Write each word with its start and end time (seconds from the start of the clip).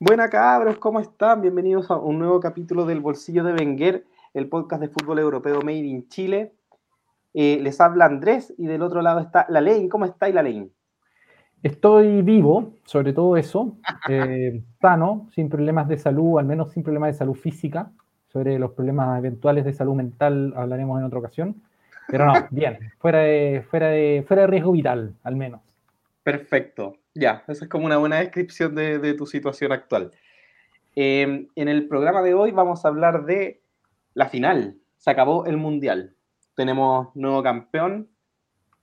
Buena 0.00 0.30
cabros, 0.30 0.78
¿cómo 0.78 1.00
están? 1.00 1.42
Bienvenidos 1.42 1.90
a 1.90 1.96
un 1.96 2.20
nuevo 2.20 2.38
capítulo 2.38 2.86
del 2.86 3.00
Bolsillo 3.00 3.42
de 3.42 3.52
Wenger, 3.52 4.04
el 4.32 4.48
podcast 4.48 4.80
de 4.80 4.88
fútbol 4.90 5.18
europeo 5.18 5.60
Made 5.60 5.78
in 5.78 6.08
Chile. 6.08 6.52
Eh, 7.34 7.58
les 7.60 7.80
habla 7.80 8.04
Andrés 8.04 8.54
y 8.56 8.66
del 8.66 8.82
otro 8.82 9.02
lado 9.02 9.18
está 9.18 9.46
La 9.48 9.60
Ley. 9.60 9.88
¿Cómo 9.88 10.04
está 10.04 10.28
La 10.28 10.44
Ley? 10.44 10.70
Estoy 11.64 12.22
vivo, 12.22 12.74
sobre 12.84 13.12
todo 13.12 13.36
eso, 13.36 13.76
eh, 14.08 14.62
sano, 14.80 15.26
sin 15.34 15.48
problemas 15.48 15.88
de 15.88 15.98
salud, 15.98 16.38
al 16.38 16.46
menos 16.46 16.70
sin 16.70 16.84
problemas 16.84 17.08
de 17.08 17.18
salud 17.18 17.34
física. 17.34 17.90
Sobre 18.28 18.56
los 18.56 18.70
problemas 18.74 19.18
eventuales 19.18 19.64
de 19.64 19.72
salud 19.72 19.96
mental 19.96 20.54
hablaremos 20.56 21.00
en 21.00 21.06
otra 21.06 21.18
ocasión. 21.18 21.56
Pero 22.06 22.24
no, 22.24 22.34
bien, 22.52 22.78
fuera 22.98 23.18
de, 23.18 23.64
fuera 23.68 23.88
de, 23.88 24.24
fuera 24.28 24.42
de 24.42 24.46
riesgo 24.46 24.70
vital, 24.70 25.16
al 25.24 25.34
menos. 25.34 25.60
Perfecto, 26.22 26.94
ya, 27.18 27.44
esa 27.48 27.64
es 27.64 27.70
como 27.70 27.86
una 27.86 27.98
buena 27.98 28.16
descripción 28.16 28.74
de, 28.74 29.14
tu 29.14 29.26
situación 29.26 29.72
actual. 29.72 30.12
Em, 30.94 31.48
en 31.54 31.68
el 31.68 31.88
programa 31.88 32.22
de 32.22 32.34
hoy 32.34 32.52
vamos 32.52 32.84
a 32.84 32.88
hablar 32.88 33.24
de 33.24 33.60
la 34.14 34.28
final. 34.28 34.76
Se 34.96 35.10
acabó 35.10 35.46
el 35.46 35.56
Mundial. 35.56 36.14
Tenemos 36.54 37.14
nuevo 37.14 37.42
campeón 37.42 38.08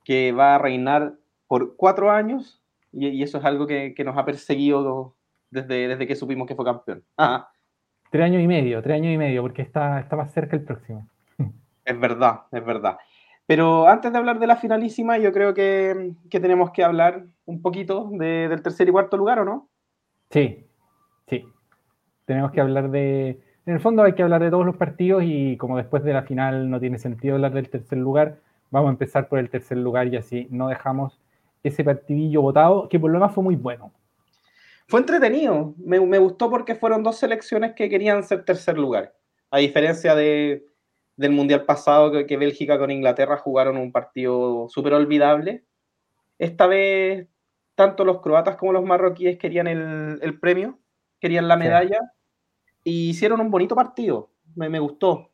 que 0.03 0.31
va 0.31 0.55
a 0.55 0.57
reinar 0.57 1.15
por 1.47 1.75
cuatro 1.75 2.11
años 2.11 2.61
y, 2.91 3.23
eso 3.23 3.37
es 3.37 3.45
algo 3.45 3.67
que, 3.67 3.95
nos 4.05 4.17
ha 4.17 4.25
perseguido 4.25 5.15
desde, 5.49 5.87
desde 5.87 6.07
que 6.07 6.15
supimos 6.15 6.47
que 6.47 6.55
fue 6.55 6.65
campeón. 6.65 7.03
Tres 8.09 8.23
años 8.23 8.41
y 8.41 8.47
medio, 8.47 8.81
tres 8.81 8.95
años 8.95 9.13
y 9.13 9.17
medio, 9.17 9.41
porque 9.41 9.61
está, 9.61 9.99
está 9.99 10.15
más 10.15 10.31
cerca 10.33 10.55
el 10.55 10.63
próximo. 10.63 11.09
Es 11.83 11.99
verdad, 11.99 12.41
es 12.51 12.65
verdad. 12.65 12.97
Pero 13.47 13.87
antes 13.87 14.11
de 14.11 14.17
hablar 14.17 14.39
de 14.39 14.47
la 14.47 14.55
finalísima, 14.55 15.17
yo 15.17 15.31
creo 15.31 15.53
que, 15.53 16.13
tenemos 16.29 16.71
que 16.71 16.83
hablar 16.83 17.25
un 17.45 17.61
poquito 17.61 18.09
del 18.11 18.61
tercer 18.61 18.89
y 18.89 18.91
cuarto 18.91 19.17
lugar, 19.17 19.39
¿o 19.39 19.45
no? 19.45 19.69
Sí, 20.31 20.65
sí. 21.27 21.45
Tenemos 22.25 22.51
que 22.51 22.61
hablar 22.61 22.89
de... 22.89 23.39
En 23.67 23.73
el 23.73 23.79
fondo 23.79 24.03
hay 24.03 24.13
que 24.13 24.23
hablar 24.23 24.41
de 24.41 24.49
todos 24.49 24.65
los 24.65 24.77
partidos 24.77 25.23
y 25.25 25.57
como 25.57 25.77
después 25.77 26.03
de 26.03 26.13
la 26.13 26.23
final 26.23 26.69
no 26.69 26.79
tiene 26.79 26.97
sentido 26.97 27.35
hablar 27.35 27.53
del 27.53 27.69
tercer 27.69 27.97
lugar, 27.97 28.39
vamos 28.69 28.89
a 28.89 28.91
empezar 28.91 29.27
por 29.27 29.39
el 29.39 29.49
tercer 29.49 29.77
lugar 29.77 30.07
y 30.07 30.17
así 30.17 30.47
no 30.51 30.67
dejamos 30.67 31.19
ese 31.63 31.83
partidillo 31.83 32.41
votado, 32.41 32.89
que 32.89 32.99
por 32.99 33.09
lo 33.09 33.17
demás 33.17 33.33
fue 33.33 33.43
muy 33.43 33.55
bueno. 33.55 33.91
Fue 34.87 34.99
entretenido, 34.99 35.73
me, 35.77 35.99
me 35.99 36.19
gustó 36.19 36.49
porque 36.49 36.75
fueron 36.75 37.01
dos 37.01 37.17
selecciones 37.17 37.73
que 37.73 37.89
querían 37.89 38.23
ser 38.23 38.45
tercer 38.45 38.77
lugar, 38.77 39.15
a 39.49 39.57
diferencia 39.57 40.13
de, 40.13 40.63
del 41.17 41.31
Mundial 41.31 41.65
pasado 41.65 42.11
que, 42.25 42.37
Bélgica 42.37 42.77
con 42.77 42.91
Inglaterra 42.91 43.37
jugaron 43.37 43.77
un 43.77 43.91
partido 43.91 44.67
súper 44.69 44.93
olvidable. 44.93 45.65
Esta 46.37 46.67
vez, 46.67 47.27
tanto 47.75 48.03
los 48.03 48.21
croatas 48.21 48.57
como 48.57 48.73
los 48.73 48.83
marroquíes 48.83 49.37
querían 49.37 49.67
el, 49.67 50.39
premio, 50.39 50.79
querían 51.19 51.47
la 51.47 51.55
medalla, 51.55 51.99
y 52.83 53.09
hicieron 53.09 53.39
un 53.39 53.49
bonito 53.49 53.75
partido. 53.75 54.29
Me, 54.55 54.79
gustó. 54.79 55.31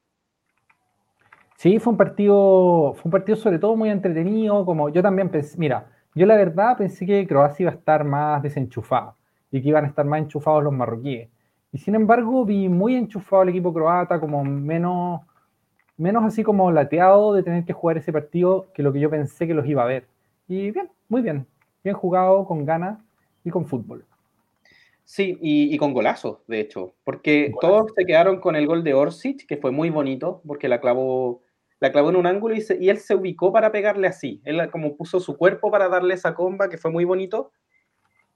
Sí, 1.58 1.78
fue 1.80 1.92
un 1.92 1.98
partido, 1.98 2.94
fue 2.96 3.04
un 3.06 3.12
partido 3.12 3.36
sobre 3.36 3.60
todo 3.60 3.76
muy 3.76 3.90
entretenido, 3.90 4.66
como 4.66 4.90
yo 4.90 5.02
también 5.02 5.30
pensé, 5.30 5.58
mira, 5.60 5.92
yo 6.16 6.26
la 6.26 6.36
verdad 6.36 6.78
pensé 6.78 7.06
que 7.06 7.28
Croacia 7.28 7.64
iba 7.64 7.72
a 7.72 7.76
estar 7.76 8.04
más 8.04 8.42
desenchufada 8.42 9.16
y 9.52 9.62
que 9.62 9.70
iban 9.70 9.86
a 9.86 9.88
estar 9.88 10.06
más 10.06 10.22
enchufados 10.22 10.64
los 10.64 10.74
marroquíes. 10.74 11.30
Y 11.72 11.78
sin 11.78 11.96
embargo 11.96 12.46
vi 12.46 12.68
muy 12.68 12.96
enchufado 12.96 13.44
el 13.44 13.50
equipo 13.50 13.74
croata, 13.74 14.20
como 14.20 14.44
menos, 14.44 15.22
menos 16.02 16.24
así 16.24 16.44
como 16.44 16.72
lateado 16.72 17.34
de 17.34 17.44
tener 17.44 17.64
que 17.64 17.74
jugar 17.74 17.98
ese 17.98 18.12
partido 18.12 18.68
que 18.74 18.84
lo 18.84 18.92
que 18.92 19.00
yo 19.00 19.10
pensé 19.10 19.48
que 19.48 19.54
los 19.54 19.68
iba 19.68 19.84
a 19.84 19.88
ver. 19.88 20.08
Y 20.48 20.72
bien, 20.72 20.90
muy 21.08 21.22
bien. 21.22 21.46
Bien 21.84 21.96
jugado, 21.96 22.46
con 22.46 22.66
ganas 22.66 23.00
y 23.44 23.50
con 23.50 23.66
fútbol. 23.66 24.06
Sí, 25.04 25.38
y, 25.42 25.76
con 25.78 25.94
golazos, 25.94 26.40
de 26.48 26.62
hecho, 26.62 26.94
porque 27.04 27.52
todos 27.60 27.92
se 27.98 28.06
quedaron 28.06 28.40
con 28.40 28.56
el 28.56 28.66
gol 28.66 28.82
de 28.82 28.94
Orsic, 28.94 29.46
que 29.46 29.58
fue 29.58 29.72
muy 29.72 29.90
bonito, 29.90 30.42
porque 30.48 30.70
la 30.70 30.80
clavó, 30.80 31.42
la 31.82 31.92
clavó 31.92 32.12
en 32.12 32.16
un 32.16 32.28
ángulo 32.28 32.56
y, 32.56 32.64
y 32.80 32.90
él 32.90 32.98
se 32.98 33.16
ubicó 33.16 33.52
para 33.52 33.74
pegarle 33.74 34.08
así. 34.08 34.42
Él 34.46 34.70
como 34.72 34.96
puso 34.96 35.20
su 35.20 35.36
cuerpo 35.36 35.70
para 35.70 35.90
darle 35.90 36.14
esa 36.14 36.34
comba, 36.34 36.70
que 36.70 36.78
fue 36.78 36.92
muy 36.92 37.04
bonito, 37.04 37.52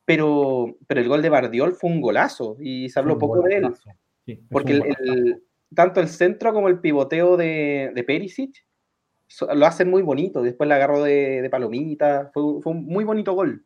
pero, 0.04 0.76
pero 0.86 1.00
el 1.00 1.08
gol 1.08 1.22
de 1.22 1.30
Bardiol 1.30 1.76
fue 1.76 1.90
un 1.90 2.02
golazo 2.02 2.58
y 2.60 2.90
se 2.90 3.00
habló 3.00 3.18
poco 3.18 3.42
de 3.42 3.56
él. 3.58 4.38
porque 4.50 4.74
el, 4.74 5.45
tanto 5.76 6.00
el 6.00 6.08
centro 6.08 6.54
como 6.54 6.68
el 6.68 6.80
pivoteo 6.80 7.38
de, 7.38 7.92
de 7.94 8.04
Perisic 8.04 8.66
lo 9.54 9.66
hacen 9.66 9.90
muy 9.90 10.02
bonito. 10.02 10.42
Después 10.42 10.68
la 10.68 10.76
agarró 10.76 11.04
de, 11.04 11.48
palomita. 11.52 12.32
Fue, 12.34 12.44
un 12.44 12.86
muy 12.86 13.04
bonito 13.04 13.34
gol. 13.34 13.66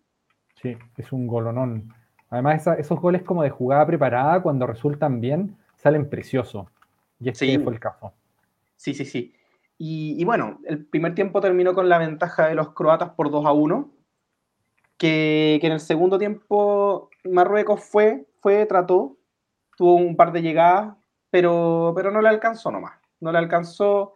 Sí, 0.61 0.77
es 0.97 1.11
un 1.11 1.27
golonón. 1.27 1.93
Además, 2.29 2.67
esos 2.77 2.99
goles 2.99 3.23
como 3.23 3.43
de 3.43 3.49
jugada 3.49 3.85
preparada, 3.85 4.41
cuando 4.41 4.67
resultan 4.67 5.19
bien, 5.19 5.57
salen 5.75 6.09
preciosos. 6.09 6.67
Y 7.19 7.29
este 7.29 7.59
fue 7.59 7.73
el 7.73 7.79
caso. 7.79 8.13
Sí, 8.75 8.93
sí, 8.93 9.05
sí. 9.05 9.33
Y, 9.77 10.23
bueno, 10.25 10.59
el 10.65 10.85
primer 10.85 11.15
tiempo 11.15 11.39
terminó 11.39 11.73
con 11.73 11.87
la 11.87 11.97
ventaja 11.97 12.47
de 12.47 12.55
los 12.55 12.73
croatas 12.73 13.11
por 13.11 13.31
2 13.31 13.45
a 13.45 13.53
1. 13.53 13.91
Que, 14.97 15.59
que 15.61 15.67
en 15.67 15.73
el 15.73 15.79
segundo 15.79 16.17
tiempo 16.17 17.09
Marruecos 17.23 17.81
fue, 17.85 18.27
fue, 18.41 18.65
trató, 18.65 19.15
tuvo 19.77 19.95
un 19.95 20.17
par 20.17 20.33
de 20.33 20.41
llegadas, 20.41 20.97
pero, 21.29 21.93
pero 21.95 22.11
no 22.11 22.21
le 22.21 22.29
alcanzó 22.29 22.71
nomás. 22.71 22.99
No 23.19 23.31
le 23.31 23.37
alcanzó. 23.37 24.15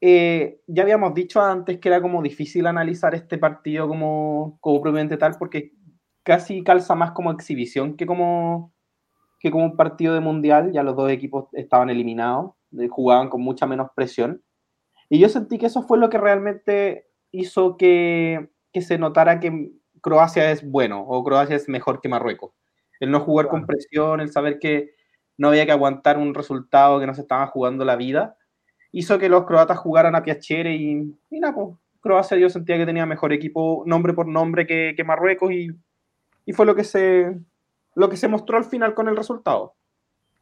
Eh, 0.00 0.60
ya 0.66 0.82
habíamos 0.82 1.14
dicho 1.14 1.40
antes 1.40 1.78
que 1.78 1.88
era 1.88 2.00
como 2.00 2.22
difícil 2.22 2.66
analizar 2.66 3.14
este 3.14 3.38
partido 3.38 3.88
como, 3.88 4.58
como 4.60 4.80
propiamente 4.80 5.16
tal, 5.16 5.36
porque 5.38 5.72
casi 6.22 6.62
calza 6.62 6.94
más 6.94 7.12
como 7.12 7.30
exhibición 7.30 7.96
que 7.96 8.04
como, 8.04 8.72
que 9.40 9.50
como 9.50 9.64
un 9.64 9.76
partido 9.76 10.14
de 10.14 10.20
mundial. 10.20 10.72
Ya 10.72 10.82
los 10.82 10.96
dos 10.96 11.10
equipos 11.10 11.48
estaban 11.52 11.90
eliminados, 11.90 12.52
eh, 12.78 12.88
jugaban 12.88 13.28
con 13.28 13.42
mucha 13.42 13.66
menos 13.66 13.88
presión. 13.94 14.42
Y 15.08 15.18
yo 15.18 15.28
sentí 15.28 15.58
que 15.58 15.66
eso 15.66 15.82
fue 15.82 15.98
lo 15.98 16.10
que 16.10 16.18
realmente 16.18 17.08
hizo 17.30 17.76
que, 17.76 18.50
que 18.72 18.82
se 18.82 18.98
notara 18.98 19.40
que 19.40 19.72
Croacia 20.00 20.50
es 20.50 20.68
bueno 20.68 21.00
o 21.00 21.22
Croacia 21.24 21.56
es 21.56 21.68
mejor 21.68 22.00
que 22.00 22.08
Marruecos. 22.08 22.52
El 23.00 23.10
no 23.10 23.20
jugar 23.20 23.48
con 23.48 23.66
presión, 23.66 24.20
el 24.20 24.32
saber 24.32 24.58
que 24.58 24.95
no 25.38 25.48
había 25.48 25.66
que 25.66 25.72
aguantar 25.72 26.18
un 26.18 26.34
resultado 26.34 27.00
que 27.00 27.06
no 27.06 27.14
se 27.14 27.22
estaba 27.22 27.46
jugando 27.46 27.84
la 27.84 27.96
vida, 27.96 28.36
hizo 28.92 29.18
que 29.18 29.28
los 29.28 29.44
croatas 29.44 29.78
jugaran 29.78 30.14
a 30.14 30.22
piachere 30.22 30.74
y, 30.74 31.14
y 31.30 31.40
nada, 31.40 31.54
pues, 31.54 31.76
Croacia 32.06 32.38
yo 32.38 32.48
sentía 32.48 32.78
que 32.78 32.86
tenía 32.86 33.04
mejor 33.04 33.32
equipo 33.32 33.82
nombre 33.84 34.14
por 34.14 34.28
nombre 34.28 34.66
que, 34.66 34.94
Marruecos 35.04 35.50
y, 35.52 35.72
fue 36.52 36.64
lo 36.64 36.76
que, 36.76 36.84
se, 36.84 37.36
lo 37.96 38.08
que 38.08 38.16
se 38.16 38.28
mostró 38.28 38.56
al 38.56 38.64
final 38.64 38.94
con 38.94 39.08
el 39.08 39.16
resultado. 39.16 39.74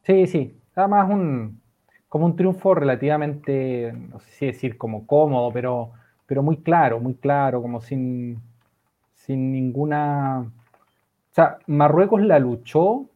Sí, 0.03 0.27
sí, 0.27 0.55
además 0.75 1.09
un, 1.11 1.63
como 2.09 2.27
un 2.27 2.37
triunfo 2.37 2.75
relativamente, 2.75 3.93
no 3.93 4.21
sé 4.21 4.31
si 4.31 4.47
decir 4.47 4.77
como 4.77 5.07
cómodo, 5.07 5.51
pero, 5.53 5.93
pero 6.27 6.43
muy 6.43 6.59
claro, 6.59 7.01
muy 7.01 7.15
claro, 7.15 7.63
como 7.63 7.81
sin, 7.81 8.39
sin 9.15 9.51
ninguna... 9.51 10.41
O 10.41 11.35
sea, 11.35 11.59
Marruecos 11.67 12.23
la 12.23 12.39
luchó, 12.39 13.07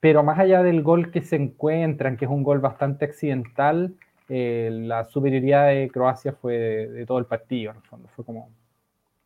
pero 0.00 0.22
más 0.22 0.38
allá 0.38 0.62
del 0.62 0.82
gol 0.82 1.10
que 1.10 1.20
se 1.20 1.36
encuentran, 1.36 2.16
que 2.16 2.24
es 2.24 2.30
un 2.30 2.42
gol 2.42 2.58
bastante 2.58 3.04
accidental, 3.04 3.94
eh, 4.28 4.70
la 4.72 5.04
superioridad 5.04 5.68
de 5.68 5.90
Croacia 5.92 6.32
fue 6.32 6.56
de, 6.56 7.06
todo 7.06 7.18
el 7.18 7.26
partido, 7.26 7.72
en 7.72 7.76
el 7.76 7.82
fondo, 7.82 8.08
fue 8.16 8.24
como 8.24 8.48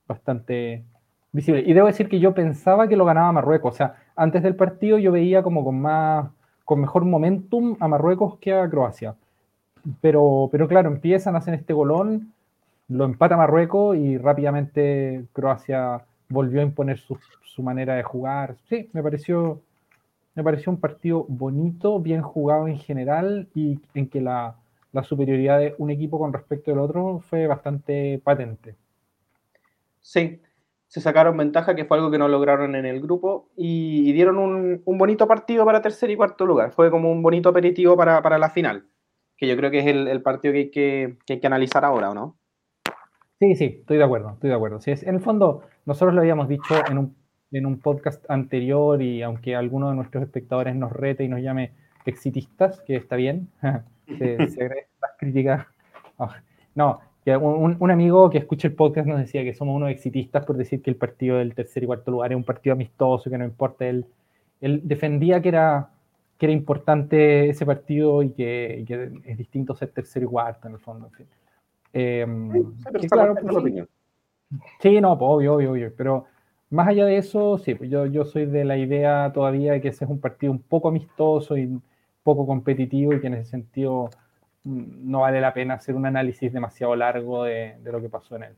bastante 0.09 0.83
visible. 1.31 1.63
Y 1.65 1.73
debo 1.75 1.87
decir 1.87 2.09
que 2.09 2.19
yo 2.19 2.35
pensaba 2.35 2.89
que 2.89 2.97
lo 2.97 3.05
ganaba 3.05 3.31
Marruecos, 3.33 3.75
o 3.75 3.77
sea, 3.77 3.97
antes 4.17 4.43
del 4.43 4.57
partido 4.57 4.99
yo 4.99 5.13
veía 5.13 5.43
como 5.43 5.65
con 5.65 5.81
más, 5.81 6.31
con 6.65 6.81
mejor 6.81 7.05
momentum 7.05 7.77
a 7.81 7.87
Marruecos 7.87 8.39
que 8.39 8.53
a 8.53 8.69
Croacia. 8.69 9.15
Pero, 10.01 10.49
pero 10.51 10.67
claro, 10.67 10.89
empiezan, 10.89 11.37
hacen 11.37 11.55
este 11.55 11.73
golón, 11.75 12.33
lo 12.89 13.05
empata 13.05 13.37
Marruecos 13.37 13.97
y 13.97 14.19
rápidamente 14.19 15.27
Croacia 15.33 16.03
volvió 16.31 16.61
a 16.61 16.65
imponer 16.65 16.99
su, 16.99 17.19
su 17.43 17.63
manera 17.63 17.95
de 17.95 18.03
jugar. 18.03 18.57
Sí, 18.69 18.89
me 18.93 19.03
pareció 19.03 19.61
me 20.35 20.43
pareció 20.43 20.73
un 20.73 20.81
partido 20.81 21.25
bonito, 21.29 22.01
bien 22.01 22.23
jugado 22.23 22.67
en 22.69 22.79
general 22.79 23.49
y 23.55 23.81
en 23.95 24.09
que 24.09 24.21
la, 24.21 24.57
superioridad 25.03 25.59
de 25.59 25.75
un 25.79 25.91
equipo 25.91 26.19
con 26.19 26.33
respecto 26.33 26.73
al 26.73 26.79
otro 26.79 27.21
fue 27.21 27.47
bastante 27.47 28.21
patente. 28.23 28.77
Sí, 30.01 30.41
se 30.87 31.01
sacaron 31.01 31.37
ventaja, 31.37 31.75
que 31.75 31.85
fue 31.85 31.97
algo 31.97 32.11
que 32.11 32.19
no 32.19 32.29
lograron 32.29 32.77
en 32.77 32.87
el 32.87 33.01
grupo, 33.01 33.49
y, 33.57 34.13
dieron 34.13 34.39
un, 34.39 34.83
bonito 34.85 35.27
partido 35.27 35.65
para 35.65 35.83
tercer 35.83 36.11
y 36.11 36.17
cuarto 36.17 36.47
lugar. 36.47 36.73
Fue 36.73 36.91
como 36.91 37.11
un 37.11 37.23
bonito 37.23 37.49
aperitivo 37.49 37.97
para, 37.97 38.39
la 38.39 38.51
final, 38.51 38.87
que 39.37 39.49
yo 39.49 39.57
creo 39.57 39.71
que 39.71 39.81
es 39.81 39.87
el, 39.87 40.23
partido 40.23 40.53
que 40.53 40.59
hay 40.59 40.71
que, 40.71 41.17
hay 41.29 41.41
que, 41.41 41.47
analizar 41.47 41.85
ahora, 41.85 42.11
¿o 42.11 42.15
no? 42.15 42.37
Sí, 43.41 43.57
sí, 43.57 43.79
estoy 43.81 43.99
de 43.99 44.05
acuerdo, 44.05 44.31
estoy 44.35 44.51
de 44.51 44.57
acuerdo. 44.57 44.81
Sí, 44.81 44.93
en 44.93 45.15
el 45.17 45.21
fondo, 45.21 45.63
nosotros 45.87 46.15
lo 46.15 46.21
habíamos 46.21 46.49
dicho 46.49 46.75
en 46.89 46.99
un 46.99 47.24
en 47.59 47.67
un 47.67 47.79
podcast 47.79 48.25
anterior 48.29 49.01
y 49.01 49.23
aunque 49.23 49.55
alguno 49.55 49.91
de 49.91 49.97
nuestros 49.97 50.25
espectadores 50.25 50.75
nos 50.75 50.93
rete 50.93 51.25
y 51.25 51.29
nos 51.29 51.41
llame 51.41 51.73
exitistas, 52.05 52.81
que 52.83 52.97
está 52.97 53.17
bien, 53.17 53.49
se, 54.19 54.49
se 54.49 54.69
las 54.69 55.13
críticas. 55.19 55.67
Ah, 56.19 56.37
no, 56.75 57.01
un, 57.27 57.77
un, 57.79 57.91
amigo 57.91 58.29
que 58.29 58.39
escucha 58.39 58.69
el 58.69 58.75
podcast 58.75 59.07
nos 59.09 59.19
decía 59.19 59.43
que 59.43 59.55
somos 59.55 59.77
unos 59.77 59.91
exitistas 59.91 60.45
por 60.45 60.57
decir 60.57 60.83
que 60.83 60.91
el 60.91 60.97
partido 60.97 61.39
del 61.39 61.55
tercer 61.55 61.83
y 61.83 61.87
cuarto 61.87 62.11
lugar 62.11 62.33
es 62.33 62.37
un 62.37 62.45
partido 62.45 62.75
amistoso, 62.75 63.31
que 63.31 63.39
no 63.39 63.45
importa 63.45 63.87
el, 63.87 64.05
él 64.61 64.81
defendía 64.85 65.41
que 65.41 65.49
era, 65.49 65.91
que 66.39 66.47
era 66.47 66.53
importante 66.53 67.49
ese 67.49 67.65
partido 67.65 68.23
y 68.23 68.31
que, 68.31 68.85
es 69.25 69.39
distinto 69.39 69.75
ser 69.75 69.91
tercero 69.91 70.27
y 70.27 70.29
cuarto 70.29 70.69
en 70.69 70.75
el 70.75 70.81
fondo. 70.81 71.11
sí, 74.81 75.01
no, 75.01 75.19
pues, 75.19 75.29
obvio, 75.31 75.55
obvio, 75.55 75.73
obvio, 75.73 75.93
pero 75.97 76.27
más 76.71 76.89
allá 76.89 77.07
de 77.07 77.19
eso, 77.19 77.59
sí, 77.59 77.75
pues 77.75 77.91
yo, 77.91 78.07
yo 78.07 78.25
soy 78.25 78.47
de 78.47 78.65
la 78.65 78.77
idea 78.77 79.31
todavía 79.33 79.73
de 79.73 79.81
que 79.81 79.89
ese 79.89 80.05
es 80.05 80.11
un 80.11 80.21
partido 80.21 80.53
un 80.53 80.63
poco 80.63 80.89
amistoso 80.89 81.57
y 81.57 81.81
poco 82.23 82.47
competitivo 82.47 83.13
y 83.13 83.21
que 83.21 83.29
en 83.29 83.35
ese 83.35 83.51
sentido 83.51 84.11
mm, 84.65 85.11
no 85.11 85.21
vale 85.21 85.41
la 85.41 85.55
pena 85.55 85.75
hacer 85.75 85.95
un 85.95 86.07
análisis 86.07 86.53
demasiado 86.53 86.97
largo 86.97 87.45
de, 87.45 87.77
lo 87.85 88.01
que 88.01 88.09
pasó 88.09 88.37
en 88.37 88.45
él. 88.45 88.57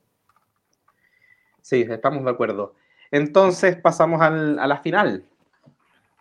Sí, 1.61 1.85
estamos 1.88 2.25
de 2.25 2.31
acuerdo. 2.31 2.75
Entonces 3.11 3.76
pasamos 3.76 4.23
a 4.23 4.31
la 4.31 4.79
final. 4.79 5.25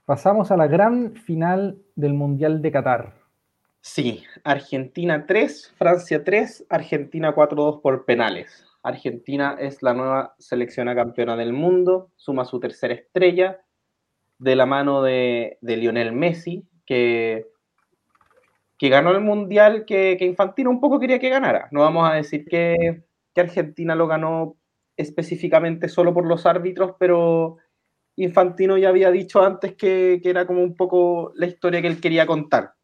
Pasamos 0.06 0.52
a 0.52 0.58
la 0.58 0.68
gran 0.68 1.16
final 1.16 1.78
del 1.96 2.14
Mundial 2.14 2.62
de 2.62 2.72
Qatar. 2.72 3.14
Sí, 3.82 4.24
Argentina 4.44 5.26
3, 5.28 5.74
Francia 5.78 6.24
3, 6.24 6.66
Argentina 6.70 7.36
4-2 7.36 7.82
por 7.82 8.06
penales. 8.06 8.66
Argentina 8.86 9.58
es 9.60 9.82
la 9.82 9.96
nueva 9.96 10.36
selección 10.38 10.94
campeona 10.94 11.36
del 11.36 11.54
mundo, 11.54 12.12
suma 12.18 12.46
su 12.46 12.60
tercera 12.60 12.94
estrella 12.94 13.62
de 14.38 14.56
la 14.56 14.68
mano 14.68 15.02
de, 15.02 15.58
de 15.62 15.78
Lionel 15.78 16.12
Messi, 16.12 16.68
que, 16.86 17.48
que 18.78 18.90
ganó 18.90 19.10
el 19.10 19.22
Mundial 19.22 19.86
que, 19.86 20.18
que, 20.20 20.26
Infantino 20.26 20.70
un 20.70 20.80
poco 20.80 21.00
quería 21.00 21.18
que 21.18 21.30
ganara. 21.30 21.68
No 21.72 21.80
vamos 21.80 22.08
a 22.08 22.14
decir 22.14 22.46
que, 22.46 23.02
que 23.34 23.42
Argentina 23.42 23.96
lo 23.96 24.06
ganó 24.06 24.56
específicamente 24.96 25.90
solo 25.90 26.14
por 26.14 26.28
los 26.28 26.46
árbitros, 26.46 26.92
pero 27.00 27.58
Infantino 28.18 28.78
ya 28.78 28.90
había 28.90 29.10
dicho 29.10 29.42
antes 29.42 29.74
que, 29.74 30.20
que 30.22 30.30
era 30.30 30.46
como 30.46 30.62
un 30.62 30.76
poco 30.76 31.32
la 31.34 31.48
historia 31.48 31.82
que 31.82 31.88
él 31.88 32.00
quería 32.00 32.28
contar. 32.28 32.76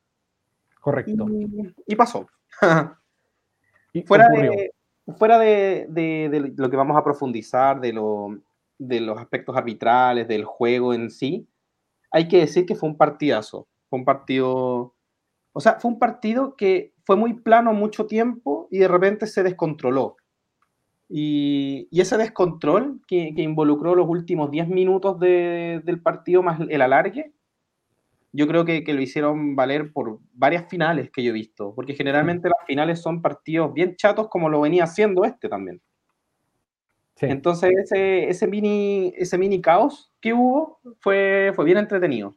Correcto. 0.80 1.28
Y, 1.86 1.96
pasó. 1.96 2.28
y 3.94 4.02
fuera 4.02 4.28
de, 4.30 4.72
fuera 5.18 5.40
de, 5.40 5.88
de, 5.90 6.30
de, 6.30 6.54
lo 6.56 6.70
que 6.70 6.78
vamos 6.78 6.98
a 6.98 7.04
profundizar, 7.04 7.80
de, 7.82 7.94
lo, 7.94 8.40
de 8.78 9.00
los 9.02 9.18
aspectos 9.20 9.56
arbitrales, 9.56 10.28
del 10.28 10.46
juego 10.46 10.94
en 10.94 11.10
sí, 11.10 11.48
hay 12.12 12.28
que 12.28 12.40
decir 12.40 12.66
que 12.66 12.76
fue 12.76 12.90
un 12.90 12.98
partidazo. 12.98 13.68
Fue 13.90 14.00
un 14.00 14.06
partido, 14.06 14.96
o 15.54 15.60
sea, 15.60 15.80
fue 15.80 15.92
un 15.92 16.00
partido 16.00 16.56
que 16.56 16.94
fue 17.06 17.16
muy 17.16 17.34
plano 17.34 17.74
mucho 17.74 18.06
tiempo 18.06 18.68
y 18.72 18.80
de 18.80 18.88
repente 18.88 19.28
se 19.28 19.44
descontroló. 19.44 20.18
Y, 21.10 21.90
ese 21.92 22.18
descontrol 22.18 23.02
que, 23.06 23.34
involucró 23.36 23.96
los 23.96 24.08
últimos 24.08 24.50
10 24.50 24.70
minutos 24.70 25.20
del 25.20 26.02
partido 26.02 26.42
más 26.42 26.60
el 26.70 26.82
alargue, 26.82 27.34
yo 28.32 28.48
creo 28.48 28.66
que, 28.66 28.84
lo 28.88 29.02
hicieron 29.02 29.56
valer 29.56 29.92
por 29.92 30.20
varias 30.34 30.70
finales 30.70 31.10
que 31.12 31.24
yo 31.24 31.32
he 31.32 31.34
visto, 31.34 31.74
porque 31.76 31.94
generalmente 31.94 32.50
las 32.50 32.66
finales 32.66 33.02
son 33.02 33.22
partidos 33.22 33.74
bien 33.74 33.96
chatos 33.96 34.28
como 34.30 34.50
lo 34.50 34.62
venía 34.62 34.86
haciendo 34.86 35.26
este 35.26 35.50
también. 35.50 35.82
Entonces 37.20 37.72
ese, 37.78 38.30
ese, 38.30 38.48
mini, 38.48 39.14
ese 39.16 39.38
mini 39.38 39.62
caos 39.62 40.12
que 40.20 40.34
hubo 40.34 40.80
fue, 41.00 41.52
fue 41.56 41.66
bien 41.66 41.78
entretenido. 41.78 42.36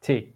Sí, 0.00 0.34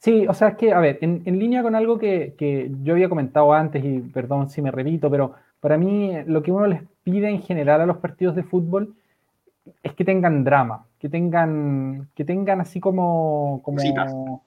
Sí, 0.00 0.26
o 0.26 0.32
sea, 0.32 0.48
es 0.48 0.56
que, 0.56 0.72
a 0.72 0.80
ver, 0.80 0.98
en, 1.02 1.22
línea 1.38 1.62
con 1.62 1.74
algo 1.74 1.98
que, 1.98 2.34
yo 2.82 2.94
había 2.94 3.10
comentado 3.10 3.52
antes, 3.52 3.84
y 3.84 4.00
perdón 4.00 4.48
si 4.48 4.62
me 4.62 4.70
repito, 4.70 5.10
pero 5.10 5.34
para 5.60 5.76
mí 5.76 6.12
lo 6.26 6.42
que 6.42 6.50
uno 6.52 6.66
les 6.66 6.82
pide 7.02 7.28
en 7.28 7.42
general 7.42 7.82
a 7.82 7.86
los 7.86 7.98
partidos 7.98 8.34
de 8.34 8.42
fútbol 8.42 8.94
es 9.82 9.92
que 9.94 10.04
tengan 10.04 10.42
drama, 10.42 10.86
que 11.00 11.08
tengan, 11.08 12.08
que 12.14 12.24
tengan 12.24 12.60
así 12.60 12.78
como... 12.78 13.62
como 13.64 14.42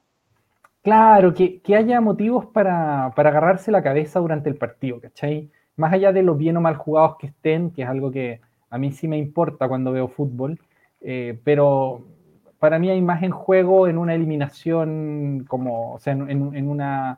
claro, 0.84 1.34
que, 1.34 1.62
haya 1.76 2.00
motivos 2.00 2.46
para, 2.46 3.08
agarrarse 3.08 3.72
la 3.72 3.82
cabeza 3.82 4.20
durante 4.20 4.50
el 4.50 4.56
partido, 4.56 5.02
¿cachai? 5.02 5.50
Más 5.76 5.92
allá 5.92 6.14
de 6.14 6.22
lo 6.22 6.36
bien 6.36 6.56
o 6.58 6.62
mal 6.62 6.76
jugados 6.76 7.18
que 7.18 7.28
estén, 7.28 7.72
que 7.72 7.82
es 7.82 7.90
algo 7.90 8.12
que 8.12 8.40
a 8.70 8.78
mí 8.78 8.92
sí 8.92 9.08
me 9.08 9.18
importa 9.18 9.68
cuando 9.68 9.92
veo 9.92 10.08
fútbol, 10.08 10.60
eh, 11.02 11.40
pero 11.44 12.06
para 12.60 12.78
mí 12.78 12.90
hay 12.90 13.02
más 13.02 13.24
en 13.24 13.32
juego 13.32 13.88
en 13.88 13.98
una 13.98 14.14
eliminación, 14.14 15.46
como, 15.48 15.94
o 15.94 16.00
sea, 16.00 16.14
en, 16.14 16.68
una, 16.70 17.18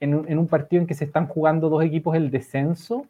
en, 0.00 0.38
un 0.38 0.46
partido 0.48 0.82
en 0.82 0.88
que 0.88 0.94
se 0.94 1.04
están 1.04 1.28
jugando 1.28 1.68
dos 1.68 1.84
equipos 1.84 2.16
el 2.16 2.32
descenso, 2.32 3.06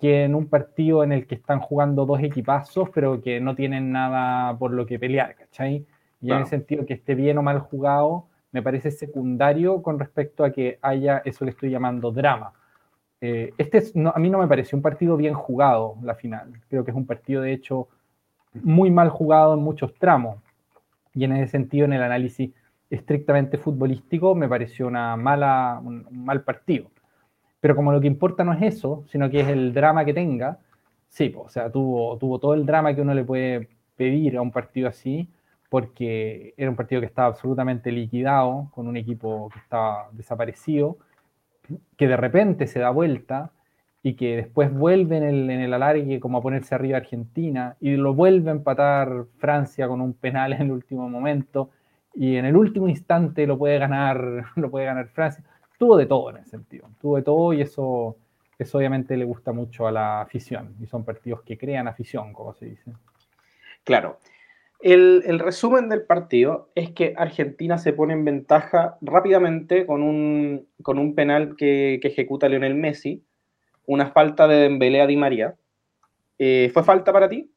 que 0.00 0.24
en 0.24 0.34
un 0.34 0.46
partido 0.48 1.04
en 1.04 1.12
el 1.12 1.26
que 1.26 1.34
están 1.34 1.60
jugando 1.60 2.06
dos 2.06 2.22
equipazos, 2.22 2.88
pero 2.90 3.20
que 3.20 3.40
no 3.40 3.54
tienen 3.54 3.92
nada 3.92 4.56
por 4.58 4.72
lo 4.72 4.86
que 4.86 4.98
pelear, 4.98 5.36
¿cachai? 5.36 5.86
Y 6.22 6.32
en 6.32 6.38
el 6.38 6.46
sentido 6.46 6.86
que 6.86 6.94
esté 6.94 7.14
bien 7.14 7.38
o 7.38 7.42
mal 7.42 7.60
jugado, 7.60 8.26
me 8.52 8.62
parece 8.62 8.90
secundario 8.90 9.82
con 9.82 9.98
respecto 9.98 10.44
a 10.44 10.50
que 10.50 10.78
haya 10.82 11.22
eso 11.24 11.44
que 11.44 11.50
estoy 11.50 11.70
llamando 11.70 12.10
drama. 12.10 12.52
Eh, 13.20 13.52
este 13.58 13.82
a 14.12 14.18
mí 14.18 14.30
no 14.30 14.38
me 14.38 14.48
pareció 14.48 14.76
un 14.76 14.82
partido 14.82 15.16
bien 15.16 15.34
jugado, 15.34 15.96
la 16.02 16.14
final. 16.14 16.52
Creo 16.68 16.84
que 16.84 16.90
es 16.90 16.96
un 16.96 17.06
partido, 17.06 17.42
de 17.42 17.52
hecho, 17.52 17.88
muy 18.54 18.90
mal 18.90 19.10
jugado 19.10 19.54
en 19.54 19.60
muchos 19.60 19.94
tramos. 19.94 20.38
Y 21.14 21.24
en 21.24 21.32
ese 21.32 21.50
sentido, 21.50 21.84
en 21.84 21.92
el 21.92 22.02
análisis 22.02 22.50
estrictamente 22.88 23.58
futbolístico, 23.58 24.34
me 24.34 24.48
pareció 24.48 24.86
una 24.86 25.16
mala, 25.16 25.80
un, 25.84 26.06
mal 26.10 26.42
partido. 26.42 26.90
Pero 27.60 27.76
como 27.76 27.92
lo 27.92 28.00
que 28.00 28.06
importa 28.06 28.44
no 28.44 28.52
es 28.52 28.62
eso, 28.62 29.04
sino 29.08 29.30
que 29.30 29.40
es 29.40 29.48
el 29.48 29.72
drama 29.74 30.04
que 30.04 30.14
tenga, 30.14 30.58
sí, 31.08 31.34
o 31.36 31.48
sea, 31.48 31.70
tuvo, 31.70 32.16
tuvo 32.18 32.38
todo 32.38 32.54
el 32.54 32.66
drama 32.66 32.94
que 32.94 33.02
uno 33.02 33.14
le 33.14 33.24
puede 33.24 33.68
pedir 33.96 34.36
a 34.36 34.42
un 34.42 34.50
partido 34.50 34.88
así, 34.88 35.28
porque 35.68 36.54
era 36.56 36.70
un 36.70 36.76
partido 36.76 37.00
que 37.00 37.06
estaba 37.06 37.28
absolutamente 37.28 37.92
liquidado, 37.92 38.70
con 38.72 38.88
un 38.88 38.96
equipo 38.96 39.50
que 39.52 39.58
estaba 39.60 40.08
desaparecido, 40.12 40.98
que 41.96 42.08
de 42.08 42.16
repente 42.16 42.66
se 42.66 42.80
da 42.80 42.90
vuelta 42.90 43.52
y 44.02 44.14
que 44.14 44.36
después 44.36 44.72
vuelve 44.72 45.18
en 45.18 45.22
el, 45.24 45.50
en 45.50 45.60
el 45.60 45.74
alargue 45.74 46.20
como 46.20 46.38
a 46.38 46.42
ponerse 46.42 46.74
arriba 46.74 46.98
Argentina 46.98 47.76
y 47.80 47.96
lo 47.96 48.14
vuelve 48.14 48.50
a 48.50 48.54
empatar 48.54 49.26
Francia 49.38 49.86
con 49.88 50.00
un 50.00 50.14
penal 50.14 50.54
en 50.54 50.62
el 50.62 50.72
último 50.72 51.08
momento 51.08 51.70
y 52.14 52.36
en 52.36 52.46
el 52.46 52.56
último 52.56 52.88
instante 52.88 53.46
lo 53.46 53.58
puede 53.58 53.78
ganar, 53.78 54.44
lo 54.56 54.70
puede 54.70 54.86
ganar 54.86 55.08
Francia. 55.08 55.44
Tuvo 55.80 55.96
de 55.96 56.04
todo 56.04 56.28
en 56.28 56.36
ese 56.36 56.50
sentido, 56.50 56.90
tuvo 57.00 57.16
de 57.16 57.22
todo 57.22 57.54
y 57.54 57.62
eso, 57.62 58.18
eso 58.58 58.76
obviamente 58.76 59.16
le 59.16 59.24
gusta 59.24 59.52
mucho 59.52 59.86
a 59.86 59.90
la 59.90 60.20
afición 60.20 60.76
y 60.78 60.86
son 60.86 61.06
partidos 61.06 61.40
que 61.40 61.56
crean 61.56 61.88
afición, 61.88 62.34
como 62.34 62.52
se 62.52 62.66
dice. 62.66 62.92
Claro. 63.82 64.18
El, 64.82 65.22
el, 65.24 65.38
resumen 65.38 65.88
del 65.88 66.02
partido 66.02 66.68
es 66.74 66.90
que 66.90 67.14
Argentina 67.16 67.78
se 67.78 67.94
pone 67.94 68.12
en 68.12 68.26
ventaja 68.26 68.98
rápidamente 69.00 69.86
con 69.86 70.02
un, 70.02 70.68
con 70.82 70.98
un 70.98 71.14
penal 71.14 71.56
que, 71.56 71.98
que 72.02 72.08
ejecuta 72.08 72.50
Lionel 72.50 72.74
Messi, 72.74 73.24
una 73.86 74.10
falta 74.10 74.46
de 74.48 74.56
Dembélé 74.56 75.00
a 75.00 75.06
Di 75.06 75.16
María. 75.16 75.54
Eh, 76.38 76.70
¿Fue 76.74 76.84
falta 76.84 77.10
para 77.10 77.30
ti? 77.30 77.50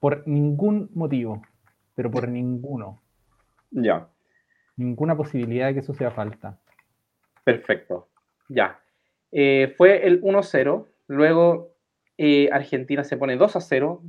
Por 0.00 0.26
ningún 0.26 0.88
motivo, 0.94 1.42
pero 1.94 2.10
por 2.10 2.26
ninguno. 2.26 3.02
Ya. 3.70 4.08
Ninguna 4.76 5.14
posibilidad 5.14 5.66
de 5.66 5.74
que 5.74 5.80
eso 5.80 5.92
sea 5.92 6.10
falta. 6.10 6.58
Perfecto. 7.44 8.08
Ya. 8.48 8.80
Eh, 9.30 9.74
fue 9.76 10.06
el 10.06 10.20
1-0. 10.22 10.86
Luego 11.08 11.74
eh, 12.18 12.48
Argentina 12.52 13.04
se 13.04 13.16
pone 13.16 13.38
2-0 13.38 14.00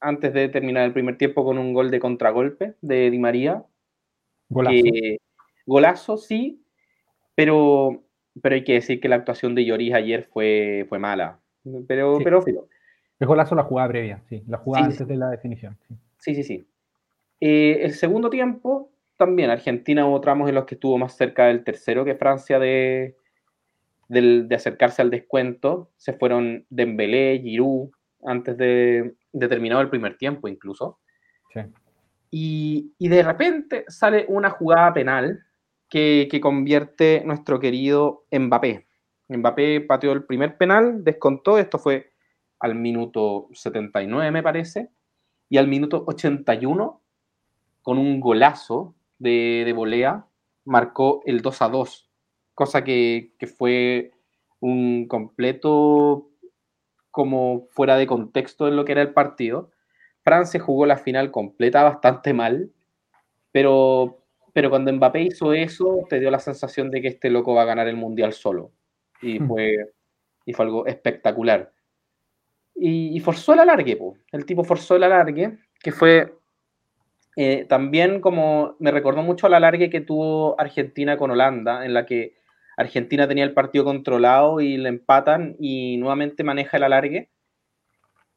antes 0.00 0.32
de 0.32 0.48
terminar 0.48 0.84
el 0.84 0.92
primer 0.92 1.16
tiempo 1.16 1.44
con 1.44 1.58
un 1.58 1.72
gol 1.74 1.90
de 1.90 2.00
contragolpe 2.00 2.74
de 2.80 3.10
Di 3.10 3.18
María. 3.18 3.64
Golazo. 4.48 4.76
golazo, 5.64 6.16
sí, 6.18 6.62
pero 7.34 8.04
pero 8.40 8.54
hay 8.54 8.64
que 8.64 8.74
decir 8.74 9.00
que 9.00 9.08
la 9.08 9.16
actuación 9.16 9.54
de 9.54 9.64
Lloris 9.64 9.92
ayer 9.92 10.24
fue, 10.24 10.86
fue 10.88 10.98
mala. 10.98 11.40
Pero, 11.86 12.18
sí. 12.18 12.24
pero 12.24 12.44
Es 13.18 13.28
golazo 13.28 13.54
la 13.54 13.64
jugada 13.64 13.88
previa, 13.88 14.22
sí, 14.28 14.42
la 14.46 14.58
jugada 14.58 14.86
antes 14.86 15.06
de 15.06 15.16
la 15.16 15.28
definición. 15.30 15.76
Sí, 16.18 16.34
sí, 16.34 16.42
sí. 16.42 16.66
Eh, 17.40 17.80
el 17.82 17.92
segundo 17.92 18.30
tiempo, 18.30 18.90
también 19.24 19.50
Argentina 19.50 20.06
hubo 20.06 20.20
tramos 20.20 20.48
en 20.48 20.54
los 20.54 20.64
que 20.64 20.74
estuvo 20.74 20.98
más 20.98 21.16
cerca 21.16 21.46
del 21.46 21.64
tercero 21.64 22.04
que 22.04 22.14
Francia 22.14 22.58
de, 22.58 23.16
de, 24.08 24.54
acercarse 24.54 25.02
al 25.02 25.10
descuento. 25.10 25.90
Se 25.96 26.12
fueron 26.12 26.66
Dembélé, 26.70 27.40
Giroud, 27.40 27.90
antes 28.24 28.56
de, 28.56 29.14
de 29.32 29.48
terminar 29.48 29.80
el 29.80 29.90
primer 29.90 30.16
tiempo 30.16 30.48
incluso. 30.48 30.98
Sí. 31.52 31.60
Y, 32.30 32.94
y 32.98 33.08
de 33.08 33.22
repente 33.22 33.84
sale 33.88 34.24
una 34.28 34.50
jugada 34.50 34.92
penal 34.94 35.44
que, 35.92 36.40
convierte 36.40 37.22
nuestro 37.26 37.60
querido 37.60 38.24
Mbappé. 38.32 38.86
Mbappé 39.28 39.82
pateó 39.82 40.12
el 40.12 40.24
primer 40.24 40.56
penal, 40.56 41.04
descontó, 41.04 41.58
esto 41.58 41.78
fue 41.78 42.12
al 42.60 42.74
minuto 42.74 43.48
79 43.52 44.30
me 44.30 44.42
parece, 44.42 44.88
y 45.50 45.58
al 45.58 45.68
minuto 45.68 46.02
81, 46.06 47.02
con 47.82 47.98
un 47.98 48.20
golazo 48.20 48.94
de, 49.22 49.62
de 49.64 49.72
volea, 49.72 50.26
marcó 50.64 51.22
el 51.26 51.40
2 51.40 51.62
a 51.62 51.68
2, 51.68 52.10
cosa 52.54 52.84
que, 52.84 53.34
que 53.38 53.46
fue 53.46 54.12
un 54.60 55.06
completo 55.08 56.28
como 57.10 57.66
fuera 57.70 57.96
de 57.96 58.06
contexto 58.06 58.68
en 58.68 58.76
lo 58.76 58.84
que 58.84 58.92
era 58.92 59.02
el 59.02 59.12
partido, 59.12 59.70
Francia 60.22 60.60
jugó 60.60 60.86
la 60.86 60.96
final 60.96 61.30
completa 61.30 61.82
bastante 61.82 62.32
mal, 62.32 62.70
pero, 63.50 64.24
pero 64.52 64.70
cuando 64.70 64.92
Mbappé 64.92 65.22
hizo 65.22 65.52
eso, 65.52 66.06
te 66.08 66.20
dio 66.20 66.30
la 66.30 66.38
sensación 66.38 66.90
de 66.90 67.02
que 67.02 67.08
este 67.08 67.28
loco 67.28 67.54
va 67.54 67.62
a 67.62 67.66
ganar 67.66 67.88
el 67.88 67.96
Mundial 67.96 68.32
solo. 68.32 68.72
Y 69.20 69.40
hmm. 69.40 69.48
fue, 69.48 69.76
y 70.46 70.52
fue 70.52 70.64
algo 70.64 70.86
espectacular. 70.86 71.72
Y, 72.74 73.20
forzó 73.20 73.52
el 73.52 73.60
alargue, 73.60 73.98
el 74.32 74.46
tipo 74.46 74.64
forzó 74.64 74.96
el 74.96 75.04
alargue, 75.04 75.58
que 75.80 75.92
fue 75.92 76.34
eh, 77.36 77.64
también 77.68 78.20
como 78.20 78.76
me 78.78 78.90
recordó 78.90 79.22
mucho 79.22 79.48
la 79.48 79.56
alargue 79.56 79.90
que 79.90 80.00
tuvo 80.00 80.60
Argentina 80.60 81.16
con 81.16 81.30
Holanda, 81.30 81.84
en 81.84 81.94
la 81.94 82.04
que 82.04 82.34
Argentina 82.76 83.28
tenía 83.28 83.44
el 83.44 83.54
partido 83.54 83.84
controlado 83.84 84.60
y 84.60 84.76
le 84.76 84.88
empatan 84.88 85.56
y 85.58 85.96
nuevamente 85.96 86.44
maneja 86.44 86.76
el 86.76 86.84
alargue. 86.84 87.30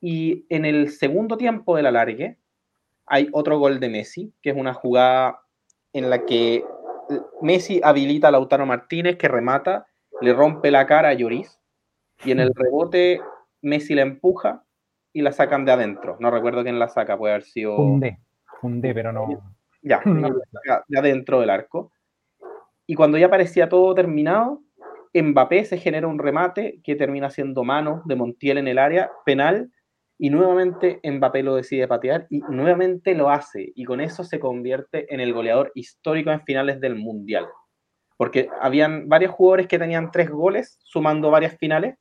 Y 0.02 0.46
en 0.50 0.66
el 0.66 0.90
segundo 0.90 1.38
tiempo 1.38 1.76
del 1.76 1.88
alargue 1.88 2.38
hay 3.06 3.30
otro 3.32 3.60
gol 3.60 3.80
de 3.80 3.90
Messi, 3.90 4.34
que 4.42 4.52
es 4.52 4.56
una 4.56 4.74
jugada 4.74 5.42
en 5.94 6.10
la 6.10 6.26
que 6.26 6.64
Messi 7.42 7.80
habilita 7.84 8.30
a 8.30 8.32
Lautaro 8.32 8.66
Martínez, 8.66 9.18
que 9.18 9.28
remata, 9.28 9.88
le 10.22 10.34
rompe 10.34 10.72
la 10.72 10.86
cara 10.86 11.10
a 11.10 11.14
Lloris, 11.14 11.60
y 12.24 12.32
en 12.32 12.40
el 12.40 12.52
rebote 12.56 13.22
Messi 13.62 13.96
la 13.96 14.02
empuja 14.02 14.64
y 15.14 15.22
la 15.22 15.32
sacan 15.32 15.66
de 15.66 15.72
adentro. 15.72 16.18
No 16.20 16.32
recuerdo 16.32 16.64
quién 16.64 16.80
la 16.80 16.90
saca, 16.90 17.18
puede 17.18 17.34
haber 17.34 17.46
sido... 17.46 17.78
fundé, 18.66 18.94
pero 18.94 19.12
no... 19.12 19.28
Ya, 19.84 20.02
de 20.88 21.00
adentro 21.00 21.40
del 21.40 21.52
arco. 21.52 21.92
Y 22.88 22.96
cuando 22.96 23.18
ya 23.20 23.30
parecía 23.30 23.70
todo 23.70 23.94
terminado, 23.94 24.64
Mbappé 25.14 25.66
se 25.66 25.78
genera 25.78 26.08
un 26.08 26.18
remate 26.18 26.80
que 26.84 26.96
termina 26.96 27.30
siendo 27.30 27.64
mano 27.64 28.02
de 28.06 28.16
Montiel 28.16 28.58
en 28.58 28.68
el 28.68 28.80
área, 28.80 29.12
penal, 29.26 29.72
y 30.18 30.30
nuevamente 30.30 31.00
Mbappé 31.04 31.44
lo 31.44 31.56
decide 31.56 31.88
patear 31.88 32.26
y 32.30 32.40
nuevamente 32.50 33.14
lo 33.16 33.30
hace 33.30 33.74
y 33.76 33.84
con 33.84 34.00
eso 34.00 34.24
se 34.24 34.40
convierte 34.40 35.14
en 35.14 35.20
el 35.20 35.34
goleador 35.34 35.72
histórico 35.76 36.32
en 36.32 36.42
finales 36.42 36.80
del 36.80 36.96
Mundial. 36.96 37.48
Porque 38.18 38.48
habían 38.62 39.10
varios 39.10 39.32
jugadores 39.32 39.68
que 39.68 39.78
tenían 39.78 40.12
tres 40.12 40.30
goles 40.30 40.80
sumando 40.84 41.30
varias 41.32 41.58
finales, 41.58 41.98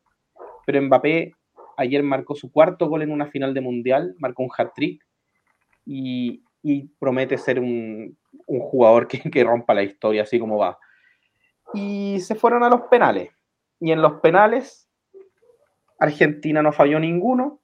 pero 0.65 0.81
Mbappé 0.81 1.35
ayer 1.77 2.03
marcó 2.03 2.35
su 2.35 2.53
cuarto 2.53 2.89
gol 2.89 3.03
en 3.03 3.11
una 3.11 3.27
final 3.27 3.53
de 3.53 3.61
Mundial, 3.61 4.15
marcó 4.19 4.45
un 4.45 4.51
hat-trick 4.57 5.05
y, 5.85 6.44
promete 6.99 7.39
ser 7.39 7.61
un, 7.61 8.17
jugador 8.47 9.07
que, 9.09 9.19
que 9.31 9.45
rompa 9.45 9.75
la 9.75 9.83
historia 9.83 10.23
así 10.23 10.39
como 10.39 10.59
va. 10.59 10.79
Y 11.73 12.21
se 12.21 12.35
fueron 12.35 12.63
a 12.63 12.69
los 12.69 12.83
penales. 12.83 13.31
Y 13.81 13.93
en 13.93 14.01
los 14.01 14.21
penales, 14.21 14.89
Argentina 15.99 16.63
no 16.63 16.73
falló 16.73 16.99
ninguno 16.99 17.61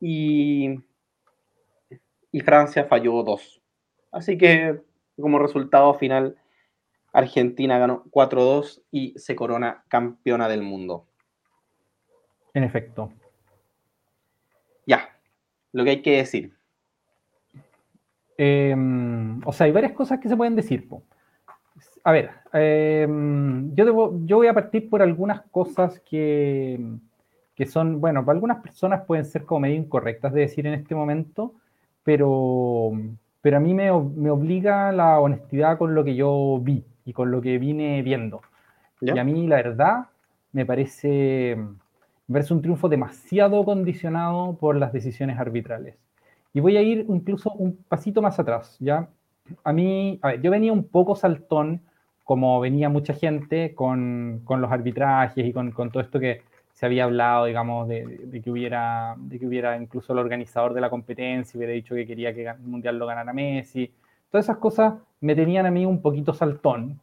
y, 0.00 0.80
Francia 2.44 2.84
falló 2.84 3.22
dos. 3.22 3.62
Así 4.10 4.36
que 4.36 4.82
como 5.20 5.38
resultado 5.38 5.94
final, 5.94 6.36
Argentina 7.12 7.78
ganó 7.78 8.04
4-2 8.10 8.82
y 8.90 9.16
se 9.18 9.36
corona 9.36 9.84
campeona 9.88 10.48
del 10.48 10.62
mundo. 10.62 11.06
En 12.54 12.64
efecto. 12.64 13.12
Ya, 14.86 15.16
lo 15.72 15.84
que 15.84 15.90
hay 15.90 16.02
que 16.02 16.16
decir. 16.16 16.56
Em, 18.36 19.40
o 19.44 19.52
sea, 19.52 19.66
hay 19.66 19.72
varias 19.72 19.92
cosas 19.92 20.18
que 20.20 20.28
se 20.28 20.36
pueden 20.36 20.56
decir. 20.56 20.88
A 22.04 22.12
ver, 22.12 22.30
em, 22.52 23.74
yo, 23.74 24.18
yo 24.24 24.36
voy 24.36 24.46
a 24.46 24.54
partir 24.54 24.88
por 24.88 25.02
algunas 25.02 25.42
cosas 25.50 26.00
que, 26.00 26.80
que 27.54 27.66
son, 27.66 28.00
bueno, 28.00 28.24
para 28.24 28.36
algunas 28.36 28.58
personas 28.58 29.04
pueden 29.06 29.24
ser 29.24 29.44
como 29.44 29.60
medio 29.60 29.76
incorrectas 29.76 30.32
de 30.32 30.40
decir 30.40 30.66
en 30.66 30.74
este 30.74 30.94
momento, 30.94 31.54
pero, 32.02 32.92
pero 33.40 33.56
a 33.56 33.60
mí 33.60 33.74
me, 33.74 33.92
me 33.92 34.30
obliga 34.30 34.92
la 34.92 35.20
honestidad 35.20 35.78
con 35.78 35.94
lo 35.94 36.04
que 36.04 36.14
yo 36.14 36.58
vi 36.60 36.84
y 37.04 37.12
con 37.12 37.30
lo 37.30 37.40
que 37.40 37.58
vine 37.58 38.02
viendo. 38.02 38.40
Y 39.00 39.18
a 39.18 39.24
mí, 39.24 39.46
la 39.48 39.56
verdad, 39.56 40.06
me 40.52 40.64
parece, 40.64 41.56
me 41.56 42.32
parece 42.32 42.54
un 42.54 42.62
triunfo 42.62 42.88
demasiado 42.88 43.64
condicionado 43.64 44.56
por 44.56 44.76
las 44.76 44.92
decisiones 44.92 45.38
arbitrales. 45.38 45.96
Y 46.52 46.60
voy 46.60 46.76
a 46.76 46.82
ir 46.82 47.06
incluso 47.08 47.52
un 47.52 47.76
pasito 47.88 48.22
más 48.22 48.38
atrás, 48.38 48.76
¿ya? 48.80 49.08
A 49.64 49.72
mí, 49.72 50.18
a 50.22 50.28
ver, 50.28 50.42
yo 50.42 50.50
venía 50.50 50.72
un 50.72 50.84
poco 50.84 51.16
saltón, 51.16 51.82
como 52.24 52.60
venía 52.60 52.88
mucha 52.88 53.14
gente 53.14 53.74
con, 53.74 54.42
con 54.44 54.60
los 54.60 54.70
arbitrajes 54.70 55.44
y 55.46 55.52
con, 55.52 55.72
con 55.72 55.90
todo 55.90 56.02
esto 56.02 56.20
que, 56.20 56.42
se 56.72 56.86
había 56.86 57.04
hablado, 57.04 57.44
digamos, 57.44 57.88
de, 57.88 58.40
que 58.42 58.50
hubiera, 58.50 59.14
de 59.18 59.38
que 59.38 59.46
hubiera 59.46 59.76
incluso 59.76 60.12
el 60.12 60.18
organizador 60.18 60.74
de 60.74 60.80
la 60.80 60.90
competencia, 60.90 61.56
hubiera 61.56 61.74
dicho 61.74 61.94
que 61.94 62.06
quería 62.06 62.34
que 62.34 62.46
el 62.46 62.58
Mundial 62.60 62.98
lo 62.98 63.06
ganara 63.06 63.32
Messi. 63.32 63.92
Todas 64.30 64.46
esas 64.46 64.56
cosas 64.56 64.94
me 65.20 65.34
tenían 65.34 65.66
a 65.66 65.70
mí 65.70 65.84
un 65.84 66.00
poquito 66.00 66.32
saltón, 66.32 67.00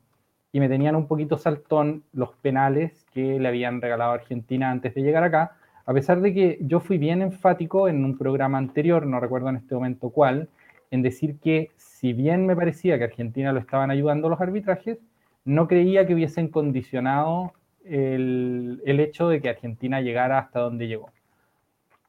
y 0.52 0.60
me 0.60 0.68
tenían 0.68 0.96
un 0.96 1.08
poquito 1.08 1.38
saltón 1.38 2.04
los 2.12 2.32
penales 2.42 3.06
que 3.14 3.40
le 3.40 3.48
habían 3.48 3.82
regalado 3.82 4.12
a 4.12 4.16
Argentina 4.16 4.72
antes 4.72 4.96
de 4.96 5.04
llegar 5.04 5.24
acá, 5.24 5.56
a 5.90 5.94
pesar 5.94 6.22
de 6.22 6.36
que 6.36 6.60
yo 6.62 6.80
fui 6.80 7.00
bien 7.00 7.24
enfático 7.24 7.88
en 7.88 8.06
un 8.06 8.16
programa 8.16 8.60
anterior, 8.60 9.08
no 9.08 9.20
recuerdo 9.20 9.50
en 9.50 9.56
este 9.56 9.74
momento 9.74 10.12
cuál, 10.12 10.48
en 10.92 11.02
decir 11.02 11.40
que 11.40 11.72
si 11.78 12.14
bien 12.14 12.46
me 12.46 12.56
parecía 12.56 13.00
que 13.00 13.06
Argentina 13.06 13.52
lo 13.52 13.60
estaban 13.60 13.90
ayudando 13.90 14.30
los 14.30 14.40
arbitrajes, 14.40 15.00
no 15.46 15.68
creía 15.68 16.06
que 16.06 16.14
hubiesen 16.14 16.50
condicionado 16.50 17.54
el, 17.86 18.80
hecho 18.86 19.30
de 19.30 19.42
que 19.42 19.50
Argentina 19.50 20.00
llegara 20.00 20.38
hasta 20.38 20.60
donde 20.60 20.88
llegó. 20.88 21.10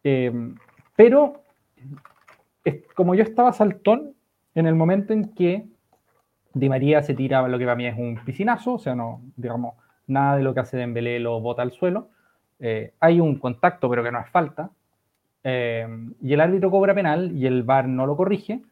Em, 0.04 0.56
pero, 0.94 1.42
como 2.94 3.14
yo 3.14 3.22
estaba 3.22 3.54
saltón, 3.54 4.12
en 4.54 4.66
el 4.66 4.74
momento 4.74 5.14
en 5.14 5.32
que 5.32 5.64
Di 6.52 6.68
María 6.68 7.02
se 7.02 7.14
tira 7.14 7.48
lo 7.48 7.58
que 7.58 7.64
para 7.64 7.76
mí 7.76 7.86
es 7.86 7.96
un 7.96 8.20
piscinazo, 8.26 8.74
o 8.74 8.78
sea, 8.78 8.94
no, 8.94 9.22
digamos, 9.36 9.74
nada 10.06 10.36
de 10.36 10.42
lo 10.42 10.52
que 10.52 10.60
hace 10.60 10.76
Dembélé 10.76 11.18
lo 11.18 11.40
bota 11.40 11.62
al 11.62 11.72
suelo. 11.72 12.10
Eh, 12.60 12.92
hay 13.00 13.20
un 13.20 13.38
contacto, 13.38 13.88
pero 13.88 14.02
que 14.02 14.12
no 14.12 14.20
es 14.20 14.28
falta. 14.28 14.70
Em, 15.42 16.14
y 16.20 16.32
el 16.34 16.40
árbitro 16.40 16.70
cobra 16.70 16.94
penal 16.94 17.32
y 17.32 17.46
el 17.46 17.62
VAR 17.62 17.88
no 17.88 18.06
lo 18.06 18.16
corrige. 18.16 18.62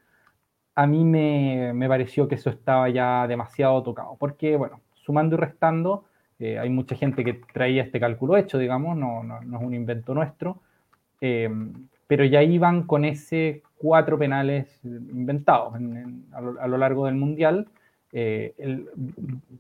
A 0.75 0.87
mí 0.87 1.05
me, 1.05 1.73
me, 1.75 1.89
pareció 1.89 2.29
que 2.29 2.37
eso 2.37 2.51
estaba 2.51 2.89
ya 2.89 3.27
demasiado 3.27 3.83
tocado, 3.83 4.17
porque, 4.19 4.57
bueno, 4.57 4.81
sumando 4.95 5.37
y 5.37 5.39
restando, 5.39 6.05
eh, 6.39 6.59
hay 6.59 6.71
mucha 6.71 6.95
gente 6.95 7.25
que 7.25 7.41
traía 7.53 7.83
este 7.83 7.99
cálculo 7.99 8.37
hecho, 8.37 8.59
digamos, 8.59 8.97
no, 8.97 9.25
no, 9.25 9.39
es 9.41 9.65
un 9.65 9.75
invento 9.75 10.15
nuestro, 10.15 10.61
eh, 11.21 11.51
pero 12.07 12.25
ya 12.25 12.43
iban 12.43 12.85
con 12.85 13.05
ese 13.05 13.63
cuatro 13.77 14.19
penales 14.19 14.81
inventados 14.85 15.75
a, 16.33 16.69
lo, 16.69 16.79
largo 16.79 17.07
del 17.07 17.17
Mundial. 17.17 17.69
Eh, 18.13 18.55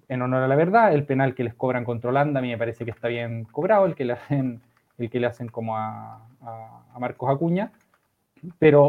en 0.08 0.22
honor 0.22 0.42
a 0.42 0.48
la 0.48 0.56
verdad, 0.56 0.94
el 0.94 1.04
penal 1.04 1.34
que 1.34 1.44
les 1.44 1.54
cobran 1.54 1.84
contra 1.84 2.10
Holanda 2.10 2.38
a 2.38 2.42
mí 2.42 2.48
me 2.48 2.58
parece 2.58 2.84
que 2.84 2.90
está 2.90 3.08
bien 3.08 3.44
cobrado, 3.44 3.84
el 3.86 3.94
que 3.94 4.04
le 4.06 4.14
hacen, 4.14 4.60
el 4.96 5.10
que 5.10 5.20
le 5.20 5.26
hacen 5.26 5.48
como 5.48 5.76
a, 5.76 6.26
a, 6.40 6.98
Marcos 6.98 7.30
Acuña, 7.30 7.72
pero 8.58 8.88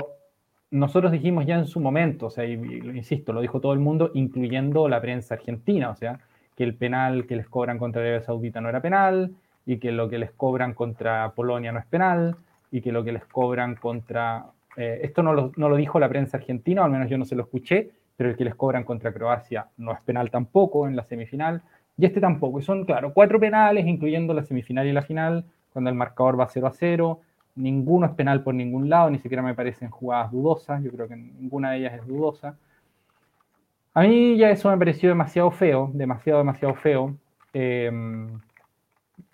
nosotros 0.71 1.11
dijimos 1.11 1.45
ya 1.45 1.57
en 1.57 1.67
su 1.67 1.79
momento, 1.79 2.27
o 2.27 2.29
sea, 2.29 2.45
insisto, 2.45 3.33
lo 3.33 3.41
dijo 3.41 3.59
todo 3.59 3.73
el 3.73 3.79
mundo, 3.79 4.11
incluyendo 4.13 4.87
la 4.87 5.01
prensa 5.01 5.35
argentina, 5.35 5.89
o 5.89 5.95
sea, 5.95 6.19
que 6.55 6.63
el 6.63 6.75
penal 6.75 7.25
que 7.27 7.35
les 7.35 7.47
cobran 7.47 7.77
contra 7.77 8.01
Arabia 8.01 8.21
Saudita 8.21 8.61
no 8.61 8.69
era 8.69 8.81
penal, 8.81 9.35
y 9.65 9.77
que 9.77 9.91
lo 9.91 10.09
que 10.09 10.17
les 10.17 10.31
cobran 10.31 10.73
contra 10.73 11.31
Polonia 11.31 11.71
no 11.71 11.79
es 11.79 11.85
penal, 11.85 12.35
y 12.71 12.81
que 12.81 12.91
lo 12.91 13.03
que 13.03 13.11
les 13.11 13.25
cobran 13.25 13.75
contra... 13.75 14.45
Eh, 14.77 15.01
esto 15.03 15.21
no 15.23 15.33
lo, 15.33 15.51
no 15.57 15.69
lo, 15.69 15.75
dijo 15.75 15.99
la 15.99 16.09
prensa 16.09 16.37
argentina, 16.37 16.83
al 16.83 16.91
menos 16.91 17.09
yo 17.09 17.17
no 17.17 17.25
se 17.25 17.35
lo 17.35 17.43
escuché, 17.43 17.91
pero 18.19 18.31
el 18.31 18.35
que 18.35 18.43
les 18.43 18.53
cobran 18.55 18.83
contra 18.83 19.13
Croacia 19.13 19.67
no 19.77 19.93
es 19.93 20.01
penal 20.01 20.29
tampoco 20.29 20.89
en 20.89 20.97
la 20.97 21.05
semifinal, 21.05 21.61
y 21.97 22.05
este 22.05 22.19
tampoco. 22.19 22.59
Y 22.59 22.63
son, 22.63 22.83
claro, 22.83 23.13
cuatro 23.13 23.39
penales, 23.39 23.87
incluyendo 23.87 24.33
la 24.33 24.43
semifinal 24.43 24.85
y 24.87 24.91
la 24.91 25.03
final, 25.03 25.45
cuando 25.71 25.89
el 25.89 25.95
marcador 25.95 26.37
va 26.37 26.49
0 26.49 26.67
a 26.67 26.71
0. 26.71 27.21
Ninguno 27.55 28.07
es 28.07 28.11
penal 28.11 28.43
por 28.43 28.53
ningún 28.53 28.89
lado, 28.89 29.09
ni 29.09 29.19
siquiera 29.19 29.41
me 29.41 29.53
parecen 29.53 29.89
jugadas 29.89 30.33
dudosas, 30.33 30.83
yo 30.83 30.91
creo 30.91 31.07
que 31.07 31.15
ninguna 31.15 31.71
de 31.71 31.77
ellas 31.77 31.93
es 31.93 32.07
dudosa. 32.07 32.57
A 33.93 34.01
mí 34.01 34.35
ya 34.35 34.49
eso 34.49 34.69
me 34.69 34.77
pareció 34.77 35.07
demasiado 35.07 35.49
feo, 35.51 35.89
demasiado, 35.93 36.39
demasiado 36.39 36.75
feo. 36.75 37.15
Em, 37.53 38.37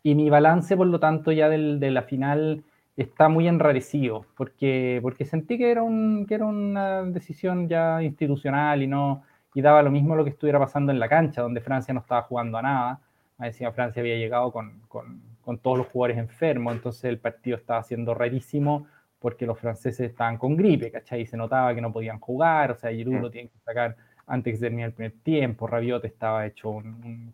y 0.04 0.14
mi 0.14 0.30
balance, 0.30 0.78
por 0.78 0.86
lo 0.86 1.00
tanto, 1.00 1.32
ya 1.32 1.50
del, 1.50 1.80
de 1.80 1.90
la 1.90 2.04
final 2.04 2.64
está 2.98 3.30
muy 3.30 3.48
enrarecido, 3.48 4.26
porque, 4.38 5.00
porque 5.02 5.26
sentí 5.26 5.58
que 5.58 5.72
era, 5.72 5.84
un, 5.84 6.26
que 6.28 6.36
era 6.36 6.46
una 6.46 7.04
decisión 7.04 7.68
ya 7.68 8.02
institucional 8.02 8.82
y 8.84 8.88
no 8.88 9.24
y 9.54 9.62
daba 9.62 9.82
lo 9.82 9.90
mismo 9.90 10.16
lo 10.16 10.26
que 10.26 10.32
estuviera 10.32 10.60
pasando 10.60 10.92
en 10.92 11.00
la 11.00 11.08
cancha, 11.08 11.42
donde 11.42 11.62
Francia 11.62 11.94
no 11.94 12.02
estaba 12.02 12.24
jugando 12.24 12.58
a 12.58 12.62
nada. 12.62 13.00
Decía, 13.38 13.72
Francia 13.72 14.02
había 14.02 14.18
llegado 14.18 14.52
con, 14.52 14.82
con, 14.90 15.22
con, 15.42 15.58
todos 15.60 15.78
los 15.78 15.88
jugadores 15.88 16.18
enfermos, 16.18 16.74
entonces 16.74 17.06
el 17.06 17.20
partido 17.20 17.56
estaba 17.56 17.82
siendo 17.84 18.14
rarísimo 18.14 18.86
porque 19.20 19.46
los 19.46 19.58
franceses 19.58 20.12
estaban 20.12 20.38
con 20.38 20.58
gripe, 20.58 20.92
¿cachai? 20.92 21.22
Y 21.22 21.26
se 21.26 21.38
notaba 21.38 21.74
que 21.74 21.82
no 21.82 21.92
podían 21.92 22.20
jugar, 22.20 22.72
o 22.72 22.76
sea, 22.76 22.92
Giroud 22.92 23.22
lo 23.22 23.32
tienen 23.32 23.50
que 23.50 23.60
sacar 23.60 23.96
antes 24.28 24.56
que 24.56 24.60
termine 24.60 24.86
el 24.86 24.94
primer 24.94 25.14
tiempo, 25.24 25.68
Rabiot 25.68 26.04
estaba 26.06 26.46
hecho 26.46 26.70
un, 26.70 27.34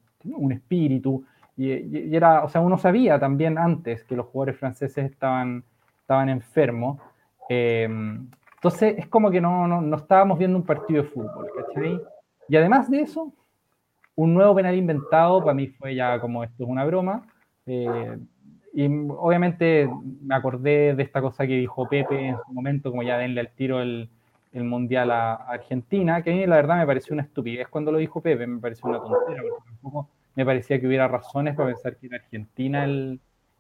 espíritu, 0.52 1.26
y, 1.58 2.16
era, 2.16 2.44
o 2.44 2.50
sea, 2.50 2.62
uno 2.62 2.78
sabía 2.78 3.20
también 3.20 3.58
antes 3.58 4.04
que 4.04 4.16
los 4.16 4.26
jugadores 4.28 4.58
franceses 4.58 5.12
estaban, 5.12 5.64
estaban 6.02 6.30
enfermos, 6.30 6.98
Em, 7.54 8.30
entonces 8.56 8.96
es 8.98 9.08
como 9.08 9.30
que 9.30 9.42
no, 9.42 9.68
no, 9.68 9.82
no, 9.82 9.98
estábamos 9.98 10.40
viendo 10.40 10.58
un 10.58 10.64
partido 10.64 11.04
de 11.04 11.10
fútbol, 11.10 11.50
¿cachai? 11.54 12.00
Y 12.48 12.56
además 12.56 12.90
de 12.90 13.02
eso, 13.02 13.34
un 14.16 14.34
nuevo 14.34 14.56
penal 14.56 14.74
inventado 14.74 15.42
para 15.42 15.54
mí 15.54 15.68
fue 15.68 15.94
ya 15.94 16.18
como 16.22 16.46
esto 16.46 16.64
es 16.64 16.70
una 16.70 16.86
broma. 16.86 17.28
Eh, 17.66 18.18
y 18.74 18.86
obviamente 18.86 19.90
me 20.22 20.34
acordé 20.34 20.96
de 20.96 21.04
esta 21.04 21.20
cosa 21.20 21.46
que 21.46 21.58
dijo 21.58 21.90
Pepe 21.90 22.30
en 22.30 22.38
su 22.38 22.54
momento, 22.54 22.90
como 22.90 23.04
ya 23.04 23.18
denle 23.18 23.42
al 23.42 23.50
tiro 23.50 23.82
el, 23.82 24.10
el 24.54 24.64
Mundial 24.64 25.12
a 25.12 25.34
Argentina, 25.34 26.22
que 26.22 26.32
a 26.32 26.34
mí 26.34 26.46
la 26.46 26.56
verdad 26.56 26.78
me 26.78 26.86
pareció 26.86 27.14
una 27.14 27.24
estupidez 27.24 27.68
cuando 27.68 27.92
lo 27.92 27.98
dijo 27.98 28.22
Pepe, 28.22 28.48
me 28.48 28.62
pareció 28.62 28.88
una 28.88 29.00
tontera, 29.00 29.42
porque 29.42 29.66
tampoco 29.66 30.10
me 30.42 30.46
parecía 30.46 30.80
que 30.80 30.88
hubiera 30.88 31.08
razones 31.08 31.56
para 31.56 31.70
pensar 31.70 31.98
que 31.98 32.08
era 32.08 32.18
Argentina 32.18 32.84
el, 32.84 33.20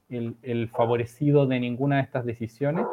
el, 0.10 0.68
favorecido 0.70 1.46
de 1.46 1.60
ninguna 1.60 1.98
de 1.98 2.02
estas 2.02 2.26
decisiones. 2.26 2.88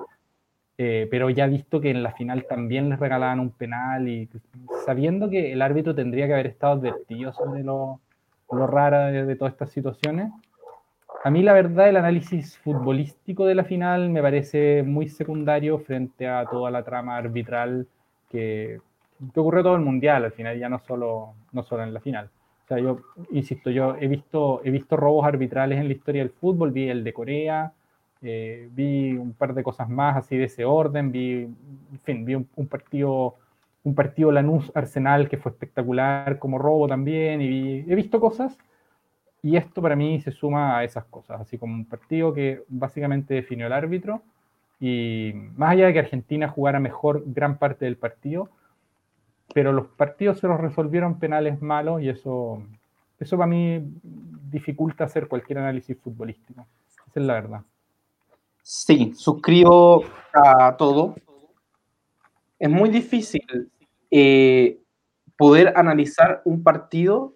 Eh, 0.76 1.09
pero 1.11 1.30
ya 1.30 1.47
visto 1.47 1.80
que 1.80 1.90
en 1.90 2.02
la 2.02 2.12
final 2.12 2.45
también 2.47 2.90
les 2.90 3.00
regalaban 3.00 3.40
un 3.40 3.50
penal 3.50 4.07
y 4.09 4.28
sabiendo 4.85 5.30
que 5.30 5.52
el 5.52 5.62
árbitro 5.62 5.95
tendría 5.95 6.26
que 6.26 6.35
haber 6.35 6.49
estado 6.49 6.75
advertido 6.75 7.33
sobre 7.33 7.64
lo, 7.64 8.00
lo 8.52 8.66
raro 8.66 9.07
de, 9.11 9.25
de, 9.25 9.37
todas 9.37 9.54
estas 9.54 9.71
situaciones, 9.71 10.30
a 11.25 11.30
mí 11.30 11.42
la 11.42 11.54
verdad 11.54 11.88
el 11.88 11.97
análisis 11.97 12.59
futbolístico 12.59 13.47
de 13.47 13.57
la 13.57 13.64
final 13.64 14.11
me 14.11 14.23
parece 14.23 14.85
muy 14.85 15.09
secundario 15.09 15.78
frente 15.80 16.28
a 16.28 16.45
toda 16.45 16.71
la 16.71 16.85
trama 16.85 17.16
arbitral 17.16 17.88
que, 18.30 18.78
que 19.35 19.40
ocurrió 19.40 19.62
todo 19.64 19.76
el 19.76 19.83
mundial 19.83 20.26
al 20.26 20.33
final, 20.33 20.59
ya 20.59 20.68
no 20.68 20.78
solo, 20.78 21.35
no 21.52 21.62
solo 21.64 21.83
en 21.83 21.95
la 21.95 22.00
final. 22.00 22.30
Sea, 22.68 22.78
yo 22.78 23.00
insisto, 23.30 23.70
yo 23.70 23.96
he 23.98 24.08
visto, 24.08 24.60
he 24.62 24.70
visto 24.70 24.96
robos 24.96 25.26
arbitrales 25.26 25.78
en 25.78 25.88
la 25.88 25.94
historia 25.94 26.22
del 26.22 26.30
fútbol, 26.30 26.70
vi 26.70 26.90
el 26.90 27.02
de 27.02 27.14
Corea, 27.14 27.72
eh, 28.20 28.68
vi 28.72 29.12
un 29.12 29.32
par 29.32 29.54
de 29.54 29.62
cosas 29.62 29.88
más 29.88 30.16
así 30.16 30.37
de 30.37 30.44
ese 30.44 30.66
orden, 30.66 31.10
vi, 31.10 31.44
en 31.44 31.98
fin, 32.04 32.25
vi 32.26 32.34
un, 32.34 32.46
un 32.56 32.66
partido 32.66 33.37
un 33.84 33.94
partido 33.94 34.30
Lanús 34.30 34.70
Arsenal 34.75 35.28
que 35.28 35.38
fue 35.38 35.52
espectacular 35.52 36.38
como 36.38 36.58
robo 36.58 36.87
también, 36.87 37.40
y 37.40 37.48
vi, 37.48 37.84
he 37.88 37.94
visto 37.94 38.20
cosas, 38.20 38.58
y 39.42 39.56
esto 39.56 39.80
para 39.80 39.96
mí 39.96 40.20
se 40.20 40.32
suma 40.32 40.78
a 40.78 40.84
esas 40.84 41.04
cosas, 41.04 41.40
así 41.40 41.58
como 41.58 41.75
un 41.75 41.84
partido 41.87 42.34
que 42.34 42.64
básicamente 42.68 43.34
definió 43.34 43.66
el 43.66 43.72
árbitro, 43.72 44.22
y 44.80 45.32
más 45.56 45.70
allá 45.70 45.87
de 45.87 45.92
que 45.94 45.98
Argentina 46.00 46.48
jugara 46.48 46.80
mejor 46.80 47.22
gran 47.26 47.56
parte 47.56 47.84
del 47.87 47.96
partido, 47.96 48.50
pero 49.55 49.73
los 49.73 49.87
partidos 49.88 50.38
se 50.38 50.49
los 50.49 50.61
resolvieron 50.61 51.19
penales 51.19 51.61
malos, 51.62 52.02
y 52.02 52.09
eso, 52.09 52.62
eso 53.19 53.37
para 53.37 53.47
mí 53.47 53.83
dificulta 54.02 55.05
hacer 55.05 55.28
cualquier 55.28 55.59
análisis 55.59 55.97
futbolístico, 55.99 56.67
esa 56.88 57.21
es 57.21 57.26
la 57.26 57.35
verdad. 57.35 57.62
Sí, 58.62 59.12
suscribo 59.14 60.05
a 60.35 60.76
todo. 60.76 61.14
Es 62.59 62.69
muy 62.69 62.90
difícil 62.90 63.71
eh, 64.11 64.78
poder 65.38 65.73
analizar 65.75 66.43
un 66.45 66.62
partido 66.62 67.35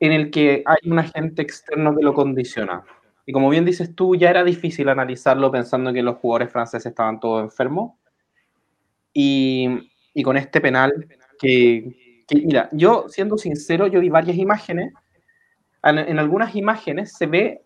en 0.00 0.12
el 0.12 0.30
que 0.30 0.62
hay 0.64 0.90
un 0.90 0.98
agente 0.98 1.42
externo 1.42 1.94
que 1.94 2.02
lo 2.02 2.14
condiciona. 2.14 2.82
Y 3.26 3.32
como 3.32 3.50
bien 3.50 3.64
dices 3.64 3.94
tú, 3.94 4.16
ya 4.16 4.30
era 4.30 4.42
difícil 4.42 4.88
analizarlo 4.88 5.50
pensando 5.50 5.92
que 5.92 6.02
los 6.02 6.16
jugadores 6.16 6.50
franceses 6.50 6.86
estaban 6.86 7.20
todos 7.20 7.42
enfermos. 7.42 7.92
Y, 9.12 9.90
y 10.14 10.22
con 10.22 10.36
este 10.36 10.60
penal, 10.62 11.06
que, 11.38 12.24
que, 12.26 12.36
mira, 12.36 12.68
yo 12.72 13.06
siendo 13.08 13.36
sincero, 13.36 13.86
yo 13.86 14.00
vi 14.00 14.08
varias 14.08 14.36
imágenes. 14.36 14.92
En, 15.82 15.98
en 15.98 16.18
algunas 16.18 16.54
imágenes 16.56 17.12
se 17.12 17.26
ve 17.26 17.62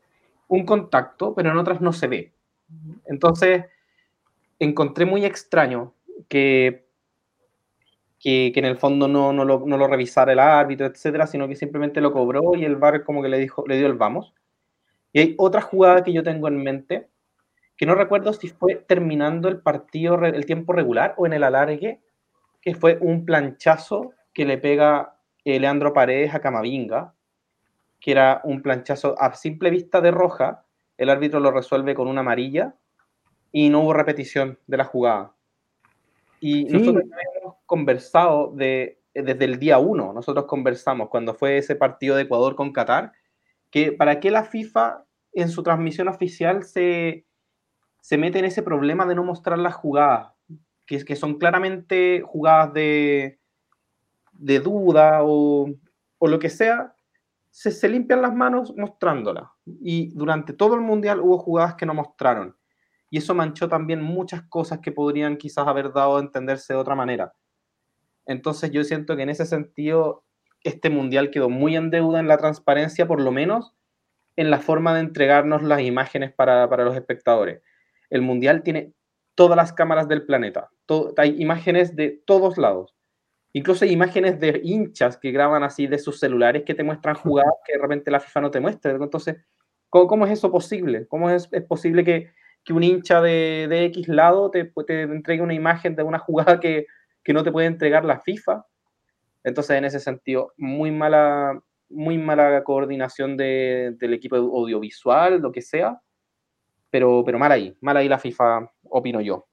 un 0.49 0.65
contacto, 0.65 1.35
pero 1.35 1.51
en 1.51 1.59
otras 1.59 1.81
no 1.81 1.93
se 1.93 2.07
ve. 2.07 2.33
Entonces, 3.07 3.65
encontré 4.59 5.05
muy 5.05 5.25
extraño 5.25 5.95
que, 6.29 6.87
que, 8.19 8.51
que 8.53 8.61
en 8.61 8.67
el 8.67 8.77
fondo 8.77 9.09
no, 9.09 9.33
no, 9.33 9.45
lo, 9.45 9.65
no, 9.67 9.77
lo, 9.77 9.87
revisara 9.87 10.33
el 10.33 10.39
árbitro, 10.39 10.87
etcétera, 10.87 11.27
sino 11.27 11.49
que 11.49 11.57
simplemente 11.57 12.01
lo 12.01 12.13
cobró 12.13 12.55
y 12.55 12.65
el 12.65 12.77
VAR 12.77 13.05
como 13.05 13.23
que 13.23 13.29
le, 13.29 13.39
dijo, 13.39 13.65
le 13.67 13.79
dio 13.79 13.87
el 13.87 13.95
vamos. 13.95 14.35
Y 15.13 15.21
hay 15.21 15.35
otra 15.39 15.61
jugada 15.61 16.03
que 16.03 16.13
yo 16.13 16.23
tengo 16.23 16.49
en 16.49 16.63
mente, 16.63 17.09
que 17.77 17.87
no 17.87 17.95
recuerdo 17.95 18.33
si 18.33 18.49
fue 18.49 18.75
terminando 18.75 19.49
el 19.49 19.61
partido, 19.61 20.17
el 20.25 20.47
tiempo 20.47 20.73
regular 20.73 21.15
o 21.17 21.27
en 21.27 21.33
el 21.33 21.45
alargue, 21.45 22.01
que 22.61 22.75
fue 22.75 22.99
un 23.01 23.25
planchazo 23.25 24.13
que 24.33 24.45
le 24.45 24.59
pega 24.59 25.17
eh, 25.45 25.59
Leandro 25.59 25.93
Paredes 25.93 26.35
a 26.35 26.41
Camavinga, 26.41 27.15
que 28.01 28.13
era 28.13 28.41
un 28.45 28.63
planchazo 28.63 29.15
a 29.21 29.35
simple 29.35 29.71
vista 29.71 30.01
de 30.01 30.11
roja, 30.11 30.65
el 30.97 31.11
árbitro 31.11 31.41
lo 31.41 31.51
resuelve 31.51 31.95
con 31.95 32.09
una 32.09 32.21
amarilla 32.21 32.75
y 33.53 33.69
no 33.69 33.81
hubo 33.81 33.93
repetición 33.93 34.59
de 34.67 34.77
la 34.77 34.85
jugada. 34.85 35.33
Y 36.41 36.67
sí. 36.67 36.73
nosotros 36.73 37.05
hemos 37.43 37.57
conversado 37.67 38.53
de, 38.55 39.01
desde 39.15 39.45
el 39.45 39.59
día 39.59 39.79
uno, 39.79 40.13
nosotros 40.13 40.47
conversamos 40.47 41.09
cuando 41.09 41.35
fue 41.35 41.59
ese 41.59 41.77
partido 41.77 42.17
de 42.17 42.23
Ecuador 42.23 42.55
con 42.55 42.73
Qatar, 42.73 43.13
que 43.71 43.93
para 43.93 44.21
qué 44.21 44.31
la 44.31 44.45
FIFA 44.45 45.05
en 45.33 45.49
su 45.49 45.63
transmisión 45.63 46.09
oficial 46.09 46.65
se, 46.65 47.27
se 48.01 48.19
mete 48.19 48.39
en 48.39 48.45
ese 48.45 48.63
problema 48.63 49.07
de 49.07 49.15
no 49.15 49.25
mostrar 49.25 49.59
las 49.59 49.75
jugadas, 49.75 50.33
que, 50.89 51.17
son 51.17 51.39
claramente 51.39 52.23
jugadas 52.25 52.73
de, 52.73 53.39
de 54.33 54.61
duda 54.61 55.21
o, 55.23 55.69
o 56.17 56.29
lo 56.29 56.39
que 56.39 56.49
sea, 56.49 56.95
se, 57.51 57.71
se, 57.71 57.89
limpian 57.89 58.23
las 58.23 58.35
manos 58.35 58.75
mostrándola. 58.75 59.53
Y 59.67 60.09
durante 60.15 60.55
todo 60.55 60.75
el 60.75 60.81
mundial 60.81 61.21
hubo 61.21 61.39
jugadas 61.39 61.75
que 61.75 61.85
no 61.85 61.93
mostraron. 61.93 62.57
Y 63.11 63.19
eso 63.19 63.35
manchó 63.35 63.69
también 63.69 64.03
muchas 64.03 64.43
cosas 64.49 64.81
que 64.81 64.93
podrían 64.93 65.37
quizás 65.37 65.69
haber 65.69 65.93
dado 65.93 66.17
a 66.17 66.21
entenderse 66.21 66.73
de 66.73 66.79
otra 66.79 66.95
manera. 66.95 67.35
Entonces 68.25 68.71
yo 68.71 68.83
siento 68.83 69.15
que 69.15 69.23
en 69.23 69.31
ese 69.31 69.45
sentido 69.45 70.25
este 70.65 70.89
mundial 70.91 71.31
quedó 71.31 71.51
muy 71.51 71.77
en 71.77 71.91
deuda 71.91 72.19
en 72.19 72.29
la 72.29 72.39
transparencia, 72.39 73.07
por 73.07 73.21
lo 73.21 73.31
menos 73.31 73.75
en 74.37 74.51
la 74.51 74.59
forma 74.59 74.95
de 74.95 75.01
entregarnos 75.01 75.63
las 75.63 75.83
imágenes 75.83 76.33
para, 76.33 76.69
para 76.69 76.85
los 76.85 76.97
espectadores. 76.97 77.63
El 78.09 78.23
mundial 78.23 78.63
tiene 78.63 78.95
todas 79.39 79.57
las 79.57 79.73
cámaras 79.73 80.09
del 80.09 80.27
planeta. 80.27 80.69
Todo, 80.85 81.15
hay 81.17 81.41
imágenes 81.41 81.95
de 81.95 82.21
todos 82.27 82.59
lados 82.59 82.99
Incluso 83.53 83.85
hay 83.85 83.93
imágenes 83.93 84.39
de 84.41 84.61
hinchas 84.63 85.17
que 85.17 85.31
graban 85.31 85.63
así 85.63 85.87
de 85.87 85.99
sus 85.99 86.21
celulares 86.21 86.65
que 86.65 86.75
te 86.75 86.85
muestran 86.85 87.15
jugadas 87.15 87.55
que 87.67 87.73
de 87.75 87.83
repente 87.83 88.11
la 88.11 88.21
FIFA 88.21 88.41
no 88.43 88.51
te 88.51 88.61
muestra. 88.61 88.93
Entonces, 88.93 89.37
¿cómo, 89.89 90.07
cómo 90.07 90.27
es 90.27 90.33
eso 90.33 90.51
posible? 90.51 91.07
¿Cómo 91.09 91.31
es, 91.31 91.49
es 91.53 91.63
posible 91.63 92.05
que, 92.05 92.31
que, 92.63 92.73
un 92.73 92.83
hincha 92.83 93.23
de, 93.23 93.67
de 93.69 93.87
X 93.87 94.09
lado 94.09 94.51
te, 94.51 94.71
te, 94.87 95.03
entregue 95.03 95.43
una 95.43 95.55
imagen 95.55 95.97
de 95.97 96.03
una 96.03 96.19
jugada 96.19 96.61
que, 96.61 96.87
que, 97.25 97.33
no 97.33 97.43
te 97.43 97.51
puede 97.51 97.67
entregar 97.67 98.05
la 98.05 98.21
FIFA? 98.21 98.67
Entonces, 99.45 99.77
en 99.79 99.87
ese 99.87 100.01
sentido, 100.01 100.53
muy 100.59 100.91
mala, 100.91 101.59
muy 101.89 102.19
mala 102.19 102.63
coordinación 102.65 103.39
de, 103.39 103.95
del 103.99 104.13
equipo 104.13 104.37
audiovisual, 104.37 105.41
lo 105.41 105.53
que 105.53 105.63
sea. 105.63 106.01
Pero, 106.91 107.23
pero 107.25 107.39
mal 107.39 107.53
ahí, 107.53 107.77
mal 107.81 107.97
ahí 107.97 108.09
la 108.09 108.19
FIFA, 108.19 108.71
opino 108.91 109.21
yo. 109.21 109.47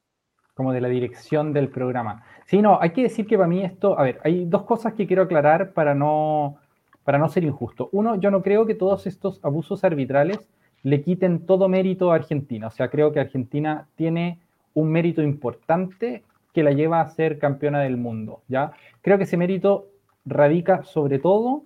Como 0.54 0.72
de 0.72 0.82
la 0.82 0.88
dirección 0.88 1.52
del 1.52 1.70
programa. 1.70 2.24
Sí, 2.46 2.62
no, 2.62 2.80
hay 2.80 2.92
que 2.92 3.04
decir 3.04 3.28
que 3.28 3.38
para 3.38 3.50
mí 3.50 3.64
esto, 3.64 4.00
a 4.00 4.04
ver, 4.04 4.22
hay 4.24 4.46
dos 4.46 4.64
cosas 4.64 4.94
que 4.94 5.06
quiero 5.06 5.24
aclarar 5.24 5.74
para 5.74 5.94
no, 5.94 6.58
para 7.04 7.18
no 7.18 7.28
ser 7.28 7.44
injusto. 7.44 7.90
Uno, 7.92 8.16
yo 8.16 8.32
no 8.32 8.42
creo 8.42 8.66
que 8.66 8.76
todos 8.76 9.06
estos 9.06 9.44
abusos 9.44 9.84
arbitrales 9.84 10.50
le 10.84 11.02
quiten 11.02 11.46
todo 11.46 11.68
mérito 11.68 12.12
a 12.12 12.16
Argentina. 12.16 12.68
O 12.68 12.72
sea, 12.72 12.90
creo 12.90 13.12
que 13.12 13.20
Argentina 13.20 13.88
tiene 13.96 14.40
un 14.74 14.92
mérito 14.92 15.22
importante 15.22 16.24
que 16.54 16.64
la 16.64 16.72
lleva 16.72 17.02
a 17.02 17.10
ser 17.10 17.38
campeona 17.38 17.82
del 17.82 17.98
mundo, 17.98 18.42
¿ya? 18.48 18.72
Creo 19.02 19.18
que 19.18 19.26
ese 19.26 19.36
mérito 19.36 19.88
radica 20.26 20.84
sobre 20.84 21.20
todo 21.20 21.64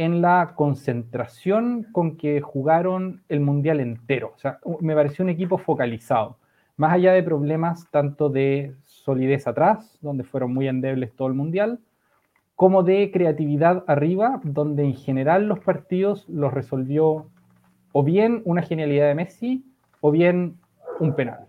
en 0.00 0.22
la 0.22 0.54
concentración 0.56 1.86
con 1.92 2.16
que 2.16 2.40
jugaron 2.40 3.22
el 3.28 3.40
mundial 3.40 3.80
entero. 3.80 4.32
O 4.34 4.38
sea, 4.38 4.58
me 4.80 4.94
pareció 4.94 5.22
un 5.22 5.28
equipo 5.28 5.58
focalizado. 5.58 6.38
Más 6.78 6.94
allá 6.94 7.12
de 7.12 7.22
problemas 7.22 7.86
tanto 7.90 8.30
de 8.30 8.74
solidez 8.80 9.46
atrás, 9.46 9.98
donde 10.00 10.24
fueron 10.24 10.54
muy 10.54 10.68
endebles 10.68 11.14
todo 11.14 11.28
el 11.28 11.34
mundial, 11.34 11.80
como 12.56 12.82
de 12.82 13.10
creatividad 13.10 13.84
arriba, 13.86 14.40
donde 14.42 14.84
en 14.84 14.94
general 14.94 15.46
los 15.46 15.60
partidos 15.60 16.26
los 16.30 16.50
resolvió 16.50 17.26
o 17.92 18.02
bien 18.02 18.40
una 18.46 18.62
genialidad 18.62 19.06
de 19.06 19.14
Messi 19.14 19.66
o 20.00 20.10
bien 20.10 20.56
un 20.98 21.14
penal. 21.14 21.40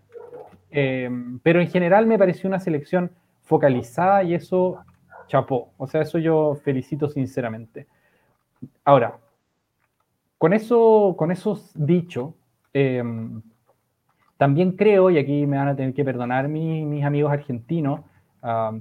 Eh, 0.71 1.09
pero 1.41 1.61
en 1.61 1.69
general 1.69 2.05
me 2.05 2.19
pareció 2.19 2.49
una 2.49 2.59
selección 2.59 3.11
focalizada 3.43 4.23
y 4.23 4.33
eso 4.33 4.79
chapó. 5.27 5.71
O 5.77 5.87
sea, 5.87 6.01
eso 6.01 6.19
yo 6.19 6.55
felicito 6.55 7.07
sinceramente. 7.07 7.87
Ahora, 8.84 9.19
con 10.38 10.54
eso, 10.54 11.15
con 11.17 11.32
eso 11.32 11.60
dicho, 11.76 12.36
eh, 12.74 13.04
también 14.38 14.71
creo, 14.71 15.12
y 15.12 15.19
aquí 15.19 15.45
me 15.45 15.58
van 15.58 15.67
a 15.67 15.76
tener 15.76 15.93
que 15.93 16.04
perdonar 16.04 16.47
mi, 16.47 16.84
mis 16.86 17.04
amigos 17.04 17.32
argentinos, 17.32 18.02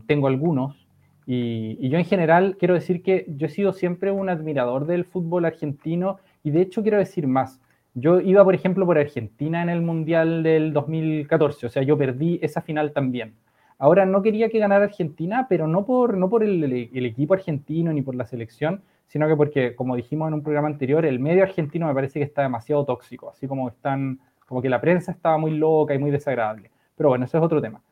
tengo 0.07 0.27
algunos, 0.27 0.87
y, 1.27 1.77
y, 1.79 1.90
yo 1.90 1.99
en 1.99 2.07
general 2.07 2.57
quiero 2.59 2.73
decir 2.73 3.03
que 3.03 3.27
yo 3.29 3.47
he 3.47 3.51
sido 3.51 3.75
siempre 3.75 4.11
un 4.11 4.31
admirador 4.31 4.87
del 4.87 5.05
fútbol 5.05 5.45
argentino, 5.45 6.19
y 6.43 6.51
de 6.51 6.62
hecho 6.62 6.83
quiero 6.83 6.97
decir 6.97 7.27
más, 7.27 7.61
Yo 7.95 8.21
iba, 8.21 8.45
por 8.45 8.55
ejemplo, 8.55 8.87
por 8.87 8.99
Argentina 8.99 9.62
en 9.62 9.69
el 9.69 9.83
Mundial 9.83 10.43
del 10.43 10.73
2014, 10.73 11.66
o 11.66 11.69
sea, 11.71 11.83
yo 11.83 11.99
perdí 11.99 12.38
esa 12.40 12.62
final 12.62 12.93
también. 12.93 13.35
Ahora 13.79 14.07
no 14.07 14.23
quería 14.23 14.49
que 14.49 14.59
ganara 14.59 14.85
Argentina, 14.85 15.47
pero 15.49 15.66
no 15.66 15.85
por, 15.85 16.16
no 16.16 16.29
por 16.31 16.45
el, 16.45 16.62
el, 16.93 17.07
equipo 17.07 17.35
argentino 17.35 17.93
ni 17.93 18.03
por 18.03 18.14
la 18.14 18.27
selección, 18.27 18.83
sino 19.11 19.27
que 19.27 19.35
porque, 19.35 19.75
como 19.75 19.96
dijimos 19.96 20.29
en 20.29 20.35
un 20.35 20.42
programa 20.44 20.68
anterior, 20.68 21.05
el 21.05 21.18
medio 21.18 21.42
argentino 21.42 21.88
me 21.88 21.94
parece 21.94 22.20
que 22.20 22.25
está 22.25 22.42
demasiado 22.42 22.85
tóxico, 22.85 23.29
así 23.29 23.49
como 23.49 23.68
están, 23.68 24.20
como 24.46 24.62
que 24.62 24.68
la 24.68 24.81
prensa 24.81 25.11
estaba 25.11 25.37
muy 25.37 25.51
loca 25.51 25.92
y 25.94 25.99
muy 25.99 26.12
desagradable. 26.12 26.70
Pero 26.96 27.09
bueno, 27.09 27.25
ese 27.25 27.37
es 27.37 27.42
otro 27.42 27.61
tema. 27.61 27.83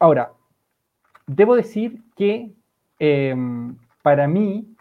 Ahora, 0.00 0.32
debo 1.28 1.54
decir 1.54 2.02
que 2.16 2.50
em, 2.98 3.76
para 4.02 4.26
mí, 4.26 4.74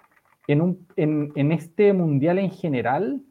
en, 0.47 0.61
un, 0.61 0.87
en, 0.95 1.51
este 1.51 1.93
mundial 1.93 2.39
en 2.39 2.49
general, 2.49 3.21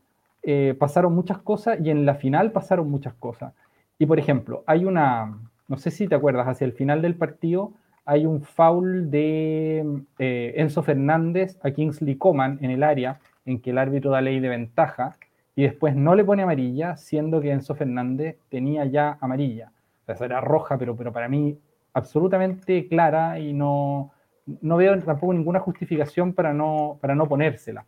eh, 0.44 0.76
pasaron 0.78 1.16
muchas 1.16 1.38
cosas 1.38 1.80
y 1.82 1.90
en 1.90 2.06
la 2.06 2.14
final 2.14 2.52
pasaron 2.52 2.88
muchas 2.88 3.14
cosas. 3.14 3.54
Y 3.98 4.06
por 4.06 4.20
ejemplo, 4.20 4.62
hay 4.68 4.84
una, 4.84 5.36
no 5.66 5.78
sé 5.78 5.90
si 5.90 6.06
te 6.06 6.14
acuerdas, 6.14 6.46
hacia 6.46 6.64
el 6.64 6.74
final 6.74 7.02
del 7.02 7.16
partido 7.16 7.72
hay 8.06 8.24
un 8.24 8.40
foul 8.42 9.10
de 9.10 9.84
eh, 10.18 10.54
Enzo 10.56 10.82
Fernández 10.82 11.58
a 11.62 11.72
Kingsley 11.72 12.16
Coman 12.16 12.58
en 12.62 12.70
el 12.70 12.84
área 12.84 13.18
en 13.44 13.60
que 13.60 13.70
el 13.70 13.78
árbitro 13.78 14.12
da 14.12 14.20
ley 14.20 14.38
de 14.38 14.48
ventaja 14.48 15.16
y 15.56 15.64
después 15.64 15.96
no 15.96 16.14
le 16.14 16.24
pone 16.24 16.44
amarilla, 16.44 16.96
siendo 16.96 17.40
que 17.40 17.50
Enzo 17.50 17.74
Fernández 17.74 18.36
tenía 18.48 18.84
ya 18.84 19.18
amarilla. 19.20 19.72
O 20.06 20.14
sea, 20.14 20.26
era 20.26 20.40
roja, 20.40 20.78
pero, 20.78 20.94
pero 20.94 21.12
para 21.12 21.28
mí 21.28 21.58
absolutamente 21.94 22.86
clara 22.88 23.40
y 23.40 23.52
no, 23.52 24.12
no 24.60 24.76
veo 24.76 24.96
tampoco 25.00 25.32
ninguna 25.32 25.58
justificación 25.60 26.32
para 26.32 26.52
no, 26.52 26.98
para 27.00 27.14
no 27.14 27.26
ponérsela. 27.26 27.84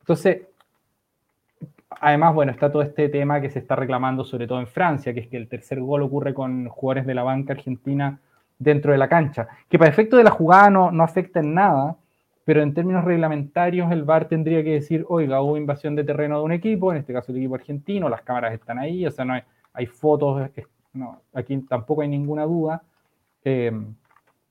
Entonces, 0.00 0.42
además, 1.88 2.34
bueno, 2.34 2.52
está 2.52 2.70
todo 2.70 2.82
este 2.82 3.08
tema 3.08 3.40
que 3.40 3.48
se 3.48 3.60
está 3.60 3.76
reclamando, 3.76 4.24
sobre 4.24 4.46
todo 4.46 4.60
en 4.60 4.66
Francia, 4.66 5.14
que 5.14 5.20
es 5.20 5.28
que 5.28 5.38
el 5.38 5.48
tercer 5.48 5.80
gol 5.80 6.02
ocurre 6.02 6.34
con 6.34 6.68
jugadores 6.68 7.06
de 7.06 7.14
la 7.14 7.22
banca 7.22 7.54
argentina 7.54 8.20
dentro 8.58 8.92
de 8.92 8.98
la 8.98 9.08
cancha, 9.08 9.48
que 9.68 9.78
para 9.78 9.90
efecto 9.90 10.16
de 10.16 10.24
la 10.24 10.30
jugada 10.30 10.70
no, 10.70 10.90
no 10.90 11.02
afecta 11.02 11.40
en 11.40 11.54
nada, 11.54 11.96
pero 12.44 12.62
en 12.62 12.74
términos 12.74 13.04
reglamentarios 13.04 13.90
el 13.90 14.04
VAR 14.04 14.28
tendría 14.28 14.62
que 14.62 14.74
decir, 14.74 15.04
oiga, 15.08 15.40
hubo 15.40 15.56
invasión 15.56 15.96
de 15.96 16.04
terreno 16.04 16.38
de 16.38 16.44
un 16.44 16.52
equipo, 16.52 16.92
en 16.92 16.98
este 16.98 17.12
caso 17.12 17.32
el 17.32 17.38
equipo 17.38 17.54
argentino, 17.54 18.08
las 18.08 18.22
cámaras 18.22 18.52
están 18.52 18.78
ahí, 18.78 19.06
o 19.06 19.10
sea, 19.10 19.24
no 19.24 19.32
hay, 19.32 19.42
hay 19.72 19.86
fotos, 19.86 20.50
no, 20.92 21.22
aquí 21.32 21.56
tampoco 21.68 22.02
hay 22.02 22.08
ninguna 22.08 22.44
duda. 22.44 22.82
Eh, 23.44 23.72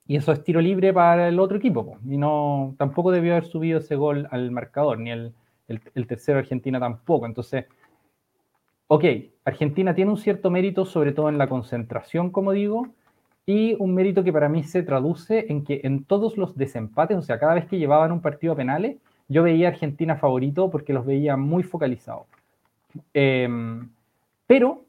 y 0.06 0.18
eso 0.18 0.32
es 0.34 0.44
tiro 0.44 0.60
libre 0.60 0.92
para 0.92 1.30
el 1.30 1.40
otro 1.40 1.58
equipo, 1.58 1.98
y 2.06 2.18
no, 2.18 2.76
tampoco 2.78 3.12
debió 3.12 3.34
haber 3.34 3.46
subido 3.46 3.80
ese 3.80 3.96
gol 3.96 4.28
al 4.32 4.52
marcador, 4.52 5.00
ni 5.00 5.12
el, 5.12 5.34
el, 5.68 5.80
el 5.96 6.08
tercero 6.08 6.40
Argentina 6.40 6.80
tampoco. 6.80 7.26
Entonces, 7.26 7.66
ok, 8.88 9.06
Argentina 9.46 9.96
tiene 9.96 10.12
un 10.12 10.18
cierto 10.18 10.50
mérito, 10.50 10.86
sobre 10.86 11.14
todo 11.14 11.30
en 11.30 11.38
la 11.38 11.48
concentración, 11.48 12.32
como 12.32 12.52
digo, 12.52 12.88
y 13.46 13.76
un 13.80 13.94
mérito 13.94 14.24
que 14.24 14.32
para 14.32 14.50
mí 14.50 14.64
se 14.64 14.84
traduce 14.84 15.48
en 15.50 15.64
que 15.64 15.82
en 15.84 16.06
todos 16.06 16.38
los 16.38 16.56
desempates, 16.56 17.18
o 17.18 17.22
sea, 17.22 17.40
cada 17.40 17.56
vez 17.56 17.66
que 17.66 17.78
llevaban 17.78 18.12
un 18.12 18.22
partido 18.22 18.54
a 18.54 18.56
penales, 18.56 18.98
yo 19.28 19.44
veía 19.44 19.68
a 19.68 19.72
Argentina 19.72 20.16
favorito 20.16 20.70
porque 20.70 20.94
los 20.94 21.06
veía 21.06 21.36
muy 21.38 21.64
focalizados. 21.64 22.28
Em, 23.14 23.90
pero 24.48 24.86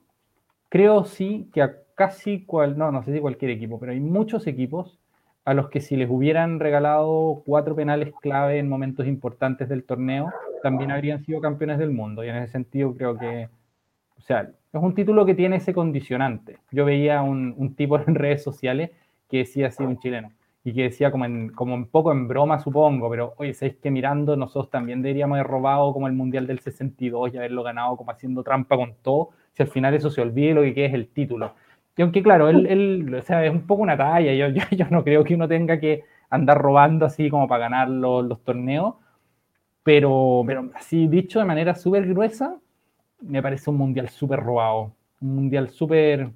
creo 0.68 1.04
sí 1.04 1.48
que 1.52 1.62
a 1.62 1.76
casi 1.94 2.44
cual, 2.44 2.76
no, 2.76 2.90
no 2.92 3.02
sé 3.04 3.12
si 3.12 3.20
cualquier 3.20 3.50
equipo, 3.52 3.78
pero 3.78 3.92
hay 3.92 4.00
muchos 4.00 4.46
equipos 4.46 4.98
a 5.44 5.54
los 5.54 5.68
que 5.68 5.80
si 5.80 5.96
les 5.96 6.08
hubieran 6.10 6.58
regalado 6.58 7.42
cuatro 7.44 7.74
penales 7.74 8.12
clave 8.20 8.58
en 8.58 8.68
momentos 8.68 9.06
importantes 9.06 9.68
del 9.68 9.84
torneo, 9.84 10.32
también 10.62 10.90
habrían 10.90 11.24
sido 11.24 11.40
campeones 11.40 11.78
del 11.78 11.90
mundo. 11.90 12.24
Y 12.24 12.28
en 12.28 12.36
ese 12.36 12.52
sentido 12.52 12.94
creo 12.96 13.18
que, 13.18 13.48
sea, 14.24 14.42
es 14.42 14.82
un 14.82 14.94
título 14.94 15.24
que 15.26 15.34
tiene 15.34 15.56
ese 15.56 15.72
condicionante. 15.72 16.58
Yo 16.72 16.84
veía 16.84 17.22
un, 17.22 17.54
un 17.56 17.74
tipo 17.74 17.98
en 18.06 18.14
redes 18.14 18.42
sociales 18.42 18.90
que 19.28 19.38
decía 19.38 19.68
así, 19.68 19.82
un 19.82 19.98
chileno, 19.98 20.32
y 20.64 20.72
que 20.72 20.84
decía 20.84 21.10
como, 21.10 21.24
en, 21.26 21.50
como 21.50 21.74
un 21.74 21.88
poco 21.88 22.10
en 22.12 22.26
broma, 22.26 22.58
supongo, 22.58 23.10
pero 23.10 23.34
oye, 23.36 23.52
¿sabéis 23.54 23.76
que 23.76 23.90
mirando 23.90 24.36
nosotros 24.36 24.70
también 24.70 25.02
deberíamos 25.02 25.36
haber 25.36 25.50
robado 25.50 25.92
como 25.92 26.06
el 26.06 26.14
Mundial 26.14 26.46
del 26.46 26.60
62 26.60 27.34
y 27.34 27.36
haberlo 27.36 27.62
ganado 27.62 27.96
como 27.96 28.10
haciendo 28.10 28.42
trampa 28.42 28.76
con 28.76 28.94
todo? 29.02 29.30
Si 29.52 29.62
al 29.62 29.68
final 29.68 29.94
eso 29.94 30.10
se 30.10 30.22
olvide, 30.22 30.54
lo 30.54 30.62
que 30.62 30.74
queda 30.74 30.86
es 30.86 30.94
el 30.94 31.08
título. 31.08 31.54
Y 31.96 32.02
aunque 32.02 32.22
claro, 32.22 32.48
él, 32.48 32.66
él 32.66 33.14
o 33.14 33.22
sea, 33.22 33.44
es 33.44 33.52
un 33.52 33.66
poco 33.66 33.82
una 33.82 33.96
talla, 33.96 34.32
yo, 34.34 34.48
yo, 34.48 34.62
yo, 34.76 34.86
no 34.90 35.04
creo 35.04 35.22
que 35.24 35.34
uno 35.34 35.46
tenga 35.48 35.78
que 35.78 36.04
andar 36.30 36.58
robando 36.58 37.06
así 37.06 37.30
como 37.30 37.46
para 37.46 37.64
ganar 37.64 37.88
los, 37.88 38.24
los 38.24 38.42
torneos, 38.42 38.94
pero, 39.82 40.42
pero 40.46 40.70
así 40.74 41.06
dicho 41.08 41.38
de 41.38 41.44
manera 41.44 41.74
súper 41.74 42.06
gruesa, 42.08 42.56
me 43.20 43.42
parece 43.42 43.70
un 43.70 43.76
mundial 43.76 44.08
súper 44.08 44.40
robado, 44.40 44.92
un 45.20 45.34
mundial 45.34 45.70
súper 45.70 46.30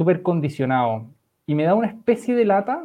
súper 0.00 0.22
condicionado. 0.22 1.06
Y 1.46 1.54
me 1.54 1.64
da 1.64 1.74
una 1.74 1.88
especie 1.88 2.34
de 2.34 2.46
lata 2.46 2.84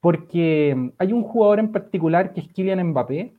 porque 0.00 0.90
hay 0.96 1.12
un 1.12 1.22
jugador 1.22 1.58
en 1.58 1.70
particular 1.70 2.32
que 2.32 2.40
es 2.40 2.48
Kylian 2.48 2.82
Mbappé, 2.88 3.34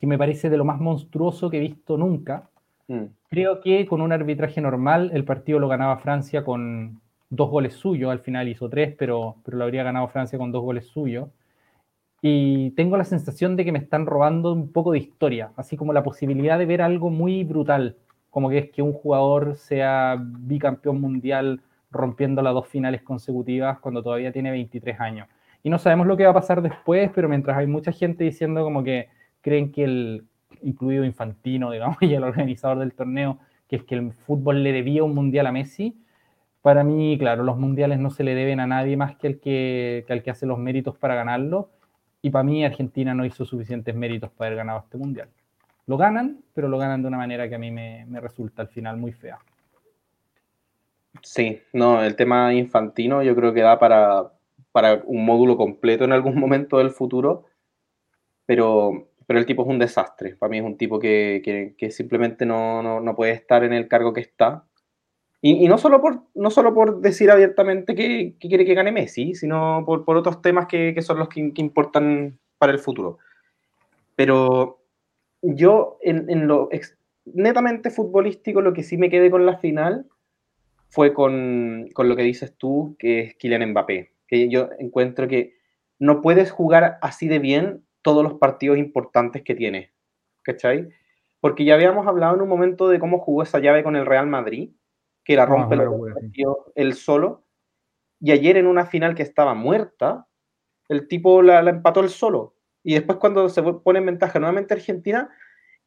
que 0.00 0.06
me 0.08 0.18
parece 0.18 0.50
de 0.50 0.56
lo 0.56 0.64
más 0.64 0.80
monstruoso 0.80 1.48
que 1.48 1.58
he 1.58 1.60
visto 1.60 1.96
nunca. 1.96 2.50
Mm. 2.88 3.04
Creo 3.30 3.60
que 3.60 3.86
con 3.86 4.00
un 4.00 4.10
arbitraje 4.10 4.60
normal 4.60 5.12
el 5.14 5.24
partido 5.24 5.60
lo 5.60 5.68
ganaba 5.68 5.98
Francia 5.98 6.42
con 6.44 7.00
dos 7.30 7.48
goles 7.48 7.74
suyos, 7.74 8.10
al 8.10 8.18
final 8.18 8.48
hizo 8.48 8.68
tres, 8.68 8.96
pero, 8.98 9.36
pero 9.44 9.58
lo 9.58 9.64
habría 9.64 9.84
ganado 9.84 10.08
Francia 10.08 10.38
con 10.38 10.50
dos 10.50 10.62
goles 10.62 10.88
suyos. 10.88 11.28
Y 12.20 12.72
tengo 12.72 12.96
la 12.96 13.04
sensación 13.04 13.54
de 13.54 13.64
que 13.64 13.70
me 13.70 13.78
están 13.78 14.06
robando 14.06 14.52
un 14.52 14.72
poco 14.72 14.90
de 14.90 14.98
historia, 14.98 15.52
así 15.56 15.76
como 15.76 15.92
la 15.92 16.02
posibilidad 16.02 16.58
de 16.58 16.66
ver 16.66 16.82
algo 16.82 17.10
muy 17.10 17.44
brutal 17.44 17.96
como 18.32 18.48
que 18.48 18.58
es 18.58 18.70
que 18.70 18.80
un 18.80 18.94
jugador 18.94 19.56
sea 19.56 20.16
bicampeón 20.18 21.00
mundial 21.00 21.60
rompiendo 21.90 22.40
las 22.40 22.54
dos 22.54 22.66
finales 22.66 23.02
consecutivas 23.02 23.78
cuando 23.78 24.02
todavía 24.02 24.32
tiene 24.32 24.50
23 24.50 24.98
años. 24.98 25.28
Y 25.62 25.68
no 25.68 25.78
sabemos 25.78 26.06
lo 26.06 26.16
que 26.16 26.24
va 26.24 26.30
a 26.30 26.34
pasar 26.34 26.62
después, 26.62 27.10
pero 27.14 27.28
mientras 27.28 27.58
hay 27.58 27.66
mucha 27.66 27.92
gente 27.92 28.24
diciendo 28.24 28.64
como 28.64 28.82
que 28.82 29.10
creen 29.42 29.70
que 29.70 29.84
el, 29.84 30.24
incluido 30.62 31.04
Infantino, 31.04 31.70
digamos, 31.70 31.98
y 32.00 32.14
el 32.14 32.24
organizador 32.24 32.78
del 32.78 32.94
torneo, 32.94 33.38
que 33.68 33.76
es 33.76 33.84
que 33.84 33.96
el 33.96 34.12
fútbol 34.12 34.62
le 34.62 34.72
debía 34.72 35.04
un 35.04 35.14
mundial 35.14 35.46
a 35.46 35.52
Messi, 35.52 35.94
para 36.62 36.84
mí, 36.84 37.18
claro, 37.18 37.42
los 37.42 37.58
mundiales 37.58 37.98
no 37.98 38.08
se 38.08 38.24
le 38.24 38.34
deben 38.34 38.60
a 38.60 38.66
nadie 38.66 38.96
más 38.96 39.14
que 39.16 39.26
el 39.26 39.40
que, 39.40 40.06
al 40.08 40.22
que 40.22 40.30
hace 40.30 40.46
los 40.46 40.58
méritos 40.58 40.96
para 40.96 41.14
ganarlo. 41.16 41.68
Y 42.22 42.30
para 42.30 42.44
mí 42.44 42.64
Argentina 42.64 43.12
no 43.12 43.26
hizo 43.26 43.44
suficientes 43.44 43.94
méritos 43.94 44.30
para 44.30 44.46
haber 44.46 44.58
ganado 44.58 44.78
este 44.78 44.96
mundial. 44.96 45.28
Lo 45.86 45.96
ganan, 45.96 46.42
pero 46.54 46.68
lo 46.68 46.78
ganan 46.78 47.02
de 47.02 47.08
una 47.08 47.18
manera 47.18 47.48
que 47.48 47.56
a 47.56 47.58
mí 47.58 47.70
me, 47.70 48.06
resulta 48.20 48.62
al 48.62 48.68
final 48.68 48.96
muy 48.96 49.12
fea. 49.12 49.38
Sí, 51.22 51.60
no, 51.72 52.02
el 52.02 52.16
tema 52.16 52.54
infantino 52.54 53.22
yo 53.22 53.34
creo 53.34 53.52
que 53.52 53.60
da 53.60 53.78
para, 53.78 54.32
para 54.70 55.02
un 55.04 55.24
módulo 55.24 55.56
completo 55.56 56.04
en 56.04 56.12
algún 56.12 56.34
momento 56.40 56.78
del 56.78 56.90
futuro, 56.90 57.46
pero, 58.46 59.08
pero 59.26 59.38
el 59.38 59.46
tipo 59.46 59.62
es 59.62 59.68
un 59.68 59.78
desastre. 59.78 60.36
Para 60.36 60.50
mí 60.50 60.58
es 60.58 60.64
un 60.64 60.76
tipo 60.76 60.98
que, 60.98 61.42
que, 61.44 61.74
que 61.76 61.90
simplemente 61.90 62.46
no, 62.46 62.82
no, 62.82 63.00
no, 63.00 63.14
puede 63.14 63.32
estar 63.32 63.64
en 63.64 63.72
el 63.72 63.88
cargo 63.88 64.12
que 64.12 64.20
está. 64.20 64.64
Y, 65.44 65.66
no, 65.66 65.76
solo 65.76 66.00
por, 66.00 66.22
no 66.36 66.50
solo 66.50 66.72
por 66.72 67.00
decir 67.00 67.28
abiertamente 67.28 67.96
que, 67.96 68.36
que 68.38 68.48
quiere 68.48 68.64
que 68.64 68.74
gane 68.74 68.92
Messi, 68.92 69.34
sino 69.34 69.82
por, 69.84 70.04
por 70.04 70.16
otros 70.16 70.40
temas 70.40 70.66
que, 70.66 70.94
son 71.02 71.18
los 71.18 71.28
que, 71.28 71.52
importan 71.56 72.38
para 72.58 72.70
el 72.70 72.78
futuro. 72.78 73.18
Pero 74.14 74.81
yo 75.42 75.98
en, 76.00 76.46
lo 76.46 76.70
netamente 77.24 77.90
futbolístico, 77.90 78.60
lo 78.60 78.72
que 78.72 78.82
sí 78.82 78.96
me 78.96 79.10
quedé 79.10 79.30
con 79.30 79.44
la 79.44 79.58
final 79.58 80.06
fue 80.88 81.12
con, 81.12 81.88
lo 81.96 82.16
que 82.16 82.22
dices 82.22 82.56
tú, 82.56 82.96
que 82.98 83.20
es 83.20 83.36
Kylian 83.36 83.70
Mbappé. 83.70 84.12
Que 84.26 84.48
yo 84.48 84.70
encuentro 84.78 85.28
que 85.28 85.54
no 85.98 86.20
puedes 86.22 86.50
jugar 86.50 86.98
así 87.02 87.28
de 87.28 87.38
bien 87.38 87.84
todos 88.02 88.22
los 88.22 88.34
partidos 88.34 88.78
importantes 88.78 89.42
que 89.42 89.54
tiene. 89.54 89.92
¿Cachai? 90.42 90.88
Porque 91.40 91.64
ya 91.64 91.74
habíamos 91.74 92.06
hablado 92.06 92.34
en 92.34 92.42
un 92.42 92.48
momento 92.48 92.88
de 92.88 92.98
cómo 92.98 93.18
jugó 93.18 93.42
esa 93.42 93.58
llave 93.58 93.82
con 93.82 93.96
el 93.96 94.06
Real 94.06 94.26
Madrid, 94.26 94.70
que 95.24 95.36
la 95.36 95.46
rompe 95.46 95.76
él 96.74 96.94
solo. 96.94 97.44
Y 98.20 98.32
ayer 98.32 98.56
en 98.56 98.66
una 98.66 98.86
final 98.86 99.14
que 99.14 99.22
estaba 99.22 99.54
muerta, 99.54 100.26
el 100.88 101.08
tipo 101.08 101.42
la, 101.42 101.62
la 101.62 101.70
empató 101.70 102.00
él 102.00 102.10
solo. 102.10 102.51
Y 102.84 102.94
después 102.94 103.18
cuando 103.18 103.48
se 103.48 103.62
pone 103.62 103.98
en 103.98 104.06
ventaja 104.06 104.38
nuevamente 104.38 104.74
Argentina, 104.74 105.30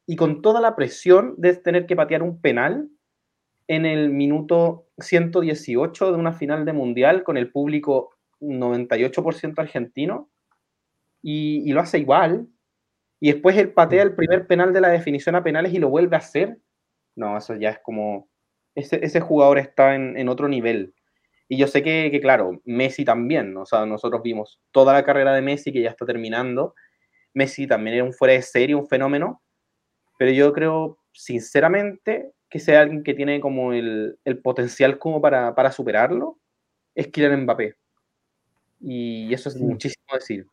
y 0.06 0.16
con 0.16 0.40
toda 0.40 0.60
la 0.60 0.76
presión 0.76 1.34
de 1.36 1.54
tener 1.56 1.86
que 1.86 1.96
patear 1.96 2.22
un 2.22 2.40
penal 2.40 2.88
en 3.68 3.84
el 3.84 4.10
minuto 4.10 4.86
118 4.98 6.12
de 6.12 6.18
una 6.18 6.32
final 6.32 6.64
de 6.64 6.72
mundial 6.72 7.24
con 7.24 7.36
el 7.36 7.50
público 7.50 8.16
98% 8.40 9.58
argentino, 9.58 10.30
y, 11.22 11.68
y, 11.68 11.72
lo 11.72 11.80
hace 11.80 11.98
igual, 11.98 12.46
y 13.18 13.32
después 13.32 13.56
él 13.56 13.72
patea 13.72 14.02
el 14.02 14.14
primer 14.14 14.46
penal 14.46 14.72
de 14.72 14.80
la 14.80 14.88
definición 14.88 15.34
a 15.34 15.42
penales 15.42 15.72
y 15.72 15.78
lo 15.78 15.88
vuelve 15.88 16.14
a 16.14 16.20
hacer, 16.20 16.58
no, 17.16 17.36
eso 17.36 17.56
ya 17.56 17.70
es 17.70 17.78
como, 17.80 18.28
ese, 18.76 19.04
ese 19.04 19.20
jugador 19.20 19.58
está 19.58 19.94
en, 19.94 20.16
en, 20.16 20.28
otro 20.28 20.48
nivel. 20.48 20.94
Y 21.48 21.56
yo 21.56 21.66
sé 21.66 21.82
que, 21.82 22.10
que, 22.10 22.20
claro, 22.20 22.60
Messi 22.64 23.04
también, 23.04 23.56
o 23.56 23.64
sea, 23.66 23.86
nosotros 23.86 24.22
vimos 24.22 24.60
toda 24.70 24.92
la 24.92 25.04
carrera 25.04 25.34
de 25.34 25.42
Messi 25.42 25.72
que 25.72 25.82
ya 25.82 25.90
está 25.90 26.04
terminando, 26.04 26.74
Messi 27.36 27.66
también 27.66 27.96
era 27.96 28.04
un 28.04 28.14
fuera 28.14 28.32
de 28.32 28.40
serie, 28.40 28.74
un 28.74 28.88
fenómeno, 28.88 29.42
pero 30.18 30.30
yo 30.32 30.54
creo, 30.54 30.98
sinceramente, 31.12 32.32
que 32.48 32.58
sea 32.58 32.80
alguien 32.80 33.02
que 33.02 33.12
tiene 33.12 33.40
como 33.40 33.74
el, 33.74 34.18
potencial 34.42 34.98
como 34.98 35.20
para, 35.20 35.54
para, 35.54 35.70
superarlo, 35.70 36.38
es 36.94 37.08
Kylian 37.08 37.42
Mbappé. 37.42 37.76
Y 38.80 39.34
eso 39.34 39.50
es 39.50 39.56
muchísimo 39.60 40.06
decir. 40.14 40.46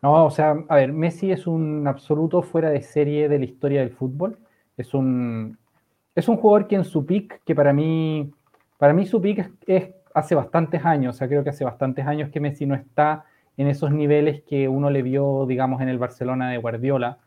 No, 0.00 0.24
o 0.24 0.30
sea, 0.30 0.56
a 0.70 0.76
ver, 0.76 0.94
Messi 0.94 1.30
es 1.30 1.46
un 1.46 1.86
absoluto 1.86 2.40
fuera 2.40 2.70
de 2.70 2.80
serie 2.80 3.28
de 3.28 3.38
la 3.38 3.44
historia 3.44 3.80
del 3.80 3.90
fútbol. 3.90 4.38
Es 4.78 4.94
un, 4.94 5.58
es 6.14 6.28
un 6.28 6.38
jugador 6.38 6.66
que 6.66 6.76
en 6.76 6.84
su 6.84 7.04
pick, 7.04 7.42
que 7.44 7.54
para 7.54 7.74
mí, 7.74 8.32
para 8.78 8.94
mí 8.94 9.04
su 9.04 9.20
pick 9.20 9.52
es, 9.66 9.90
hace 10.14 10.34
bastantes 10.34 10.82
años, 10.82 11.14
o 11.14 11.18
sea, 11.18 11.28
creo 11.28 11.44
que 11.44 11.50
hace 11.50 11.64
bastantes 11.64 12.06
años 12.06 12.30
que 12.30 12.40
Messi 12.40 12.64
no 12.64 12.74
está 12.74 13.26
en 13.56 13.68
esos 13.68 13.90
niveles 13.90 14.42
que 14.42 14.68
uno 14.68 14.90
le 14.90 15.02
vio, 15.02 15.46
digamos, 15.46 15.80
en 15.80 15.88
el 15.88 15.98
Barcelona 15.98 16.50
de 16.50 16.58
Guardiola. 16.58 17.18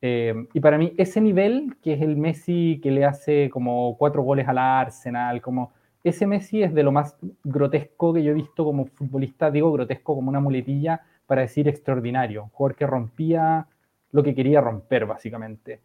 Eh, 0.00 0.46
y 0.52 0.60
para 0.60 0.78
mí 0.78 0.92
ese 0.96 1.20
nivel, 1.20 1.76
que 1.82 1.94
es 1.94 2.02
el 2.02 2.16
Messi 2.16 2.80
que 2.82 2.90
le 2.90 3.04
hace 3.04 3.50
como 3.50 3.96
cuatro 3.96 4.22
goles 4.22 4.48
al 4.48 4.58
Arsenal, 4.58 5.40
como 5.40 5.72
ese 6.04 6.26
Messi 6.26 6.62
es 6.62 6.72
de 6.72 6.82
lo 6.82 6.92
más 6.92 7.16
grotesco 7.44 8.14
que 8.14 8.22
yo 8.22 8.30
he 8.30 8.34
visto 8.34 8.64
como 8.64 8.86
futbolista, 8.86 9.50
digo 9.50 9.72
grotesco 9.72 10.14
como 10.14 10.28
una 10.28 10.40
muletilla 10.40 11.02
para 11.26 11.42
decir 11.42 11.68
extraordinario, 11.68 12.44
un 12.44 12.50
jugador 12.50 12.76
que 12.76 12.86
rompía 12.86 13.66
lo 14.12 14.22
que 14.22 14.34
quería 14.34 14.60
romper 14.60 15.06
básicamente. 15.06 15.80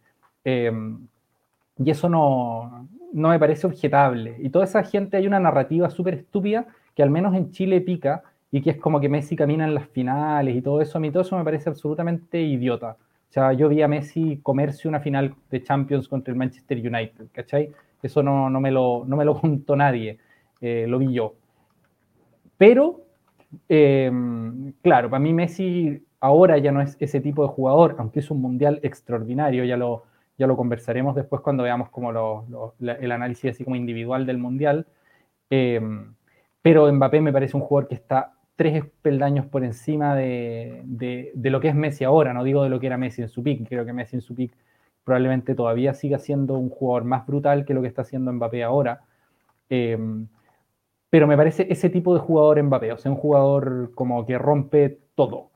Eh, 0.45 0.71
y 1.77 1.89
eso 1.89 2.07
no, 2.07 2.87
no 3.13 3.29
me 3.29 3.39
parece 3.39 3.67
objetable. 3.67 4.37
Y 4.39 4.49
toda 4.49 4.65
esa 4.65 4.83
gente, 4.83 5.17
hay 5.17 5.27
una 5.27 5.39
narrativa 5.39 5.89
súper 5.89 6.15
estúpida 6.15 6.67
que 6.95 7.03
al 7.03 7.09
menos 7.09 7.35
en 7.35 7.51
Chile 7.51 7.81
pica 7.81 8.23
y 8.53 8.61
que 8.61 8.69
es 8.69 8.77
como 8.77 9.01
que 9.01 9.09
Messi 9.09 9.35
camina 9.35 9.65
en 9.65 9.73
las 9.73 9.87
finales 9.87 10.55
y 10.55 10.61
todo 10.61 10.79
eso. 10.79 10.99
A 10.99 11.01
mí 11.01 11.09
todo 11.09 11.23
eso 11.23 11.35
me 11.35 11.43
parece 11.43 11.69
absolutamente 11.69 12.39
idiota. 12.39 12.91
O 12.91 13.33
sea, 13.33 13.51
yo 13.53 13.67
vi 13.67 13.81
a 13.81 13.87
Messi 13.87 14.41
comerse 14.43 14.87
una 14.87 14.99
final 14.99 15.33
de 15.49 15.63
Champions 15.63 16.07
contra 16.07 16.31
el 16.31 16.37
Manchester 16.37 16.77
United, 16.77 17.29
¿cachai? 17.31 17.71
Eso 18.03 18.21
no, 18.21 18.51
no, 18.51 18.61
me, 18.61 18.69
lo, 18.69 19.05
no 19.07 19.17
me 19.17 19.25
lo 19.25 19.33
contó 19.41 19.75
nadie, 19.75 20.19
eh, 20.61 20.85
lo 20.87 20.99
vi 20.99 21.13
yo. 21.13 21.33
Pero, 22.55 23.01
em, 23.67 24.71
claro, 24.83 25.09
para 25.09 25.19
mí 25.19 25.33
Messi 25.33 26.05
ahora 26.19 26.59
ya 26.59 26.71
no 26.71 26.79
es 26.79 26.95
ese 26.99 27.21
tipo 27.21 27.41
de 27.41 27.49
jugador, 27.49 27.95
aunque 27.97 28.19
es 28.19 28.29
un 28.29 28.39
mundial 28.39 28.79
extraordinario, 28.83 29.65
ya 29.65 29.77
lo, 29.77 30.03
ya 30.37 30.45
lo 30.45 30.55
conversaremos 30.55 31.15
después 31.15 31.41
cuando 31.41 31.63
veamos 31.63 31.89
como 31.89 32.11
el 32.79 33.11
análisis 33.11 33.49
así 33.49 33.63
como 33.63 33.75
individual 33.75 34.27
del 34.27 34.37
mundial. 34.37 34.85
Em, 35.49 36.13
pero 36.61 36.91
Mbappé 36.93 37.19
me 37.19 37.33
parece 37.33 37.57
un 37.57 37.63
jugador 37.63 37.89
que 37.89 37.95
está 37.95 38.33
tres 38.63 38.85
peldaños 39.01 39.45
por 39.45 39.63
encima 39.63 40.15
de, 40.15 41.31
lo 41.35 41.59
que 41.59 41.67
es 41.67 41.75
Messi 41.75 42.03
ahora, 42.03 42.33
no 42.33 42.43
digo 42.43 42.63
de 42.63 42.69
lo 42.69 42.79
que 42.79 42.87
era 42.87 42.97
Messi 42.97 43.21
en 43.21 43.29
su 43.29 43.43
pick, 43.43 43.67
creo 43.67 43.85
que 43.85 43.93
Messi 43.93 44.15
en 44.15 44.21
su 44.21 44.33
pick 44.33 44.55
probablemente 45.03 45.53
todavía 45.53 45.93
siga 45.93 46.17
siendo 46.17 46.53
un 46.55 46.69
jugador 46.69 47.03
más 47.03 47.25
brutal 47.27 47.65
que 47.65 47.73
lo 47.73 47.81
que 47.81 47.89
está 47.89 48.03
haciendo 48.03 48.31
Mbappé 48.31 48.63
ahora. 48.63 49.01
Em, 49.69 50.27
pero 51.09 51.27
me 51.27 51.35
parece 51.35 51.67
ese 51.69 51.89
tipo 51.89 52.13
de 52.13 52.21
jugador 52.21 52.61
Mbappé, 52.63 52.93
o 52.93 52.97
sea, 52.97 53.11
un 53.11 53.17
jugador 53.17 53.91
como 53.95 54.25
que 54.25 54.37
rompe 54.37 54.99
todo. 55.15 55.49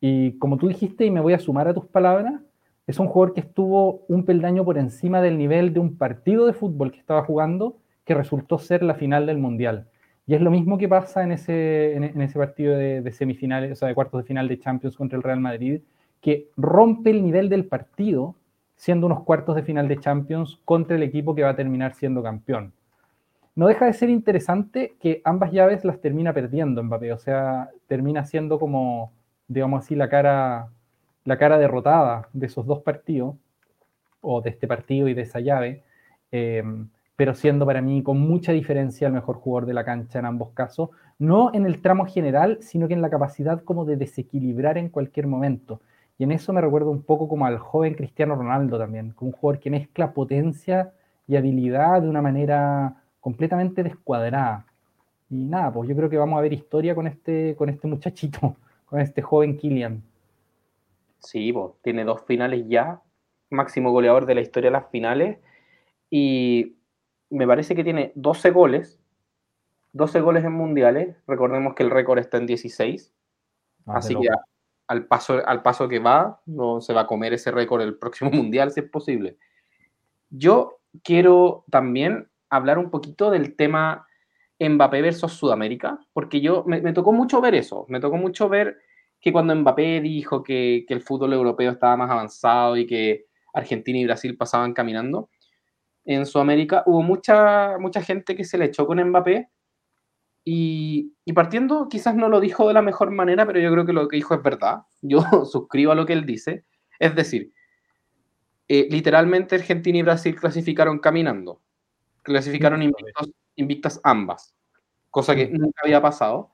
Y 0.00 0.38
como 0.38 0.56
tú 0.56 0.68
dijiste, 0.68 1.04
y 1.04 1.10
me 1.10 1.20
voy 1.20 1.34
a 1.34 1.38
sumar 1.38 1.68
a 1.68 1.74
tus 1.74 1.86
palabras, 1.86 2.40
es 2.86 2.98
un 2.98 3.08
jugador 3.08 3.34
que 3.34 3.40
estuvo 3.40 4.04
un 4.08 4.24
peldaño 4.24 4.64
por 4.64 4.78
encima 4.78 5.20
del 5.20 5.38
nivel 5.38 5.72
de 5.74 5.80
un 5.80 5.96
partido 5.96 6.46
de 6.46 6.54
fútbol 6.54 6.92
que 6.92 6.98
estaba 6.98 7.24
jugando, 7.24 7.76
que 8.04 8.14
resultó 8.14 8.58
ser 8.58 8.82
la 8.82 8.94
final 8.94 9.26
del 9.26 9.38
Mundial. 9.38 9.88
Y 10.26 10.34
es 10.34 10.40
lo 10.40 10.50
mismo 10.50 10.78
que 10.78 10.88
pasa 10.88 11.22
en 11.22 11.32
ese, 11.32 11.94
en, 11.96 12.20
ese 12.20 12.38
partido 12.38 12.76
de, 12.76 13.12
semifinales, 13.12 13.72
o 13.72 13.74
sea, 13.74 13.88
de 13.88 13.94
cuartos 13.94 14.22
de 14.22 14.26
final 14.26 14.48
de 14.48 14.58
Champions 14.58 14.96
contra 14.96 15.16
el 15.16 15.22
Real 15.22 15.40
Madrid, 15.40 15.82
que 16.20 16.48
rompe 16.56 17.10
el 17.10 17.22
nivel 17.22 17.48
del 17.48 17.66
partido 17.66 18.34
siendo 18.76 19.06
unos 19.06 19.22
cuartos 19.24 19.54
de 19.54 19.62
final 19.62 19.86
de 19.86 20.00
Champions 20.00 20.58
contra 20.64 20.96
el 20.96 21.02
equipo 21.02 21.34
que 21.34 21.42
va 21.42 21.50
a 21.50 21.56
terminar 21.56 21.94
siendo 21.94 22.22
campeón. 22.22 22.72
No 23.54 23.66
deja 23.66 23.84
de 23.86 23.92
ser 23.92 24.10
interesante 24.10 24.96
que 24.98 25.20
ambas 25.24 25.52
llaves 25.52 25.84
las 25.84 26.00
termina 26.00 26.32
perdiendo 26.32 26.82
Mbappé, 26.82 27.12
o 27.12 27.18
sea, 27.18 27.70
termina 27.86 28.24
siendo 28.24 28.58
como, 28.58 29.12
digamos 29.46 29.84
así, 29.84 29.94
la 29.94 30.08
cara, 30.08 30.68
la 31.24 31.38
cara 31.38 31.58
derrotada 31.58 32.28
de 32.32 32.46
esos 32.46 32.66
dos 32.66 32.80
partidos, 32.82 33.36
o 34.24 34.40
de 34.40 34.50
este 34.50 34.66
partido 34.66 35.06
y 35.08 35.14
de 35.14 35.22
esa 35.22 35.40
llave. 35.40 35.84
Eh, 36.32 36.64
pero 37.16 37.34
siendo 37.34 37.64
para 37.66 37.80
mí 37.80 38.02
con 38.02 38.18
mucha 38.20 38.52
diferencia 38.52 39.06
el 39.06 39.12
mejor 39.12 39.36
jugador 39.36 39.66
de 39.66 39.74
la 39.74 39.84
cancha 39.84 40.18
en 40.18 40.26
ambos 40.26 40.50
casos, 40.50 40.90
no 41.18 41.50
en 41.54 41.66
el 41.66 41.80
tramo 41.80 42.06
general, 42.06 42.58
sino 42.60 42.88
que 42.88 42.94
en 42.94 43.02
la 43.02 43.10
capacidad 43.10 43.62
como 43.62 43.84
de 43.84 43.96
desequilibrar 43.96 44.78
en 44.78 44.88
cualquier 44.88 45.26
momento. 45.26 45.80
Y 46.18 46.24
en 46.24 46.32
eso 46.32 46.52
me 46.52 46.60
recuerdo 46.60 46.90
un 46.90 47.02
poco 47.02 47.28
como 47.28 47.46
al 47.46 47.58
joven 47.58 47.94
Cristiano 47.94 48.36
Ronaldo 48.36 48.78
también, 48.78 49.12
como 49.12 49.30
un 49.30 49.36
jugador 49.36 49.60
que 49.60 49.70
mezcla 49.70 50.12
potencia 50.12 50.92
y 51.26 51.36
habilidad 51.36 52.02
de 52.02 52.08
una 52.08 52.22
manera 52.22 53.02
completamente 53.20 53.82
descuadrada. 53.82 54.66
Y 55.30 55.44
nada, 55.44 55.72
pues 55.72 55.88
yo 55.88 55.96
creo 55.96 56.10
que 56.10 56.18
vamos 56.18 56.38
a 56.38 56.42
ver 56.42 56.52
historia 56.52 56.94
con 56.94 57.06
este, 57.06 57.54
con 57.56 57.68
este 57.68 57.88
muchachito, 57.88 58.56
con 58.86 59.00
este 59.00 59.22
joven 59.22 59.56
Kylian. 59.56 60.02
Sí, 61.20 61.52
pues 61.52 61.72
tiene 61.82 62.04
dos 62.04 62.22
finales 62.26 62.64
ya, 62.68 63.00
máximo 63.50 63.92
goleador 63.92 64.26
de 64.26 64.34
la 64.34 64.40
historia 64.42 64.70
de 64.70 64.72
las 64.78 64.90
finales. 64.90 65.38
Y 66.10 66.76
me 67.34 67.46
parece 67.46 67.74
que 67.74 67.84
tiene 67.84 68.12
12 68.14 68.50
goles, 68.50 69.00
12 69.92 70.20
goles 70.20 70.44
en 70.44 70.52
mundiales. 70.52 71.16
Recordemos 71.26 71.74
que 71.74 71.82
el 71.82 71.90
récord 71.90 72.18
está 72.18 72.38
en 72.38 72.46
16. 72.46 73.12
Ah, 73.86 73.94
así 73.96 74.14
que 74.14 74.28
al 74.86 75.06
paso, 75.06 75.42
al 75.44 75.62
paso 75.62 75.88
que 75.88 75.98
va, 75.98 76.40
no 76.46 76.80
se 76.80 76.92
va 76.92 77.02
a 77.02 77.06
comer 77.06 77.32
ese 77.32 77.50
récord 77.50 77.82
el 77.82 77.98
próximo 77.98 78.30
mundial, 78.32 78.70
si 78.70 78.80
es 78.80 78.88
posible. 78.88 79.36
Yo 80.30 80.80
quiero 81.02 81.64
también 81.70 82.28
hablar 82.50 82.78
un 82.78 82.90
poquito 82.90 83.30
del 83.30 83.56
tema 83.56 84.06
Mbappé 84.60 85.02
versus 85.02 85.32
Sudamérica, 85.32 85.98
porque 86.12 86.40
yo 86.40 86.64
me, 86.66 86.80
tocó 86.92 87.12
mucho 87.12 87.40
ver 87.40 87.56
eso. 87.56 87.84
Me 87.88 88.00
tocó 88.00 88.16
mucho 88.16 88.48
ver 88.48 88.78
que 89.20 89.32
cuando 89.32 89.54
Mbappé 89.56 90.00
dijo 90.00 90.42
que, 90.42 90.84
que 90.86 90.94
el 90.94 91.02
fútbol 91.02 91.32
europeo 91.32 91.72
estaba 91.72 91.96
más 91.96 92.10
avanzado 92.10 92.76
y 92.76 92.86
que 92.86 93.26
Argentina 93.52 93.98
y 93.98 94.04
Brasil 94.04 94.36
pasaban 94.36 94.72
caminando, 94.72 95.30
en 96.04 96.26
Sudamérica, 96.26 96.82
hubo 96.86 97.02
mucha, 97.02 97.78
mucha 97.78 98.02
gente 98.02 98.36
que 98.36 98.44
se 98.44 98.58
le 98.58 98.66
echó 98.66 98.86
con 98.86 99.02
Mbappé 99.02 99.48
y, 100.44 101.14
partiendo, 101.34 101.88
quizás 101.88 102.14
no 102.14 102.28
lo 102.28 102.38
dijo 102.38 102.68
de 102.68 102.74
la 102.74 102.82
mejor 102.82 103.10
manera, 103.10 103.46
pero 103.46 103.60
yo 103.60 103.72
creo 103.72 103.86
que 103.86 103.94
lo 103.94 104.08
que 104.08 104.16
dijo 104.16 104.34
es 104.34 104.42
verdad. 104.42 104.82
Yo 105.02 105.22
suscribo 105.50 105.92
a 105.92 105.94
lo 105.94 106.04
que 106.04 106.12
él 106.12 106.26
dice. 106.26 106.64
Es 106.98 107.14
decir, 107.14 107.52
eh, 108.68 108.86
literalmente 108.90 109.56
Argentina 109.56 109.98
y 109.98 110.02
Brasil 110.02 110.36
clasificaron 110.36 110.98
caminando. 110.98 111.62
Clasificaron 112.22 112.82
invictas 113.56 114.00
ambas, 114.02 114.54
cosa 115.10 115.34
que 115.34 115.48
nunca 115.48 115.82
había 115.84 116.00
pasado. 116.00 116.52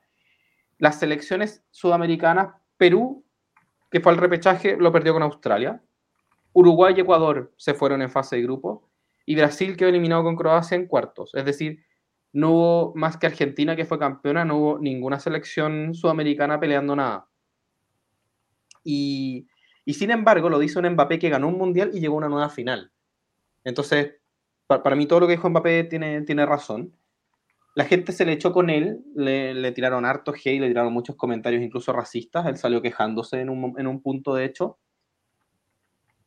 Las 0.77 0.99
selecciones 0.99 1.63
sudamericanas, 1.71 2.55
Perú, 2.75 3.23
que 3.89 4.01
fue 4.01 4.11
al 4.11 4.17
repechaje, 4.17 4.75
lo 4.75 4.91
perdió 4.91 5.13
con 5.13 5.23
Australia. 5.23 5.81
Uruguay 6.53 6.93
y 6.97 7.01
Ecuador 7.01 7.53
se 7.55 7.73
fueron 7.73 8.01
en 8.01 8.09
fase 8.09 8.35
de 8.35 8.41
grupo 8.41 8.90
y 9.31 9.35
Brasil 9.35 9.77
quedó 9.77 9.87
eliminado 9.87 10.25
con 10.25 10.35
Croacia 10.35 10.75
en 10.75 10.87
cuartos. 10.87 11.33
Es 11.35 11.45
decir, 11.45 11.85
no 12.33 12.51
hubo 12.51 12.93
más 12.95 13.15
que 13.15 13.27
Argentina 13.27 13.77
que 13.77 13.85
fue 13.85 13.97
campeona, 13.97 14.43
no 14.43 14.57
hubo 14.57 14.79
ninguna 14.79 15.21
selección 15.21 15.93
sudamericana 15.93 16.59
peleando 16.59 16.97
nada. 16.97 17.29
Y, 18.83 19.47
sin 19.87 20.11
embargo, 20.11 20.49
lo 20.49 20.59
dice 20.59 20.79
un 20.79 20.89
Mbappé 20.89 21.17
que 21.17 21.29
ganó 21.29 21.47
un 21.47 21.57
mundial 21.57 21.91
y 21.93 22.01
llegó 22.01 22.15
a 22.15 22.17
una 22.17 22.27
nueva 22.27 22.49
final. 22.49 22.91
Entonces, 23.63 24.15
para, 24.67 24.97
mí 24.97 25.05
todo 25.05 25.21
lo 25.21 25.27
que 25.27 25.37
dijo 25.37 25.49
Mbappé 25.49 25.85
tiene, 25.85 26.23
tiene 26.23 26.45
razón. 26.45 26.93
La 27.73 27.85
gente 27.85 28.11
se 28.11 28.25
le 28.25 28.33
echó 28.33 28.51
con 28.51 28.69
él, 28.69 29.01
le, 29.15 29.71
tiraron 29.71 30.03
harto 30.03 30.33
hate, 30.33 30.59
le 30.59 30.67
tiraron 30.67 30.91
muchos 30.91 31.15
comentarios 31.15 31.63
incluso 31.63 31.93
racistas, 31.93 32.47
él 32.47 32.57
salió 32.57 32.81
quejándose 32.81 33.39
en 33.39 33.49
un, 33.49 33.79
en 33.79 33.87
un 33.87 34.01
punto 34.01 34.35
de 34.35 34.43
hecho. 34.43 34.77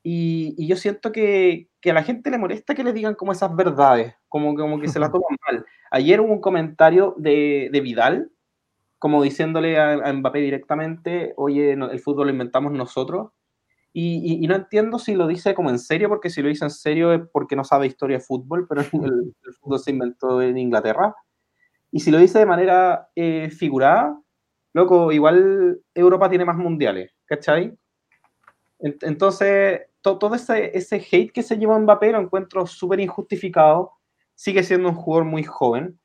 Y, 0.06 0.66
yo 0.66 0.76
siento 0.76 1.10
que, 1.12 1.70
a 1.90 1.94
la 1.94 2.02
gente 2.02 2.30
le 2.30 2.38
molesta 2.38 2.74
que 2.74 2.84
le 2.84 2.92
digan 2.92 3.14
como 3.14 3.32
esas 3.32 3.54
verdades, 3.54 4.14
como, 4.28 4.54
como 4.54 4.80
que 4.80 4.88
se 4.88 4.98
las 4.98 5.10
toman 5.12 5.36
mal. 5.46 5.66
Ayer 5.90 6.20
hubo 6.20 6.32
un 6.32 6.40
comentario 6.40 7.14
de, 7.18 7.70
Vidal, 7.82 8.30
como 8.98 9.22
diciéndole 9.22 9.78
a, 9.78 10.12
Mbappé 10.12 10.40
directamente, 10.40 11.34
oye, 11.36 11.72
el 11.72 12.00
fútbol 12.00 12.26
lo 12.28 12.32
inventamos 12.32 12.72
nosotros. 12.72 13.30
Y, 13.96 14.44
no 14.48 14.56
entiendo 14.56 14.98
si 14.98 15.14
lo 15.14 15.28
dice 15.28 15.54
como 15.54 15.70
en 15.70 15.78
serio, 15.78 16.08
porque 16.08 16.28
si 16.28 16.42
lo 16.42 16.48
dice 16.48 16.64
en 16.64 16.70
serio 16.72 17.12
es 17.12 17.20
porque 17.32 17.54
no 17.54 17.62
sabe 17.62 17.86
historia 17.86 18.16
de 18.16 18.24
fútbol, 18.24 18.66
pero 18.68 18.80
el, 18.80 18.86
fútbol 18.88 19.78
se 19.78 19.92
inventó 19.92 20.42
en 20.42 20.58
Inglaterra. 20.58 21.14
Y 21.92 22.00
si 22.00 22.10
lo 22.10 22.18
dice 22.18 22.40
de 22.40 22.46
manera 22.46 23.08
eh, 23.14 23.50
figurada, 23.50 24.20
loco, 24.72 25.12
igual 25.12 25.80
Europa 25.94 26.28
tiene 26.28 26.44
más 26.44 26.56
mundiales, 26.56 27.12
¿cachai? 27.24 27.78
Entonces, 28.80 29.82
todo, 30.04 30.34
ese, 30.34 30.76
ese, 30.76 30.96
hate 30.96 31.32
que 31.32 31.42
se 31.42 31.56
lleva 31.56 31.78
Mbappé 31.78 32.12
lo 32.12 32.20
encuentro 32.20 32.66
súper 32.66 33.00
injustificado. 33.00 33.92
Sigue 34.34 34.62
siendo 34.62 34.90
un 34.90 34.94
jugador 34.94 35.24
muy 35.24 35.44
joven. 35.44 35.98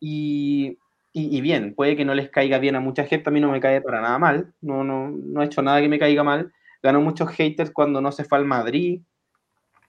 Y, 0.00 0.78
y, 1.12 1.40
bien, 1.42 1.74
puede 1.74 1.96
que 1.96 2.04
no 2.06 2.14
les 2.14 2.30
caiga 2.30 2.58
bien 2.58 2.76
a 2.76 2.80
mucha 2.80 3.04
gente. 3.04 3.28
A 3.28 3.32
mí 3.32 3.40
no 3.40 3.50
me 3.52 3.60
cae 3.60 3.82
para 3.82 4.00
nada 4.00 4.18
mal. 4.18 4.54
No, 4.62 4.82
no, 4.84 5.10
no 5.10 5.42
he 5.42 5.44
hecho 5.44 5.60
nada 5.60 5.82
que 5.82 5.88
me 5.88 5.98
caiga 5.98 6.24
mal. 6.24 6.50
Ganó 6.82 7.02
muchos 7.02 7.28
haters 7.28 7.70
cuando 7.70 8.00
no 8.00 8.10
se 8.10 8.24
fue 8.24 8.38
al 8.38 8.46
Madrid. 8.46 9.02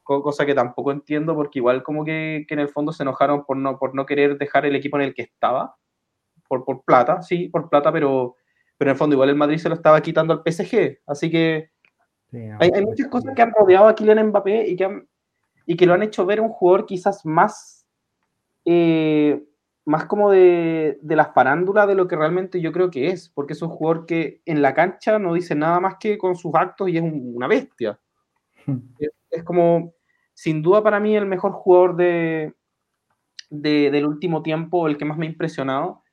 cosa 0.04 0.46
que 0.46 0.54
tampoco 0.54 0.92
entiendo 0.92 1.36
porque 1.36 1.60
igual 1.60 1.84
como 1.84 2.04
que, 2.04 2.46
en 2.50 2.60
el 2.60 2.68
fondo 2.68 2.92
se 2.92 3.04
enojaron 3.04 3.46
por 3.46 3.56
no, 3.56 3.80
por 3.80 3.96
no 3.96 4.06
querer 4.06 4.38
dejar 4.38 4.66
el 4.66 4.76
equipo 4.76 4.98
en 4.98 5.04
el 5.04 5.14
que 5.14 5.22
estaba, 5.22 5.78
por, 6.50 6.66
por 6.66 6.84
plata, 6.84 7.22
sí, 7.22 7.50
por 7.50 7.70
plata, 7.70 7.92
pero, 7.92 8.36
pero 8.78 8.92
en 8.92 8.94
el 8.96 8.98
fondo 8.98 9.16
igual 9.16 9.30
el 9.30 9.36
Madrid 9.36 9.58
se 9.58 9.70
lo 9.70 9.76
estaba 9.76 10.02
quitando 10.02 10.34
al 10.34 10.44
PSG, 10.46 11.00
así 11.08 11.32
que 11.32 11.75
hay, 12.60 12.72
hay, 12.74 12.86
muchas 12.86 13.08
cosas 13.08 13.34
que 13.36 13.42
han 13.42 13.52
rodeado 13.52 13.88
a 13.88 13.96
Kylian 13.96 14.28
Mbappé 14.28 14.68
y 14.68 14.76
que, 14.76 14.86
han, 14.86 15.08
y 15.66 15.76
que 15.76 15.86
lo 15.86 15.94
han 15.94 16.04
hecho 16.04 16.26
ver 16.26 16.42
un 16.42 16.50
jugador 16.50 16.86
quizás 16.86 17.26
más, 17.26 17.88
eh, 18.66 19.44
más 19.86 20.06
como 20.06 20.32
de, 20.32 21.00
de, 21.02 21.16
la 21.16 21.26
farándula 21.26 21.86
de 21.88 21.96
lo 21.96 22.08
que 22.08 22.16
realmente 22.16 22.62
yo 22.62 22.72
creo 22.72 22.90
que 22.90 23.08
es, 23.08 23.30
porque 23.30 23.54
es 23.54 23.62
un 23.62 23.70
jugador 23.70 24.06
que 24.06 24.42
en 24.46 24.62
la 24.62 24.74
cancha 24.74 25.20
no 25.20 25.34
dice 25.34 25.56
nada 25.56 25.80
más 25.80 25.96
que 26.00 26.18
con 26.18 26.36
sus 26.36 26.54
actos 26.56 26.90
y 26.90 26.98
es 26.98 27.04
una 27.04 27.48
bestia. 27.48 28.00
es, 29.00 29.12
es, 29.30 29.44
como, 29.44 29.94
sin 30.34 30.62
duda 30.62 30.84
para 30.84 31.00
mí, 31.00 31.16
el 31.16 31.26
mejor 31.26 31.52
jugador 31.52 31.96
de, 31.96 32.54
de, 33.50 33.92
del 33.92 34.06
último 34.06 34.42
tiempo, 34.42 34.88
el 34.88 34.98
que 34.98 35.06
más 35.06 35.18
me 35.18 35.26
ha 35.26 35.30
impresionado, 35.30 36.04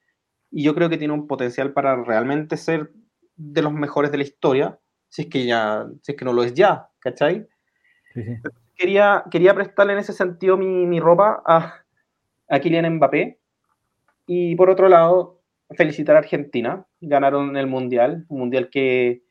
y 0.50 0.62
yo 0.62 0.74
creo 0.74 0.88
que 0.88 0.98
tiene 0.98 1.14
un 1.14 1.26
potencial 1.26 1.72
para 1.72 1.96
realmente 1.96 2.56
ser 2.56 2.92
de 3.36 3.62
los 3.62 3.72
mejores 3.72 4.10
de 4.12 4.18
la 4.18 4.24
historia, 4.24 4.78
si 5.12 5.22
es 5.22 5.28
que 5.28 5.44
ya, 5.44 5.86
si 6.00 6.12
es 6.12 6.18
que 6.18 6.24
no 6.24 6.32
lo 6.32 6.42
es 6.42 6.54
ya, 6.54 6.88
¿cachai? 7.00 7.46
Sí, 8.14 8.24
sí 8.24 8.34
quería, 8.82 9.24
quería 9.30 9.54
prestarle 9.54 9.92
en 9.92 10.00
ese 10.00 10.12
sentido 10.12 10.56
mi, 10.56 10.86
mi 10.86 10.98
ropa 10.98 11.42
a, 11.46 11.84
a 12.48 12.60
Kylian 12.60 12.96
Mbappé. 12.96 13.38
Y 14.26 14.56
por 14.56 14.70
otro 14.70 14.88
lado, 14.88 15.40
felicitar 15.76 16.16
a 16.16 16.20
Argentina. 16.20 16.84
Ganaron 17.00 17.56
el 17.56 17.68
Mundial, 17.68 18.24
un 18.28 18.38
Mundial 18.40 18.70
que, 18.70 19.22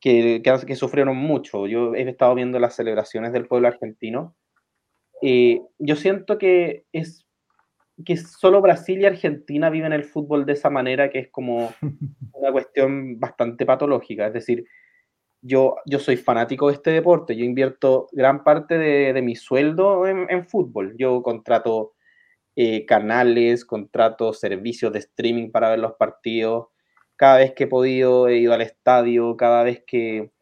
que, 0.00 0.42
que, 0.42 0.74
sufrieron 0.74 1.16
mucho. 1.16 1.66
Yo 1.66 1.94
he 1.94 2.08
estado 2.08 2.34
viendo 2.34 2.58
las 2.58 2.74
celebraciones 2.74 3.32
del 3.32 3.46
pueblo 3.46 3.68
argentino. 3.68 4.34
Eh, 5.22 5.60
yo 5.78 5.94
siento 5.94 6.38
que 6.38 6.84
es 6.92 7.26
que 8.04 8.16
solo 8.16 8.60
Brasil 8.60 9.00
y 9.00 9.06
Argentina 9.06 9.70
viven 9.70 9.92
el 9.92 10.04
fútbol 10.04 10.46
de 10.46 10.52
esa 10.52 10.70
manera, 10.70 11.10
que 11.10 11.18
es 11.18 11.28
como 11.30 11.72
una 12.32 12.52
cuestión 12.52 13.18
bastante 13.18 13.66
patológica. 13.66 14.26
Es 14.26 14.32
decir, 14.32 14.64
yo, 15.40 15.76
yo 15.86 15.98
soy 15.98 16.16
fanático 16.16 16.68
de 16.68 16.74
este 16.74 16.90
deporte, 16.90 17.36
yo 17.36 17.44
invierto 17.44 18.08
gran 18.12 18.44
parte 18.44 18.78
de, 18.78 19.12
de 19.12 19.22
mi 19.22 19.36
sueldo 19.36 20.06
en, 20.06 20.26
en, 20.30 20.46
fútbol. 20.46 20.94
Yo 20.98 21.22
contrato 21.22 21.94
eh, 22.56 22.86
canales, 22.86 23.64
contrato 23.64 24.32
servicios 24.32 24.92
de 24.92 25.00
streaming 25.00 25.50
para 25.50 25.70
ver 25.70 25.78
los 25.78 25.94
partidos. 25.94 26.68
Cada 27.16 27.38
vez 27.38 27.52
que 27.54 27.64
he 27.64 27.68
podido 27.68 28.28
he 28.28 28.38
ido 28.38 28.52
al 28.52 28.62
estadio, 28.62 29.36
cada 29.36 29.64
vez 29.64 29.82
que, 29.86 30.32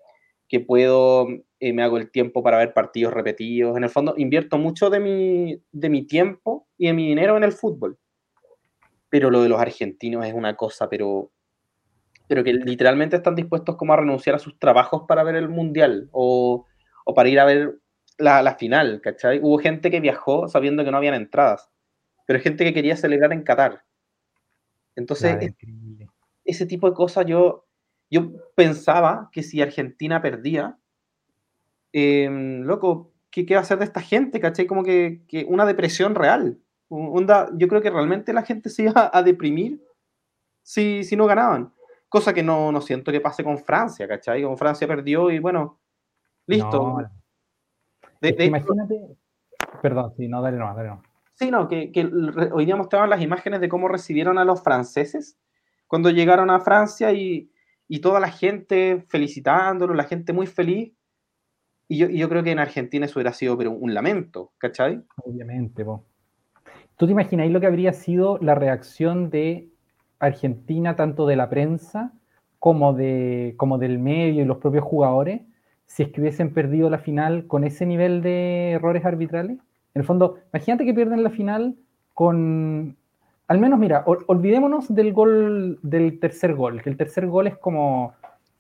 que 0.49 0.61
puedo 0.61 1.29
eh, 1.59 1.73
me 1.73 1.83
hago 1.83 1.97
el 1.97 2.11
tiempo 2.11 2.43
para 2.43 2.59
ver 2.59 2.73
partidos 2.73 3.13
repetidos. 3.13 3.77
En 3.77 3.85
el 3.85 3.91
fondo, 3.91 4.15
invierto 4.17 4.59
mucho 4.59 4.91
de 4.91 5.01
mi, 5.01 5.63
de 5.73 5.89
mi 5.89 6.07
tiempo 6.07 6.69
y 6.77 6.87
de 6.87 6.93
mi 6.93 7.09
dinero 7.09 7.37
en 7.37 7.45
el 7.45 7.53
fútbol. 7.53 7.99
Pero 9.09 9.31
lo 9.31 9.43
de 9.43 9.49
los 9.49 9.61
argentinos 9.61 10.27
es 10.27 10.35
una 10.35 10.57
cosa, 10.57 10.89
pero 10.89 11.31
pero 12.29 12.43
que 12.43 12.53
literalmente 12.53 13.17
están 13.17 13.35
dispuestos 13.35 13.77
como 13.77 13.93
a 13.93 13.97
renunciar 13.97 14.37
a 14.37 14.41
sus 14.41 14.59
trabajos 14.59 15.05
para 15.07 15.23
ver 15.23 15.37
el 15.37 15.49
mundial 15.49 16.09
o, 16.13 16.67
o 17.05 17.15
para 17.15 17.29
ir 17.29 17.39
a 17.39 17.45
ver 17.45 17.79
la, 18.19 18.43
la, 18.43 18.57
final, 18.57 19.01
¿cachai? 19.01 19.39
Hubo 19.41 19.59
gente 19.59 19.91
que 19.91 20.01
viajó 20.01 20.49
sabiendo 20.49 20.85
que 20.85 20.91
no 20.91 20.97
habían 20.97 21.15
entradas, 21.15 21.71
pero 22.27 22.41
gente 22.41 22.65
que 22.65 22.75
quería 22.75 22.97
celebrar 22.97 23.33
en 23.33 23.43
Qatar. 23.43 23.85
Entonces, 24.97 25.37
es, 25.41 25.55
ese 26.45 26.67
tipo 26.67 26.89
de 26.89 26.95
cosas 26.95 27.27
yo, 27.27 27.66
yo 28.11 28.33
pensaba 28.55 29.31
que 29.33 29.43
si 29.43 29.61
Argentina 29.63 30.23
perdía, 30.23 30.79
eh, 31.93 32.29
loco, 32.63 33.13
¿qué, 33.31 33.47
¿qué, 33.47 33.55
va 33.55 33.61
a 33.61 33.63
hacer 33.63 33.79
de 33.79 33.85
esta 33.85 34.01
gente? 34.01 34.41
¿Cachai? 34.41 34.67
Como 34.67 34.83
que, 34.83 35.23
que 35.29 35.45
una 35.49 35.67
depresión 35.67 36.15
real. 36.15 36.59
Onda, 36.89 37.51
yo 37.55 37.67
creo 37.69 37.83
que 37.83 37.91
realmente 37.91 38.33
la 38.33 38.43
gente 38.43 38.71
se 38.71 38.85
iba 38.85 39.11
a 39.13 39.23
deprimir 39.23 39.83
si, 40.63 41.05
si 41.05 41.17
no 41.17 41.27
ganaban 41.27 41.73
cosa 42.09 42.33
que 42.33 42.43
no, 42.43 42.73
no 42.73 42.81
siento 42.81 43.13
que 43.13 43.21
pase 43.21 43.45
con 43.45 43.59
Francia, 43.59 44.07
¿cachai? 44.09 44.43
Como 44.43 44.57
Francia 44.57 44.87
perdió 44.87 45.31
y 45.31 45.39
bueno, 45.39 45.79
listo. 46.47 46.99
No. 46.99 47.11
De, 48.21 48.33
de, 48.33 48.45
imagínate, 48.47 49.17
perdón, 49.83 50.15
sí, 50.17 50.27
no, 50.29 50.41
dale 50.41 50.57
no, 50.57 50.75
dale 50.75 50.89
no. 50.89 51.03
Sí, 51.35 51.51
no, 51.51 51.69
que, 51.69 51.93
que 51.93 52.09
hoy 52.53 52.65
día 52.65 52.77
mostraban 52.77 53.11
las 53.11 53.21
imágenes 53.21 53.61
de 53.61 53.69
cómo 53.69 53.89
recibieron 53.89 54.39
a 54.39 54.45
los 54.45 54.63
franceses 54.63 55.39
cuando 55.87 56.09
llegaron 56.09 56.49
a 56.49 56.61
Francia 56.61 57.13
y, 57.13 57.51
y 57.89 58.01
toda 58.01 58.21
la 58.21 58.31
gente 58.31 59.05
felicitándolo, 59.09 59.95
la 59.95 60.05
gente 60.05 60.33
muy 60.33 60.47
feliz. 60.47 60.93
Y 61.89 61.99
yo, 61.99 62.09
yo, 62.09 62.29
creo 62.29 62.43
que 62.43 62.51
en 62.51 62.59
Argentina 62.59 63.07
eso 63.07 63.19
hubiera 63.19 63.33
sido 63.33 63.57
pero 63.57 63.71
un 63.71 63.95
lamento, 63.95 64.53
¿cachai? 64.59 65.03
Obviamente, 65.25 65.85
po. 65.85 66.05
¿Tú 66.97 67.07
te 67.07 67.13
imagináis 67.13 67.53
lo 67.53 67.61
que 67.61 67.67
habría 67.67 67.93
sido 67.93 68.39
la 68.39 68.55
reacción 68.55 69.31
de 69.31 69.69
Argentina, 70.19 70.97
tanto 70.97 71.27
de 71.27 71.37
la 71.37 71.51
prensa 71.51 72.13
como, 72.59 72.95
de, 72.95 73.55
como 73.57 73.79
del 73.79 73.99
medio 73.99 74.43
y 74.43 74.47
los 74.47 74.59
propios 74.59 74.85
jugadores, 74.85 75.43
si 75.85 76.03
es 76.03 76.09
que 76.09 76.21
hubiesen 76.21 76.53
perdido 76.53 76.91
la 76.91 76.99
final 76.99 77.47
con 77.47 77.65
ese 77.65 77.87
nivel 77.87 78.23
de 78.23 78.73
errores 78.73 79.05
arbitrales? 79.05 79.59
En 79.95 80.01
el 80.01 80.05
fondo, 80.05 80.39
imagínate 80.53 80.85
que 80.85 80.95
pierden 80.95 81.23
la 81.23 81.31
final 81.31 81.77
con... 82.15 82.97
Al 83.49 83.59
menos, 83.59 83.79
mira, 83.79 84.05
olvidémonos 84.07 84.93
del 84.93 85.13
gol, 85.13 85.79
del 85.83 86.19
tercer 86.19 86.55
gol, 86.55 86.83
que 86.83 86.91
el 86.91 86.97
tercer 86.97 87.27
gol 87.29 87.47
es 87.47 87.57
como, 87.57 88.15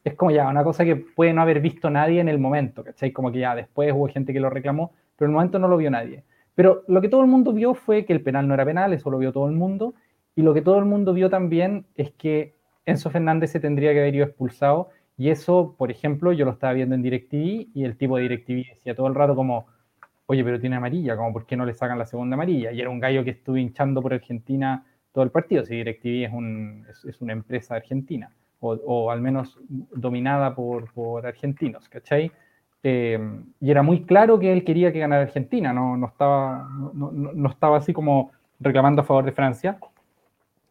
es 0.04 0.14
como 0.14 0.30
ya 0.30 0.48
una 0.48 0.62
cosa 0.62 0.84
que 0.84 0.94
puede 0.94 1.32
no 1.32 1.42
haber 1.42 1.60
visto 1.60 1.90
nadie 1.90 2.20
en 2.20 2.28
el 2.28 2.38
momento, 2.38 2.84
¿cachai? 2.84 3.10
Como 3.12 3.32
que 3.32 3.40
ya 3.40 3.56
después 3.56 3.92
hubo 3.92 4.06
gente 4.08 4.32
que 4.32 4.38
lo 4.38 4.48
reclamó, 4.48 4.92
pero 5.16 5.26
en 5.26 5.32
el 5.32 5.34
momento 5.34 5.58
no 5.58 5.66
lo 5.66 5.76
vio 5.76 5.90
nadie. 5.90 6.22
Pero 6.54 6.84
lo 6.86 7.00
que 7.00 7.08
todo 7.08 7.20
el 7.22 7.26
mundo 7.26 7.52
vio 7.52 7.74
fue 7.74 8.04
que 8.04 8.12
el 8.12 8.22
penal 8.22 8.46
no 8.46 8.54
era 8.54 8.64
penal, 8.64 8.92
eso 8.92 9.10
lo 9.10 9.18
vio 9.18 9.32
todo 9.32 9.48
el 9.48 9.56
mundo, 9.56 9.94
y 10.36 10.42
lo 10.42 10.54
que 10.54 10.62
todo 10.62 10.78
el 10.78 10.84
mundo 10.84 11.12
vio 11.14 11.30
también 11.30 11.86
es 11.96 12.12
que 12.12 12.54
Enzo 12.84 13.10
Fernández 13.10 13.50
se 13.50 13.60
tendría 13.60 13.92
que 13.92 14.00
haber 14.00 14.14
ido 14.14 14.24
expulsado. 14.24 14.90
Y 15.18 15.30
eso, 15.30 15.74
por 15.76 15.90
ejemplo, 15.90 16.32
yo 16.32 16.44
lo 16.44 16.52
estaba 16.52 16.74
viendo 16.74 16.94
en 16.94 17.02
DirecTV 17.02 17.68
y 17.74 17.84
el 17.84 17.96
tipo 17.96 18.16
de 18.16 18.22
DirecTV 18.22 18.74
decía 18.74 18.94
todo 18.94 19.08
el 19.08 19.14
rato 19.14 19.34
como, 19.34 19.66
oye, 20.26 20.44
pero 20.44 20.60
tiene 20.60 20.76
amarilla, 20.76 21.16
como 21.16 21.32
por 21.32 21.46
qué 21.46 21.56
no 21.56 21.64
le 21.64 21.74
sacan 21.74 21.98
la 21.98 22.06
segunda 22.06 22.34
amarilla. 22.34 22.72
Y 22.72 22.80
era 22.80 22.90
un 22.90 23.00
gallo 23.00 23.24
que 23.24 23.30
estuvo 23.30 23.56
hinchando 23.56 24.02
por 24.02 24.14
Argentina 24.14 24.84
todo 25.12 25.24
el 25.24 25.30
partido. 25.30 25.64
Si 25.64 25.74
DirecTV 25.74 26.24
es, 26.26 26.32
un, 26.32 26.86
es, 26.88 27.04
es 27.04 27.20
una 27.20 27.32
empresa 27.32 27.74
argentina, 27.76 28.30
o, 28.60 28.72
o, 28.72 29.10
al 29.10 29.20
menos 29.20 29.58
dominada 29.68 30.54
por, 30.54 30.92
por 30.92 31.26
argentinos, 31.26 31.88
¿cachai? 31.88 32.30
Eh, 32.82 33.18
y 33.60 33.70
era 33.70 33.82
muy 33.82 34.04
claro 34.04 34.38
que 34.38 34.52
él 34.52 34.64
quería 34.64 34.92
que 34.92 35.00
ganara 35.00 35.22
Argentina, 35.22 35.72
no, 35.72 35.96
no, 35.96 36.06
estaba, 36.06 36.68
no, 36.92 37.10
no 37.12 37.48
estaba 37.48 37.78
así 37.78 37.92
como 37.92 38.32
reclamando 38.60 39.02
a 39.02 39.04
favor 39.04 39.24
de 39.24 39.32
Francia 39.32 39.78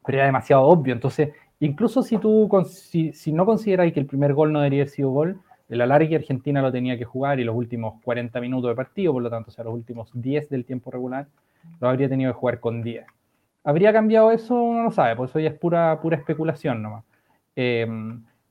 pero 0.06 0.20
era 0.20 0.26
demasiado 0.28 0.63
obvio. 0.63 0.94
Entonces, 0.94 1.34
incluso 1.60 2.04
si 2.04 2.18
tú 2.18 2.50
si, 2.65 3.12
si 3.13 3.34
no 3.34 3.46
consideráis 3.46 3.94
que 3.94 4.00
el 4.00 4.06
primer 4.06 4.34
gol 4.34 4.54
no 4.54 4.60
debería 4.60 4.84
haber 4.84 4.89
sido 4.89 5.10
gol, 5.10 5.41
el 5.69 5.82
alargue 5.82 6.15
Argentina 6.15 6.62
lo 6.62 6.71
tenía 6.71 6.97
que 6.97 7.06
jugar 7.06 7.39
y 7.39 7.43
los 7.43 7.56
últimos 7.56 8.01
40 8.04 8.39
minutos 8.41 8.69
de 8.69 8.75
partido, 8.75 9.13
por 9.13 9.23
lo 9.23 9.30
tanto, 9.30 9.49
o 9.49 9.54
sea, 9.54 9.63
los 9.63 9.73
últimos 9.73 10.10
10 10.13 10.49
del 10.49 10.65
tiempo 10.65 10.91
regular, 10.91 11.28
lo 11.80 11.89
habría 11.89 12.08
tenido 12.08 12.32
que 12.32 12.39
jugar 12.39 12.60
con 12.60 12.84
10. 12.84 13.06
¿Habría 13.63 13.91
cambiado 13.91 14.32
eso? 14.32 14.62
Uno 14.62 14.84
no 14.84 14.91
sabe, 14.91 15.15
pues 15.15 15.32
eso 15.32 15.39
ya 15.39 15.49
es 15.49 15.58
pura, 15.58 15.99
pura 16.01 16.17
especulación 16.17 16.84
nomás. 16.84 17.04
Eh, 17.56 17.88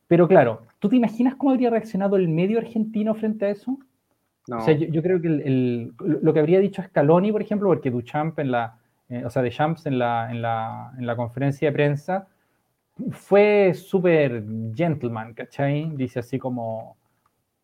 pero 0.09 0.27
claro, 0.27 0.63
¿tú 0.81 0.89
te 0.89 0.97
imaginas 0.97 1.37
cómo 1.37 1.53
habría 1.53 1.71
reaccionado 1.71 2.17
el 2.17 2.29
medio 2.29 2.59
argentino 2.59 3.15
frente 3.15 3.47
a 3.47 3.51
eso? 3.51 3.79
No. 4.49 4.59
O 4.59 4.61
sea, 4.61 4.75
yo, 4.75 4.89
yo 4.89 5.03
creo 5.03 5.21
que 5.21 5.29
el, 5.29 5.41
el, 5.41 5.93
lo 5.99 6.35
que 6.35 6.41
habría 6.41 6.59
dicho 6.59 6.83
Scaloni, 6.83 7.33
por 7.33 7.43
ejemplo, 7.43 7.69
porque 7.69 7.91
Duchamp 7.91 8.39
en 8.41 8.51
la, 8.51 8.79
eh, 9.09 9.25
o 9.25 9.31
sea, 9.31 9.43
de 9.43 9.51
Champs 9.51 9.87
en 9.87 9.99
la, 9.99 10.31
en 10.31 10.43
la, 10.43 10.93
en 10.99 11.07
la 11.07 11.17
conferencia 11.17 11.69
de 11.69 11.73
prensa, 11.73 12.29
fue 13.11 13.73
súper 13.75 14.45
gentleman, 14.75 15.35
¿cachai? 15.35 15.91
Dice 15.97 16.21
así 16.21 16.39
como, 16.39 16.97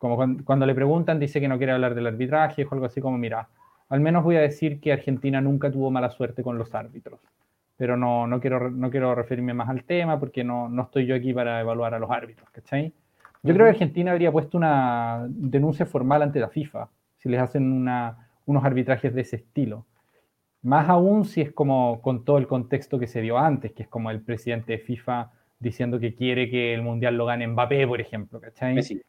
como 0.00 0.16
cuando, 0.16 0.44
cuando, 0.46 0.64
le 0.64 0.74
preguntan, 0.74 1.20
dice 1.20 1.40
que 1.40 1.46
no 1.46 1.58
quiere 1.58 1.72
hablar 1.72 1.94
del 1.94 2.06
arbitraje, 2.06 2.64
o 2.64 2.68
algo 2.72 2.86
así 2.86 3.02
como, 3.02 3.18
mira, 3.18 3.48
al 3.90 4.00
menos 4.00 4.24
voy 4.24 4.36
a 4.36 4.40
decir 4.40 4.81
que 4.81 4.94
Argentina 4.94 5.42
nunca 5.42 5.70
tuvo 5.70 5.90
mala 5.90 6.10
suerte 6.10 6.42
con 6.42 6.56
los 6.56 6.75
árbitros, 6.75 7.20
pero 7.77 7.98
no, 7.98 8.27
no, 8.27 8.40
quiero, 8.40 8.70
no 8.70 8.90
quiero 8.90 9.14
referirme 9.14 9.52
más 9.52 9.68
al 9.68 9.85
tema 9.85 10.18
porque 10.18 10.42
no, 10.42 10.70
no 10.70 10.85
estoy 10.85 11.04
yo 11.04 11.14
aquí 11.14 11.35
para 11.35 11.60
evaluar 11.60 11.92
a 11.92 11.98
los 11.98 12.10
árbitros, 12.10 12.48
¿cachai? 12.48 12.87
Yo 12.87 12.92
uh 12.92 13.50
-huh. 13.50 13.54
creo 13.54 13.66
que 13.66 13.70
Argentina 13.72 14.12
habría 14.12 14.33
puesto 14.33 14.56
una 14.56 15.27
denuncia 15.29 15.85
formal 15.85 16.22
ante 16.22 16.40
la 16.40 16.48
FIFA 16.48 16.88
si 17.18 17.29
les 17.29 17.40
hacen 17.40 17.70
una, 17.70 18.27
unos 18.46 18.64
arbitrajes 18.64 19.12
de 19.14 19.20
ese 19.20 19.37
estilo. 19.37 19.85
Más 20.62 20.88
aún 20.88 21.27
si 21.27 21.42
es 21.42 21.52
como 21.52 22.00
con 22.00 22.25
todo 22.25 22.38
el 22.38 22.46
contexto 22.46 22.98
que 22.98 23.06
se 23.06 23.20
dio 23.20 23.38
antes, 23.38 23.72
que 23.72 23.83
es 23.83 23.88
como 23.88 24.10
el 24.10 24.22
presidente 24.22 24.72
de 24.72 24.79
FIFA 24.79 25.31
diciendo 25.58 26.00
que 26.00 26.14
quiere 26.14 26.50
que 26.50 26.72
el 26.72 26.83
Mundial 26.83 27.16
lo 27.16 27.27
gane 27.27 27.46
Mbappé, 27.46 27.87
por 27.87 28.00
ejemplo, 28.00 28.40
¿cachai? 28.40 28.75
Messi. 28.75 29.02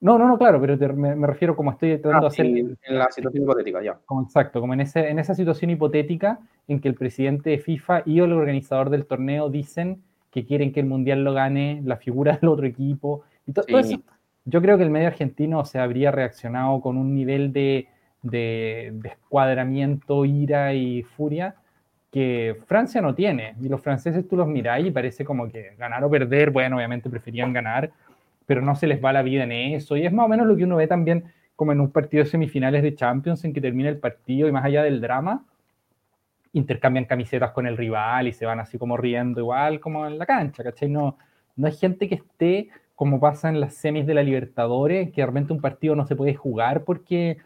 No, 0.00 0.18
no, 0.18 0.26
no, 0.26 0.38
claro, 0.38 0.60
pero 0.60 0.78
te, 0.78 0.88
me, 0.88 1.14
me, 1.14 1.26
refiero 1.26 1.54
como 1.54 1.72
estoy 1.72 1.98
tratando 1.98 2.26
ah, 2.26 2.30
de 2.30 2.34
hacer... 2.34 2.46
En, 2.46 2.78
en 2.82 2.98
la 2.98 3.10
situación 3.10 3.42
hipotética, 3.42 3.82
ya. 3.82 3.98
Como, 4.06 4.22
exacto, 4.22 4.60
como 4.60 4.72
en, 4.72 4.80
ese, 4.80 5.08
en 5.10 5.18
esa 5.18 5.34
situación 5.34 5.70
hipotética 5.70 6.38
en 6.68 6.80
que 6.80 6.88
el 6.88 6.94
presidente 6.94 7.50
de 7.50 7.58
FIFA 7.58 8.02
y 8.06 8.20
el 8.20 8.32
organizador 8.32 8.88
del 8.88 9.04
torneo 9.04 9.50
dicen 9.50 10.02
que 10.30 10.46
quieren 10.46 10.72
que 10.72 10.80
el 10.80 10.86
Mundial 10.86 11.22
lo 11.22 11.34
gane 11.34 11.82
la 11.84 11.96
figura 11.96 12.36
del 12.40 12.48
otro 12.48 12.66
equipo. 12.66 13.24
Y 13.46 13.52
to, 13.52 13.62
sí. 13.62 13.72
todo 13.72 13.80
eso, 13.80 14.00
yo 14.44 14.62
creo 14.62 14.76
que 14.76 14.84
el 14.84 14.90
medio 14.90 15.08
argentino 15.08 15.64
se 15.64 15.78
habría 15.78 16.10
reaccionado 16.10 16.80
con 16.80 16.96
un 16.96 17.14
nivel 17.14 17.52
de, 17.52 17.88
de, 18.22 18.92
escuadramiento, 19.04 20.24
ira 20.24 20.74
y 20.74 21.02
furia 21.02 21.54
que 22.10 22.56
Francia 22.66 23.00
no 23.00 23.14
tiene. 23.14 23.54
Y 23.60 23.68
los 23.68 23.80
franceses 23.80 24.26
tú 24.26 24.36
los 24.36 24.48
miráis 24.48 24.86
y 24.86 24.90
parece 24.90 25.24
como 25.24 25.48
que 25.48 25.74
ganar 25.78 26.02
o 26.04 26.10
perder, 26.10 26.50
bueno, 26.50 26.76
obviamente 26.76 27.08
preferían 27.08 27.52
ganar, 27.52 27.90
pero 28.50 28.62
no 28.62 28.74
se 28.74 28.88
les 28.88 29.00
va 29.00 29.12
la 29.12 29.22
vida 29.22 29.44
en 29.44 29.52
eso. 29.52 29.96
Y 29.96 30.04
es 30.04 30.12
más 30.12 30.26
o 30.26 30.28
menos 30.28 30.44
lo 30.44 30.56
que 30.56 30.64
uno 30.64 30.74
ve 30.74 30.88
también 30.88 31.26
como 31.54 31.70
en 31.70 31.80
un 31.80 31.92
partido 31.92 32.24
de 32.24 32.30
semifinales 32.30 32.82
de 32.82 32.96
Champions 32.96 33.44
en 33.44 33.52
que 33.52 33.60
termina 33.60 33.88
el 33.88 33.98
partido 33.98 34.48
y 34.48 34.50
más 34.50 34.64
allá 34.64 34.82
del 34.82 35.00
drama, 35.00 35.46
intercambian 36.52 37.04
camisetas 37.04 37.52
con 37.52 37.68
el 37.68 37.76
rival 37.76 38.26
y 38.26 38.32
se 38.32 38.46
van 38.46 38.58
así 38.58 38.76
como 38.76 38.96
riendo 38.96 39.38
igual 39.38 39.78
como 39.78 40.04
en 40.04 40.18
la 40.18 40.26
cancha, 40.26 40.64
¿cachai? 40.64 40.88
No, 40.88 41.16
no 41.54 41.68
hay 41.68 41.74
gente 41.74 42.08
que 42.08 42.16
esté 42.16 42.70
como 42.96 43.20
pasa 43.20 43.50
en 43.50 43.60
las 43.60 43.74
semis 43.74 44.04
de 44.04 44.14
la 44.14 44.24
Libertadores, 44.24 45.12
que 45.12 45.22
realmente 45.22 45.52
un 45.52 45.60
partido 45.60 45.94
no 45.94 46.04
se 46.04 46.16
puede 46.16 46.34
jugar 46.34 46.82
porque, 46.82 47.38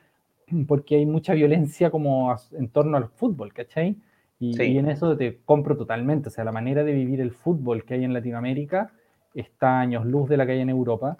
porque 0.66 0.96
hay 0.96 1.04
mucha 1.04 1.34
violencia 1.34 1.90
como 1.90 2.34
en 2.52 2.70
torno 2.70 2.96
al 2.96 3.10
fútbol, 3.10 3.52
¿cachai? 3.52 3.98
Y, 4.38 4.58
y, 4.58 4.78
en 4.78 4.88
eso 4.88 5.14
te 5.18 5.40
compro 5.44 5.76
totalmente, 5.76 6.28
o 6.28 6.32
sea, 6.32 6.44
la 6.44 6.52
manera 6.52 6.82
de 6.82 6.94
vivir 6.94 7.20
el 7.20 7.32
fútbol 7.32 7.84
que 7.84 7.92
hay 7.92 8.04
en 8.04 8.14
Latinoamérica 8.14 8.90
está 9.34 9.80
años 9.80 10.04
luz 10.04 10.28
de 10.28 10.36
la 10.36 10.46
que 10.46 10.52
hay 10.52 10.60
en 10.60 10.70
Europa 10.70 11.16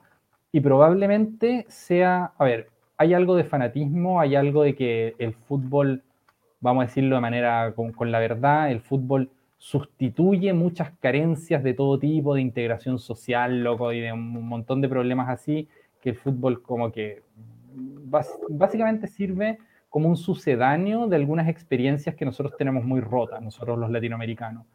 y 0.53 0.61
probablemente 0.61 1.67
sea, 1.69 2.33
a 2.39 2.45
ver, 2.45 2.69
hay 2.97 3.13
algo 3.13 3.35
de 3.35 3.45
fanatismo, 3.45 4.21
hay 4.21 4.37
algo 4.37 4.63
de 4.63 4.75
que 4.75 5.17
el 5.19 5.35
fútbol, 5.35 6.03
vamos 6.61 6.85
a 6.85 6.87
decirlo 6.87 7.17
de 7.17 7.23
manera 7.23 7.75
con, 7.75 8.13
la 8.13 8.21
verdad, 8.21 8.71
el 8.71 8.81
fútbol 8.81 9.31
sustituye 9.59 10.53
muchas 10.53 10.93
carencias 11.01 11.63
de 11.63 11.75
todo 11.75 11.99
tipo, 11.99 12.35
de 12.35 12.41
integración 12.41 12.99
social, 12.99 13.65
loco, 13.65 13.93
y 13.93 14.01
de 14.01 14.13
un 14.13 14.47
montón 14.47 14.81
de 14.81 14.89
problemas 14.89 15.29
así, 15.29 15.69
que 16.01 16.11
el 16.11 16.17
fútbol 16.17 16.63
como 16.63 16.93
que 16.93 17.23
básicamente 18.49 19.09
sirve 19.09 19.59
como 19.89 20.09
un 20.09 20.17
sucedáneo 20.17 21.09
de 21.09 21.17
algunas 21.17 21.49
experiencias 21.49 22.15
que 22.15 22.25
nosotros 22.25 22.57
tenemos 22.57 22.85
muy 22.85 23.01
rotas, 23.01 23.43
nosotros 23.43 23.79
los 23.79 23.91
latinoamericanos. 23.91 24.67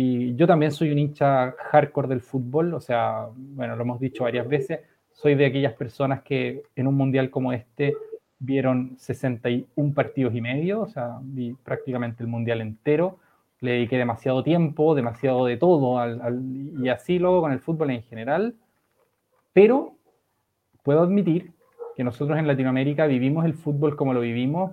Y 0.00 0.36
yo 0.36 0.46
también 0.46 0.70
soy 0.70 0.92
un 0.92 0.98
hincha 1.00 1.56
hardcore 1.58 2.06
del 2.06 2.20
fútbol, 2.20 2.72
o 2.72 2.80
sea, 2.80 3.26
bueno, 3.34 3.74
lo 3.74 3.82
hemos 3.82 3.98
dicho 3.98 4.22
varias 4.22 4.46
veces, 4.46 4.78
soy 5.10 5.34
de 5.34 5.46
aquellas 5.46 5.72
personas 5.72 6.22
que 6.22 6.62
en 6.76 6.86
un 6.86 6.94
mundial 6.94 7.30
como 7.30 7.52
este 7.52 7.94
vieron 8.38 8.96
61 8.96 9.94
partidos 9.94 10.36
y 10.36 10.40
medio, 10.40 10.82
o 10.82 10.86
sea, 10.86 11.18
vi 11.20 11.52
prácticamente 11.64 12.22
el 12.22 12.28
mundial 12.28 12.60
entero, 12.60 13.18
le 13.58 13.72
dediqué 13.72 13.98
demasiado 13.98 14.44
tiempo, 14.44 14.94
demasiado 14.94 15.46
de 15.46 15.56
todo, 15.56 15.98
y 16.80 16.88
así 16.90 17.18
luego 17.18 17.40
con 17.40 17.50
el 17.50 17.58
fútbol 17.58 17.90
en 17.90 18.04
general, 18.04 18.54
pero 19.52 19.96
puedo 20.84 21.00
admitir 21.00 21.50
que 21.96 22.04
nosotros 22.04 22.38
en 22.38 22.46
Latinoamérica 22.46 23.08
vivimos 23.08 23.44
el 23.44 23.54
fútbol 23.54 23.96
como 23.96 24.14
lo 24.14 24.20
vivimos, 24.20 24.70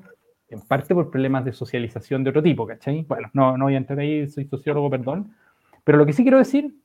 en 0.50 0.62
parte 0.62 0.94
por 0.94 1.10
problemas 1.10 1.44
de 1.46 1.54
socialización 1.54 2.24
de 2.24 2.30
otro 2.30 2.44
tipo, 2.44 2.68
¿cachai? 2.68 3.04
Bueno, 3.04 3.30
no, 3.34 3.58
no 3.58 3.66
voy 3.66 3.76
a 3.76 3.78
entrar 3.78 4.00
ahí, 4.00 4.28
soy 4.28 4.46
sociólogo, 4.46 4.90
perdón, 4.90 5.34
pero 5.84 5.98
lo 5.98 6.06
que 6.06 6.14
sí 6.14 6.24
quiero 6.24 6.40
decir 6.40 6.76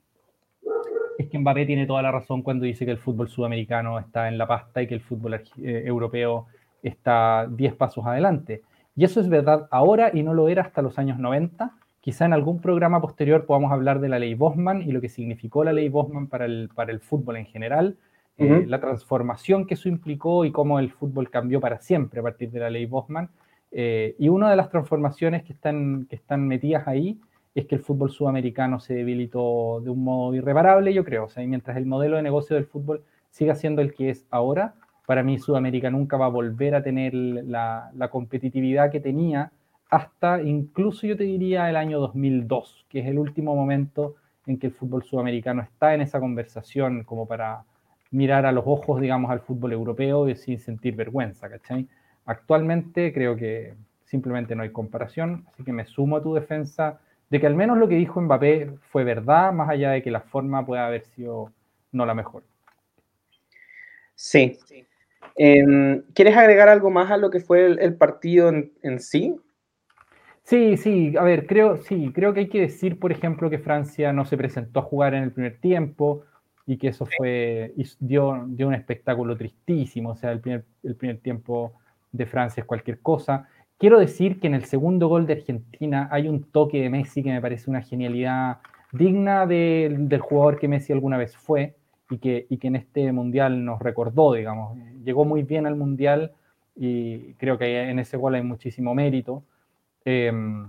es 1.19 1.29
que 1.29 1.39
Mbappé 1.39 1.67
tiene 1.67 1.87
toda 1.87 2.03
la 2.03 2.11
razón 2.11 2.43
cuando 2.43 2.65
dice 2.65 2.85
que 2.85 2.93
el 2.93 2.99
fútbol 2.99 3.29
sudamericano 3.29 3.99
está 3.99 4.29
en 4.29 4.39
la 4.39 4.47
pasta 4.47 4.81
y 4.83 4.87
que 4.87 4.95
el 4.95 5.01
fútbol 5.01 5.35
eh, 5.35 5.83
europeo 5.85 6.47
está 6.83 7.47
10 7.51 7.75
pasos 7.75 8.07
adelante. 8.07 8.63
Y 8.97 9.05
eso 9.05 9.21
es 9.21 9.29
verdad 9.29 9.69
ahora 9.71 10.11
y 10.13 10.23
no 10.23 10.35
lo 10.35 10.49
era 10.49 10.63
hasta 10.63 10.83
los 10.83 10.99
años 10.99 11.19
90. 11.19 11.73
Quizá 12.01 12.25
en 12.25 12.33
algún 12.33 12.61
programa 12.61 13.01
posterior 13.01 13.45
podamos 13.45 13.73
hablar 13.73 14.01
de 14.01 14.09
la 14.09 14.19
ley 14.19 14.35
Bosman 14.35 14.83
y 14.83 14.93
lo 14.93 15.01
que 15.01 15.09
significó 15.09 15.65
la 15.65 15.73
ley 15.73 15.89
Bosman 15.89 16.27
para 16.27 16.47
el, 16.47 16.71
para 16.75 16.93
el 16.93 17.01
fútbol 17.01 17.37
en 17.37 17.47
general, 17.47 17.97
eh, 18.39 18.65
la 18.67 18.81
transformación 18.81 19.67
que 19.67 19.75
eso 19.75 19.91
implicó 19.91 20.47
y 20.47 20.53
cómo 20.53 20.79
el 20.79 20.91
fútbol 20.91 21.29
cambió 21.29 21.61
para 21.61 21.79
siempre 21.79 22.21
a 22.21 22.23
partir 22.23 22.51
de 22.51 22.61
la 22.61 22.71
ley 22.71 22.87
Bosman. 22.87 23.29
Eh, 23.73 24.16
y 24.18 24.29
una 24.29 24.51
de 24.51 24.57
las 24.57 24.68
transformaciones 24.68 25.45
que 25.45 25.53
están, 25.53 26.07
que 26.07 26.16
están 26.16 26.47
metidas 26.47 26.89
ahí 26.89 27.21
es 27.55 27.66
que 27.66 27.75
el 27.75 27.81
fútbol 27.81 28.11
sudamericano 28.11 28.81
se 28.81 28.95
debilitó 28.95 29.81
de 29.83 29.91
un 29.91 30.05
modo 30.05 30.35
irreparable, 30.35 30.93
yo 30.95 31.05
creo. 31.05 31.25
O 31.25 31.29
sea, 31.29 31.45
mientras 31.47 31.77
el 31.77 31.87
modelo 31.87 32.16
de 32.16 32.23
negocio 32.23 32.57
del 32.57 32.66
fútbol 32.66 33.03
siga 33.31 33.55
siendo 33.55 33.83
el 33.83 33.95
que 33.95 34.11
es 34.11 34.27
ahora, 34.31 34.75
para 35.07 35.23
mí 35.25 35.39
Sudamérica 35.39 35.91
nunca 35.91 36.16
va 36.16 36.27
a 36.27 36.29
volver 36.29 36.75
a 36.75 36.83
tener 36.83 37.14
la, 37.14 37.91
competitividad 38.12 38.93
que 38.93 39.01
tenía 39.01 39.51
hasta 39.91 40.41
incluso 40.41 41.05
yo 41.05 41.16
te 41.16 41.25
diría 41.25 41.68
el 41.68 41.75
año 41.75 41.99
2002, 41.99 42.87
que 42.89 43.01
es 43.01 43.07
el 43.07 43.18
último 43.18 43.57
momento 43.57 44.14
en 44.47 44.57
que 44.57 44.68
el 44.68 44.73
fútbol 44.73 45.03
sudamericano 45.03 45.62
está 45.62 45.95
en 45.95 46.01
esa 46.03 46.21
conversación 46.21 47.03
como 47.03 47.27
para 47.27 47.64
mirar 48.12 48.47
a 48.47 48.53
los 48.53 48.62
ojos, 48.64 49.01
digamos, 49.01 49.33
al 49.33 49.41
fútbol 49.41 49.73
europeo 49.73 50.29
y 50.29 50.37
sin 50.37 50.61
sentir 50.61 50.95
vergüenza, 50.95 51.49
¿cachai? 51.49 51.89
Actualmente 52.31 53.12
creo 53.12 53.35
que 53.35 53.74
simplemente 54.05 54.55
no 54.55 54.62
hay 54.62 54.70
comparación, 54.70 55.47
así 55.53 55.64
que 55.64 55.72
me 55.72 55.85
sumo 55.85 56.16
a 56.16 56.22
tu 56.22 56.33
defensa 56.33 57.01
de 57.28 57.41
que 57.41 57.47
al 57.49 57.57
menos 57.57 57.76
lo 57.76 57.89
que 57.89 57.97
dijo 57.97 58.20
Mbappé 58.20 58.70
fue 58.93 59.03
verdad, 59.03 59.53
más 59.53 59.68
allá 59.68 59.91
de 59.91 60.01
que 60.01 60.12
la 60.12 60.20
forma 60.20 60.64
pueda 60.64 60.87
haber 60.87 61.05
sido 61.07 61.51
no 61.91 62.07
la 62.07 62.14
mejor. 62.14 62.45
Sí. 64.14 64.61
Em, 65.35 66.03
¿Quieres 66.14 66.37
agregar 66.37 66.68
algo 66.68 66.89
más 66.89 67.11
a 67.11 67.16
lo 67.16 67.31
que 67.31 67.41
fue 67.41 67.66
el, 67.66 67.95
partido 67.97 68.49
en, 68.49 69.01
sí? 69.01 69.35
Sí, 70.45 70.76
sí, 70.76 71.16
a 71.18 71.24
ver, 71.24 71.49
creo, 71.49 71.78
sí, 71.78 72.12
creo 72.14 72.33
que 72.33 72.41
hay 72.41 72.49
que 72.49 72.61
decir, 72.61 73.01
por 73.01 73.11
ejemplo, 73.11 73.51
que 73.51 73.59
Francia 73.59 74.12
no 74.12 74.24
se 74.24 74.37
presentó 74.37 74.78
a 74.78 74.85
jugar 74.85 75.14
en 75.14 75.24
el 75.24 75.33
primer 75.33 75.59
tiempo 75.59 76.22
y 76.64 76.76
que 76.76 76.87
eso 76.87 77.07
fue, 77.07 77.74
dio, 77.99 78.45
dio 78.47 78.68
un 78.68 78.74
espectáculo 78.74 79.37
tristísimo, 79.37 80.11
o 80.11 80.16
sea, 80.16 80.31
el 80.31 80.39
primer, 80.39 80.64
el 80.85 80.95
primer 80.95 81.18
tiempo 81.18 81.72
de 82.13 82.27
Francia 82.27 82.61
es 82.61 82.67
cualquier 82.67 83.01
cosa. 83.01 83.49
Quiero 83.79 83.99
decir 83.99 84.41
que 84.41 84.47
en 84.47 84.55
el 84.55 84.65
segundo 84.65 85.09
gol 85.09 85.27
de 85.27 85.35
Argentina 85.35 86.09
hay 86.11 86.29
un 86.29 86.45
toque 86.45 86.81
de 86.81 86.91
Messi 86.91 87.23
que 87.23 87.31
me 87.31 87.41
parece 87.41 87.71
una 87.71 87.83
genialidad 87.83 88.59
digna 88.93 89.47
del 89.47 90.21
jugador 90.21 90.59
que 90.59 90.69
Messi 90.69 90.93
alguna 90.93 91.17
vez 91.17 91.37
fue 91.37 91.77
y 92.11 92.19
que, 92.19 92.47
que 92.61 92.69
en 92.69 92.77
este 92.77 93.11
mundial 93.13 93.65
nos 93.65 93.81
recordó, 93.81 94.35
digamos. 94.35 94.77
Llegó 95.05 95.25
muy 95.25 95.45
bien 95.45 95.67
al 95.67 95.77
mundial 95.77 96.33
y 96.77 97.35
creo 97.35 97.57
que 97.57 97.89
en 97.89 97.99
ese 97.99 98.17
gol 98.17 98.35
hay 98.35 98.43
muchísimo 98.43 98.95
mérito. 98.95 99.45
Em, 100.05 100.69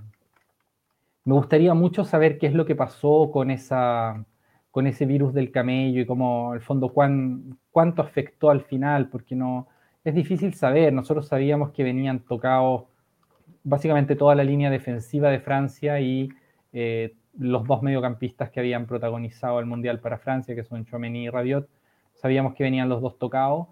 me 1.26 1.34
gustaría 1.34 1.74
mucho 1.74 2.04
saber 2.04 2.38
qué 2.38 2.48
es 2.48 2.54
lo 2.54 2.66
que 2.66 2.76
pasó 2.76 3.30
con, 3.32 3.52
esa, 3.52 4.26
con 4.72 4.88
ese 4.88 5.06
virus 5.06 5.34
del 5.34 5.52
camello 5.52 6.02
y 6.02 6.06
cómo, 6.06 6.54
al 6.54 6.62
fondo, 6.62 6.90
cuán, 6.90 7.58
cuánto 7.72 8.02
afectó 8.02 8.50
al 8.50 8.62
final, 8.62 9.10
porque 9.10 9.36
no 9.36 9.68
es 10.04 10.16
difícil 10.16 10.54
saber. 10.54 10.94
Nosotros 10.94 11.28
sabíamos 11.28 11.72
que 11.72 11.84
venían 11.84 12.20
tocados 12.20 12.84
básicamente 13.64 14.16
toda 14.16 14.36
la 14.36 14.44
línea 14.44 14.70
defensiva 14.70 15.30
de 15.30 15.40
Francia 15.40 16.00
y 16.00 16.30
eh, 16.74 17.14
los 17.38 17.66
dos 17.66 17.82
mediocampistas 17.82 18.50
que 18.50 18.60
habían 18.60 18.88
protagonizado 18.88 19.60
el 19.60 19.66
Mundial 19.66 20.00
para 20.00 20.18
Francia, 20.18 20.56
que 20.56 20.64
son 20.64 20.86
Chouameni 20.86 21.26
y 21.26 21.30
Rabiot, 21.30 21.70
sabíamos 22.16 22.56
que 22.56 22.64
venían 22.64 22.90
los 22.90 23.02
dos 23.02 23.18
tocados. 23.18 23.68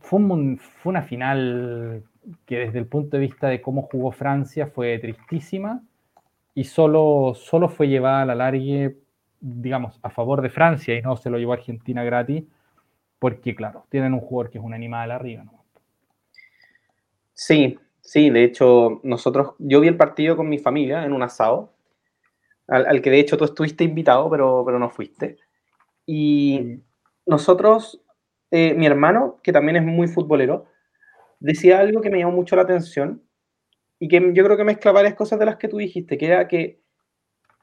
Fue, 0.00 0.20
fue 0.58 0.90
una 0.90 1.02
final 1.02 2.04
que 2.46 2.58
desde 2.58 2.78
el 2.78 2.86
punto 2.86 3.16
de 3.16 3.22
vista 3.22 3.48
de 3.48 3.60
cómo 3.60 3.82
jugó 3.82 4.12
Francia 4.12 4.66
fue 4.66 4.98
tristísima 4.98 5.82
y 6.54 6.64
solo, 6.64 7.32
solo 7.34 7.68
fue 7.68 7.88
llevada 7.88 8.22
a 8.22 8.26
la 8.26 8.34
largue, 8.34 8.98
digamos, 9.40 9.98
a 10.02 10.10
favor 10.10 10.42
de 10.42 10.50
Francia 10.50 10.96
y 10.96 11.02
no 11.02 11.16
se 11.16 11.30
lo 11.30 11.38
llevó 11.38 11.54
Argentina 11.54 12.04
gratis, 12.04 12.44
porque 13.20 13.54
claro, 13.54 13.86
tienen 13.88 14.14
un 14.14 14.20
jugador 14.20 14.50
que 14.50 14.58
es 14.58 14.64
un 14.64 14.74
animal 14.74 15.12
arriba. 15.12 15.44
¿no? 15.44 15.64
Sí, 17.32 17.78
Sí, 18.10 18.28
de 18.28 18.42
hecho, 18.42 19.00
nosotros, 19.04 19.54
yo 19.58 19.80
vi 19.80 19.86
el 19.86 19.96
partido 19.96 20.36
con 20.36 20.48
mi 20.48 20.58
familia 20.58 21.04
en 21.04 21.12
un 21.12 21.22
asado, 21.22 21.74
al, 22.66 23.00
que 23.02 23.10
de 23.10 23.20
hecho 23.20 23.36
tú 23.36 23.44
estuviste 23.44 23.84
invitado, 23.84 24.28
pero, 24.28 24.64
pero 24.66 24.80
no 24.80 24.90
fuiste. 24.90 25.36
Y 26.06 26.80
nosotros, 27.26 28.02
eh, 28.50 28.74
mi 28.74 28.86
hermano, 28.86 29.38
que 29.44 29.52
también 29.52 29.76
es 29.76 29.84
muy 29.84 30.08
futbolero, 30.08 30.66
decía 31.38 31.78
algo 31.78 32.00
que 32.00 32.10
me 32.10 32.18
llamó 32.18 32.32
mucho 32.32 32.56
la 32.56 32.62
atención 32.62 33.22
y 34.00 34.08
que 34.08 34.32
yo 34.34 34.44
creo 34.44 34.56
que 34.56 34.64
mezcla 34.64 34.90
varias 34.90 35.14
cosas 35.14 35.38
de 35.38 35.46
las 35.46 35.56
que 35.56 35.68
tú 35.68 35.76
dijiste, 35.76 36.18
que 36.18 36.26
era 36.26 36.48
que, 36.48 36.80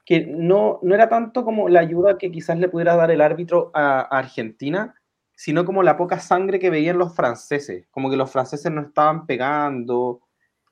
que 0.06 0.20
no, 0.26 0.78
no 0.82 0.94
era 0.94 1.10
tanto 1.10 1.44
como 1.44 1.68
la 1.68 1.80
ayuda 1.80 2.16
que 2.16 2.32
quizás 2.32 2.58
le 2.58 2.70
pudiera 2.70 2.96
dar 2.96 3.10
el 3.10 3.20
árbitro 3.20 3.70
a 3.74 4.00
Argentina, 4.00 4.94
sino 5.38 5.64
como 5.64 5.84
la 5.84 5.96
poca 5.96 6.18
sangre 6.18 6.58
que 6.58 6.68
veían 6.68 6.98
los 6.98 7.14
franceses, 7.14 7.86
como 7.92 8.10
que 8.10 8.16
los 8.16 8.28
franceses 8.28 8.72
no 8.72 8.80
estaban 8.80 9.24
pegando, 9.24 10.20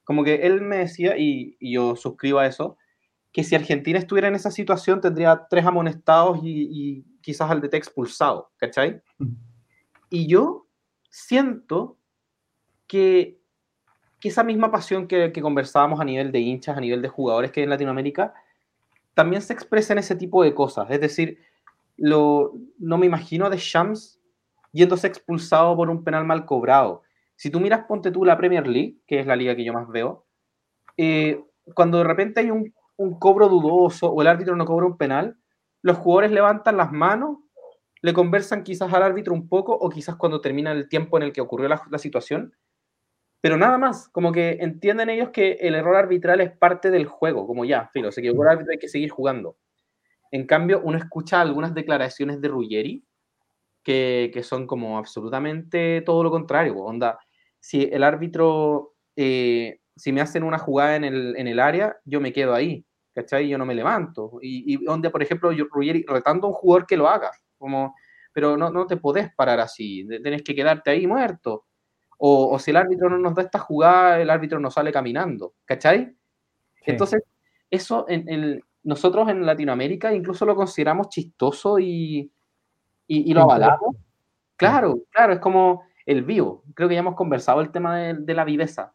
como 0.03 0.25
que 0.25 0.45
él 0.45 0.61
me 0.61 0.79
decía, 0.79 1.17
y, 1.17 1.57
yo 1.61 1.95
suscribo 1.95 2.41
a 2.41 2.47
eso, 2.47 2.77
que 3.31 3.45
si 3.45 3.55
Argentina 3.55 3.97
estuviera 3.97 4.27
en 4.27 4.35
esa 4.35 4.51
situación 4.51 5.01
tendría 5.01 5.47
tres 5.49 5.64
amonestados 5.64 6.41
y, 6.43 7.05
quizás 7.21 7.49
al 7.49 7.61
DT 7.61 7.75
expulsado, 7.75 8.51
¿cachai? 8.57 9.01
Y 10.11 10.27
yo 10.27 10.67
siento 11.11 11.97
que, 12.89 13.39
que 14.19 14.31
esa 14.31 14.43
misma 14.43 14.73
pasión 14.73 15.07
que, 15.07 15.31
que, 15.31 15.43
conversábamos 15.43 16.01
a 16.01 16.05
nivel 16.05 16.33
de 16.33 16.41
hinchas, 16.41 16.77
a 16.77 16.81
nivel 16.81 17.03
de 17.03 17.09
jugadores 17.09 17.53
que 17.53 17.61
hay 17.61 17.64
en 17.64 17.71
Latinoamérica, 17.71 18.35
también 19.14 19.43
se 19.43 19.53
expresa 19.53 19.93
en 19.93 20.01
ese 20.01 20.17
tipo 20.17 20.43
de 20.43 20.55
cosas. 20.55 20.91
Es 20.91 21.01
decir, 21.01 21.39
lo, 21.97 22.53
no 22.79 22.99
me 22.99 23.07
imagino 23.07 23.47
a 23.47 23.55
Shams 23.55 24.16
yéndose 24.77 25.07
expulsado 25.07 25.74
por 25.74 25.89
un 25.89 26.05
penal 26.05 26.24
mal 26.24 26.45
cobrado. 26.45 27.03
Si 27.35 27.51
tú 27.51 27.61
miras, 27.61 27.87
ponte 27.87 28.11
tú 28.11 28.24
la 28.24 28.37
Premier 28.37 28.66
League, 28.66 28.99
que 29.07 29.20
es 29.20 29.27
la 29.27 29.37
liga 29.37 29.57
que 29.57 29.64
yo 29.64 29.72
más 29.72 29.89
veo, 29.89 30.27
eh, 30.97 31.43
cuando 31.74 31.99
de 31.99 32.05
repente 32.05 32.41
hay 32.41 32.51
un, 32.51 32.72
un, 32.97 33.18
cobro 33.18 33.49
dudoso 33.49 34.09
o 34.09 34.22
el 34.22 34.29
árbitro 34.29 34.55
no 34.55 34.64
cobra 34.64 34.87
un 34.87 34.97
penal, 34.97 35.39
los 35.83 35.97
jugadores 35.97 36.31
levantan 36.31 36.77
las 36.77 36.93
manos, 36.93 37.39
le 38.03 38.12
conversan 38.12 38.62
quizás 38.62 38.93
al 38.93 39.03
árbitro 39.03 39.33
un 39.33 39.49
poco 39.49 39.72
o 39.72 39.89
quizás 39.89 40.16
cuando 40.16 40.41
termina 40.41 40.72
el 40.72 40.89
tiempo 40.89 41.16
en 41.16 41.24
el 41.24 41.33
que 41.33 41.41
ocurrió 41.41 41.68
la, 41.68 41.99
situación, 41.99 42.55
pero 43.41 43.57
nada 43.57 43.79
más, 43.79 44.09
como 44.11 44.33
que 44.33 44.59
entienden 44.61 45.09
ellos 45.11 45.31
que 45.31 45.53
el 45.53 45.74
error 45.74 45.97
arbitral 45.97 46.41
es 46.41 46.57
parte 46.57 46.91
del 46.91 47.07
juego, 47.07 47.47
como 47.47 47.64
ya, 47.64 47.89
filo, 47.93 48.12
se 48.12 48.20
equivocó 48.20 48.45
el 48.45 48.51
árbitro, 48.51 48.72
hay 48.72 48.79
que 48.79 48.89
seguir 48.89 49.11
jugando. 49.11 49.57
En 50.31 50.47
cambio, 50.47 50.81
uno 50.85 50.99
escucha 50.99 51.41
algunas 51.41 51.74
declaraciones 51.74 52.41
de 52.41 52.49
Ruggeri 52.49 53.07
que, 53.87 54.32
que 54.34 54.43
son 54.43 54.66
como 54.66 54.99
absolutamente 54.99 56.03
todo 56.05 56.24
lo 56.24 56.30
contrario. 56.32 56.74
Onda, 56.78 57.20
si 57.61 57.84
el 57.84 58.03
árbitro, 58.03 58.95
eh, 59.14 59.78
si 59.95 60.11
me 60.11 60.20
hacen 60.20 60.43
una 60.43 60.59
jugada 60.59 60.97
en 60.97 61.05
el, 61.05 61.37
en 61.37 61.47
el, 61.47 61.61
área, 61.61 61.97
yo 62.05 62.20
me 62.20 62.32
quedo 62.32 62.53
ahí, 62.53 62.84
¿cachai? 63.14 63.49
Yo 63.49 63.57
no 63.59 63.64
me 63.64 63.76
levanto. 63.76 64.41
Y, 64.43 64.74
y 64.74 64.84
donde, 64.84 65.09
por 65.09 65.22
ejemplo, 65.22 65.53
yo, 65.53 65.66
Ruggeri 65.70 66.05
retando 66.05 66.49
a 66.49 66.51
un 66.51 66.57
jugador 66.57 66.84
que 66.84 66.97
lo 66.97 67.09
haga, 67.09 67.30
como, 67.59 67.95
pero 68.32 68.57
no, 68.57 68.70
no 68.70 68.89
te 68.89 68.97
podés 68.97 69.32
parar 69.37 69.61
así, 69.61 70.05
tenés 70.20 70.43
que 70.43 70.57
quedarte 70.57 70.91
ahí 70.91 71.07
muerto. 71.07 71.66
O, 72.18 72.55
o, 72.55 72.59
si 72.59 72.72
el 72.72 72.78
árbitro 72.78 73.09
no 73.09 73.18
nos 73.18 73.37
da 73.37 73.43
esta 73.43 73.61
jugada, 73.61 74.20
el 74.20 74.30
árbitro 74.30 74.59
no 74.59 74.68
sale 74.68 74.91
caminando, 74.91 75.55
¿cachai? 75.64 76.07
Sí. 76.74 76.91
Entonces, 76.91 77.22
eso 77.70 78.05
en, 78.09 78.28
en, 78.28 78.61
nosotros 78.82 79.28
en 79.28 79.47
Latinoamérica 79.47 80.12
incluso 80.12 80.45
lo 80.45 80.57
consideramos 80.57 81.09
chistoso 81.09 81.78
y, 81.78 82.32
y, 83.07 83.31
y 83.31 83.35
lo 83.35 83.43
avalamos. 83.43 83.97
Claro, 84.57 85.01
claro, 85.11 85.35
es 85.35 85.39
como 85.41 85.85
el 86.07 86.23
vivo. 86.23 86.65
Creo 86.75 86.89
que 86.89 86.95
ya 86.95 87.01
hemos 87.01 87.15
conversado 87.15 87.61
el 87.61 87.71
tema 87.71 87.99
de, 87.99 88.15
de 88.15 88.35
la 88.35 88.45
viveza. 88.45 88.95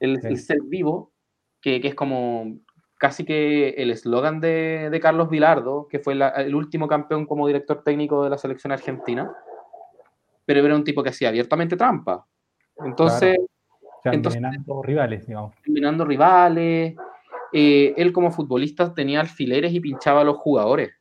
El, 0.00 0.20
sí. 0.20 0.28
el, 0.28 0.38
ser 0.38 0.58
vivo, 0.62 1.12
que, 1.60 1.80
que, 1.80 1.88
es 1.88 1.94
como 1.94 2.58
casi 2.98 3.24
que 3.24 3.70
el 3.70 3.90
eslogan 3.90 4.40
de, 4.40 4.88
de, 4.90 5.00
Carlos 5.00 5.28
Vilardo, 5.28 5.86
que 5.88 5.98
fue 5.98 6.14
la, 6.14 6.28
el 6.30 6.54
último 6.54 6.88
campeón 6.88 7.26
como 7.26 7.46
director 7.46 7.82
técnico 7.82 8.24
de 8.24 8.30
la 8.30 8.38
selección 8.38 8.72
argentina, 8.72 9.30
pero 10.44 10.64
era 10.64 10.74
un 10.74 10.84
tipo 10.84 11.02
que 11.02 11.10
hacía 11.10 11.28
abiertamente 11.28 11.76
trampa. 11.76 12.26
Entonces, 12.84 13.36
claro. 14.02 14.16
entonces 14.16 14.42
rivales, 14.82 15.26
digamos. 15.26 15.54
Eliminando 15.64 16.04
rivales. 16.04 16.94
Eh, 17.52 17.94
él 17.96 18.12
como 18.12 18.30
futbolista 18.30 18.92
tenía 18.92 19.20
alfileres 19.20 19.72
y 19.72 19.80
pinchaba 19.80 20.20
a 20.20 20.24
los 20.24 20.36
jugadores. 20.36 20.92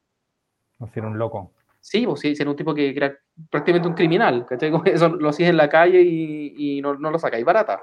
No 0.79 0.89
era 0.93 1.07
un 1.07 1.17
loco. 1.17 1.51
Sí, 1.85 2.03
pues 2.07 2.21
sí, 2.21 2.33
era 2.39 2.49
un 2.49 2.55
tipo 2.55 2.73
que 2.73 2.89
era 2.89 3.15
prácticamente 3.51 3.87
un 3.87 3.93
criminal, 3.93 4.43
¿cachai? 4.47 4.71
Eso 4.85 5.07
lo 5.09 5.29
hacías 5.29 5.51
en 5.51 5.57
la 5.57 5.69
calle 5.69 6.01
y, 6.01 6.55
y 6.57 6.81
no, 6.81 6.95
no, 6.95 7.11
lo 7.11 7.19
sacáis 7.19 7.45
barata. 7.45 7.79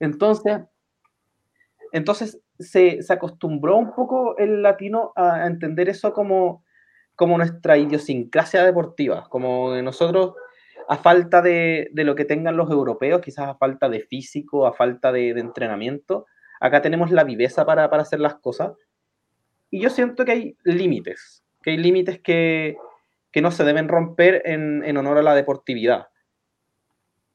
Entonces, 0.00 0.62
entonces 1.92 2.40
se, 2.58 3.02
se, 3.02 3.12
acostumbró 3.12 3.76
un 3.76 3.94
poco 3.94 4.38
el 4.38 4.62
latino 4.62 5.12
a 5.16 5.46
entender 5.46 5.90
eso 5.90 6.14
como, 6.14 6.64
como 7.14 7.36
nuestra 7.36 7.76
idiosincrasia 7.76 8.64
deportiva, 8.64 9.28
como 9.28 9.76
nosotros 9.82 10.32
a 10.88 10.96
falta 10.96 11.42
de, 11.42 11.90
de, 11.92 12.04
lo 12.04 12.14
que 12.14 12.24
tengan 12.24 12.56
los 12.56 12.70
europeos, 12.70 13.20
quizás 13.20 13.48
a 13.48 13.56
falta 13.56 13.90
de 13.90 14.00
físico, 14.00 14.66
a 14.66 14.72
falta 14.72 15.12
de, 15.12 15.34
de 15.34 15.40
entrenamiento, 15.40 16.24
acá 16.58 16.80
tenemos 16.80 17.10
la 17.10 17.24
viveza 17.24 17.66
para, 17.66 17.90
para, 17.90 18.02
hacer 18.02 18.18
las 18.18 18.36
cosas. 18.36 18.72
Y 19.70 19.82
yo 19.82 19.90
siento 19.90 20.24
que 20.24 20.32
hay 20.32 20.56
límites, 20.64 21.44
que 21.62 21.72
hay 21.72 21.76
límites 21.76 22.18
que, 22.20 22.78
que 23.32 23.40
no 23.40 23.50
se 23.50 23.64
deben 23.64 23.88
romper 23.88 24.42
en, 24.44 24.84
en 24.84 24.96
honor 24.96 25.18
a 25.18 25.22
la 25.22 25.34
deportividad. 25.34 26.08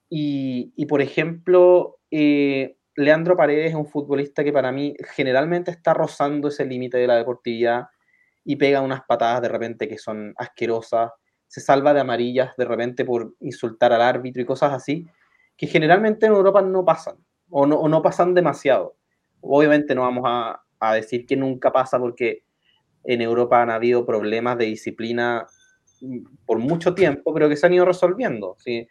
Y, 0.10 0.72
y 0.76 0.86
por 0.86 1.02
ejemplo, 1.02 2.00
eh, 2.12 2.78
Leandro 2.96 3.36
Paredes 3.36 3.70
es 3.70 3.76
un 3.76 3.88
futbolista 3.88 4.44
que 4.44 4.54
para 4.54 4.72
mí 4.72 4.96
generalmente 5.16 5.72
está 5.72 5.94
rozando 5.94 6.48
ese 6.48 6.66
límite 6.66 6.98
de 6.98 7.08
la 7.08 7.16
deportividad 7.16 7.88
y 8.46 8.56
pega 8.56 8.82
unas 8.82 9.02
patadas 9.06 9.42
de 9.42 9.50
repente 9.50 9.90
que 9.90 9.98
son 9.98 10.34
asquerosas 10.38 11.12
se 11.48 11.62
salva 11.62 11.94
de 11.94 12.02
amarillas 12.02 12.56
de 12.58 12.66
repente 12.66 13.06
por 13.06 13.36
insultar 13.40 13.94
al 13.94 14.02
árbitro 14.02 14.42
y 14.42 14.46
cosas 14.46 14.74
así, 14.74 15.08
que 15.56 15.68
generalmente 15.68 16.26
en 16.26 16.34
Europa 16.34 16.62
no 16.62 16.86
pasan, 16.86 17.16
o 17.50 17.66
no, 17.66 17.78
o 17.78 17.90
no 17.90 18.02
pasan 18.02 18.34
demasiado. 18.34 18.96
Obviamente 19.42 19.96
no 19.96 20.02
vamos 20.02 20.24
a, 20.28 20.62
a, 20.80 20.94
decir 20.94 21.26
que 21.26 21.36
nunca 21.36 21.72
pasa 21.72 21.98
porque 22.00 22.44
en 23.04 23.22
Europa 23.22 23.62
han 23.62 23.70
habido 23.70 24.06
problemas 24.06 24.58
de 24.58 24.66
disciplina 24.66 25.48
por 26.46 26.60
mucho 26.60 26.94
tiempo, 26.94 27.34
pero 27.34 27.50
que 27.50 27.56
se 27.56 27.66
han 27.66 27.74
ido 27.74 27.86
resolviendo. 27.86 28.56
¿sí? 28.60 28.88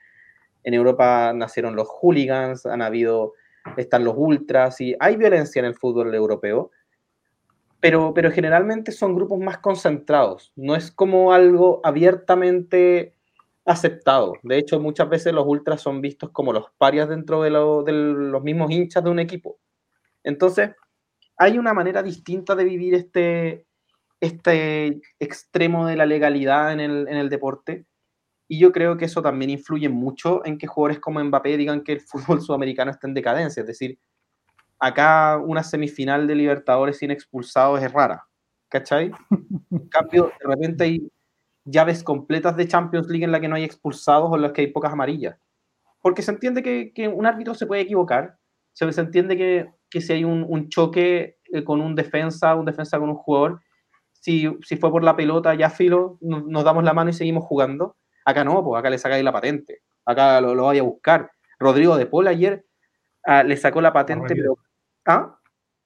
En 0.65 0.75
Europa 0.75 1.33
nacieron 1.35 1.77
los 1.77 1.89
hooligans, 1.89 2.67
han 2.67 2.83
habido, 2.83 3.35
están 3.77 4.05
los 4.05 4.15
ultras, 4.17 4.81
y 4.81 4.95
hay 4.99 5.17
violencia 5.17 5.61
en 5.61 5.67
el 5.67 5.75
fútbol 5.75 6.15
europeo, 6.15 6.71
pero, 7.81 8.13
pero 8.15 8.31
generalmente 8.31 8.91
son 8.91 9.15
grupos 9.15 9.39
más 9.39 9.59
concentrados, 9.59 10.53
no 10.57 10.75
es 10.75 10.91
como 10.91 11.33
algo 11.33 11.81
abiertamente 11.85 13.15
aceptado. 13.65 14.35
De 14.43 14.59
hecho, 14.59 14.81
muchas 14.81 15.09
veces 15.09 15.33
los 15.33 15.47
ultras 15.47 15.83
son 15.83 16.01
vistos 16.01 16.31
como 16.31 16.53
los 16.53 16.71
parias 16.79 17.09
dentro 17.09 17.43
de, 17.43 17.51
lo, 17.51 17.83
de 17.83 17.93
los 17.93 18.43
mismos 18.43 18.71
hinchas 18.71 19.05
de 19.05 19.11
un 19.11 19.19
equipo. 19.19 19.59
Entonces, 20.23 20.71
hay 21.37 21.59
una 21.59 21.75
manera 21.75 22.03
distinta 22.03 22.55
de 22.55 22.65
vivir 22.65 22.95
este, 22.95 23.67
este 24.21 25.01
extremo 25.19 25.87
de 25.87 25.97
la 25.97 26.07
legalidad 26.07 26.73
en 26.73 26.81
el, 26.81 27.09
en 27.09 27.17
el 27.17 27.29
deporte. 27.29 27.87
Y 28.49 28.59
yo 28.59 28.73
creo 28.73 28.97
que 28.97 29.07
eso 29.07 29.23
también 29.23 29.51
influye 29.51 29.89
mucho 29.89 30.45
en 30.45 30.59
que 30.59 30.67
jugadores 30.67 31.01
como 31.01 31.23
Mbappé 31.23 31.57
digan 31.57 31.83
que 31.83 31.93
el 31.93 32.01
fútbol 32.01 32.41
sudamericano 32.43 32.91
está 32.91 33.07
en 33.07 33.15
decadencia. 33.15 33.61
Es 33.61 33.67
decir, 33.67 33.99
acá 34.79 35.39
una 35.39 35.63
semifinal 35.63 36.27
de 36.27 36.35
Libertadores 36.35 36.99
sin 36.99 37.11
expulsados 37.11 37.83
es 37.83 37.93
rara, 37.93 38.27
¿cachai? 38.69 39.11
En 39.71 39.89
cambio, 39.89 40.33
de 40.41 40.49
repente 40.49 40.85
hay 40.85 41.11
llaves 41.65 42.03
completas 42.03 42.57
de 42.57 42.69
Champions 42.69 43.09
League 43.09 43.25
en 43.25 43.33
la 43.33 43.41
que 43.41 43.49
no 43.49 43.57
hay 43.57 43.65
expulsados 43.65 44.31
o 44.31 44.37
en 44.37 44.43
las 44.43 44.53
que 44.53 44.63
hay 44.63 44.67
pocas 44.69 44.93
amarillas. 44.93 45.37
Porque 46.01 46.23
se 46.23 46.31
entiende 46.31 46.63
que, 46.63 46.93
que 46.95 47.09
un 47.09 47.27
árbitro 47.27 47.55
se 47.55 47.67
puede 47.67 47.83
equivocar, 47.83 48.39
se, 48.73 48.85
entiende 49.01 49.37
que, 49.37 49.71
que, 49.91 50.01
si 50.01 50.13
hay 50.13 50.25
un, 50.25 50.45
un, 50.49 50.69
choque 50.69 51.39
eh, 51.53 51.65
con 51.65 51.81
un 51.81 51.95
defensa, 51.95 52.55
un 52.55 52.67
defensa 52.67 52.99
con 52.99 53.09
un 53.09 53.17
jugador, 53.17 53.61
si, 54.27 54.59
si 54.63 54.77
fue 54.77 54.91
por 54.91 55.05
la 55.05 55.15
pelota, 55.15 55.55
ya 55.55 55.71
filo, 55.71 56.19
nos, 56.21 56.45
nos, 56.47 56.65
damos 56.65 56.83
la 56.83 56.93
mano 56.93 57.11
y 57.11 57.13
seguimos 57.13 57.45
jugando. 57.45 57.95
Acá 58.25 58.43
no, 58.43 58.65
pues 58.65 58.77
acá 58.77 58.91
le 58.91 58.99
sacáis 58.99 59.23
la 59.23 59.31
patente, 59.31 59.83
acá 60.05 60.41
lo, 60.41 60.53
lo 60.53 60.65
vaya 60.65 60.81
a 60.81 60.85
buscar. 60.85 61.31
Rodrigo 61.61 61.97
de 61.97 62.07
Paul 62.07 62.27
ayer 62.27 62.67
uh, 63.25 63.47
le 63.47 63.57
sacó 63.57 63.81
la 63.81 63.93
patente, 63.93 64.35
pero 64.35 64.59
¿Ah? 65.07 65.39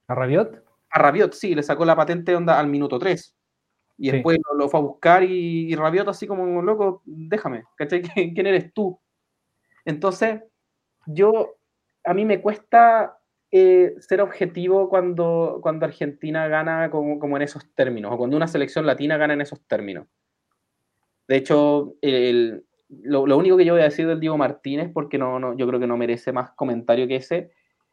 ¿A 0.09 0.15
Rabiot? 0.15 0.65
A 0.89 0.99
Rabiot, 0.99 1.35
sí, 1.35 1.55
le 1.55 1.63
sacó 1.63 1.85
la 1.85 1.95
patente 1.95 2.35
onda 2.35 2.59
al 2.59 2.69
minuto 2.69 2.99
3. 2.99 3.37
Y 3.99 4.07
sí. 4.07 4.13
después 4.13 4.39
lo, 4.39 4.57
lo, 4.57 4.69
fue 4.71 4.81
a 4.81 4.83
buscar 4.85 5.23
y, 5.23 5.71
y, 5.71 5.77
Rabiot 5.77 6.09
así 6.09 6.27
como, 6.27 6.63
loco, 6.63 7.03
déjame, 7.05 7.65
¿cachai? 7.77 8.01
¿Quién 8.35 8.47
eres 8.47 8.73
tú? 8.73 8.99
Entonces, 9.85 10.41
yo, 11.05 11.57
a 12.05 12.15
mí 12.15 12.25
me 12.25 12.41
cuesta 12.41 13.20
eh, 13.53 13.95
ser 13.99 14.21
objetivo 14.21 14.89
cuando, 14.89 15.61
Argentina 15.83 16.47
gana 16.49 16.91
como, 16.91 17.37
en 17.37 17.43
esos 17.43 17.75
términos, 17.75 18.13
o 18.13 18.19
cuando 18.19 18.37
una 18.37 18.47
selección 18.47 18.87
latina 18.87 19.17
gana 19.17 19.35
en 19.35 19.41
esos 19.41 19.61
términos. 19.67 20.07
De 21.27 21.37
hecho, 21.37 21.95
el, 22.01 22.65
lo, 22.89 23.27
lo, 23.27 23.37
único 23.37 23.57
que 23.57 23.65
yo 23.65 23.75
voy 23.75 23.83
a 23.83 23.87
decir 23.87 24.07
del 24.07 24.21
Diego 24.21 24.37
Martínez, 24.37 24.91
porque 24.93 25.19
no, 25.19 25.39
no, 25.39 25.57
yo 25.57 25.67
creo 25.67 25.81
que 25.81 25.87
no 25.87 25.97
merece 25.97 26.33
más 26.33 26.51
comentario 26.53 27.07
que 27.07 27.17
ese, 27.17 27.51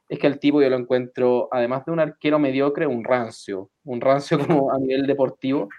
es 0.09 0.19
que 0.19 0.27
el 0.27 0.39
tipo 0.39 0.61
yo 0.61 0.69
lo 0.69 0.77
encuentro, 0.77 1.49
además 1.51 1.85
de 1.85 1.91
un 1.91 1.99
arquero 1.99 2.39
mediocre, 2.39 2.87
un 2.87 3.03
rancio, 3.03 3.71
un 3.83 4.01
rancio 4.01 4.37
como 4.47 4.71
a 4.71 4.77
nivel 4.79 5.07
deportivo. 5.07 5.69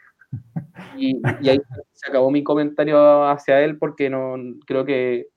Y, 0.97 1.16
y, 1.41 1.49
ahí 1.49 1.59
se 1.93 2.11
acabó 2.11 2.31
mi 2.31 2.45
comentario 2.45 3.24
hacia 3.26 3.62
él 3.62 3.79
porque 3.79 4.11
no 4.11 4.37
creo 4.66 4.85
que, 4.85 5.29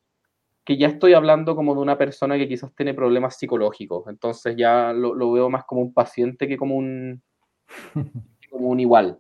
que, 0.76 0.78
ya 0.78 0.88
estoy 0.88 1.14
hablando 1.14 1.56
como 1.56 1.76
de 1.76 1.82
una 1.82 1.98
persona 1.98 2.38
que 2.38 2.48
quizás 2.48 2.74
tiene 2.76 2.94
problemas 2.94 3.38
psicológicos. 3.38 4.08
Entonces 4.08 4.56
ya 4.58 4.94
lo, 4.94 5.14
lo 5.14 5.32
veo 5.32 5.50
más 5.50 5.66
como 5.66 5.82
un 5.82 5.94
paciente 5.94 6.48
que 6.48 6.58
como 6.58 6.76
un, 6.76 7.22
como 8.50 8.70
un 8.70 8.80
igual. 8.80 9.20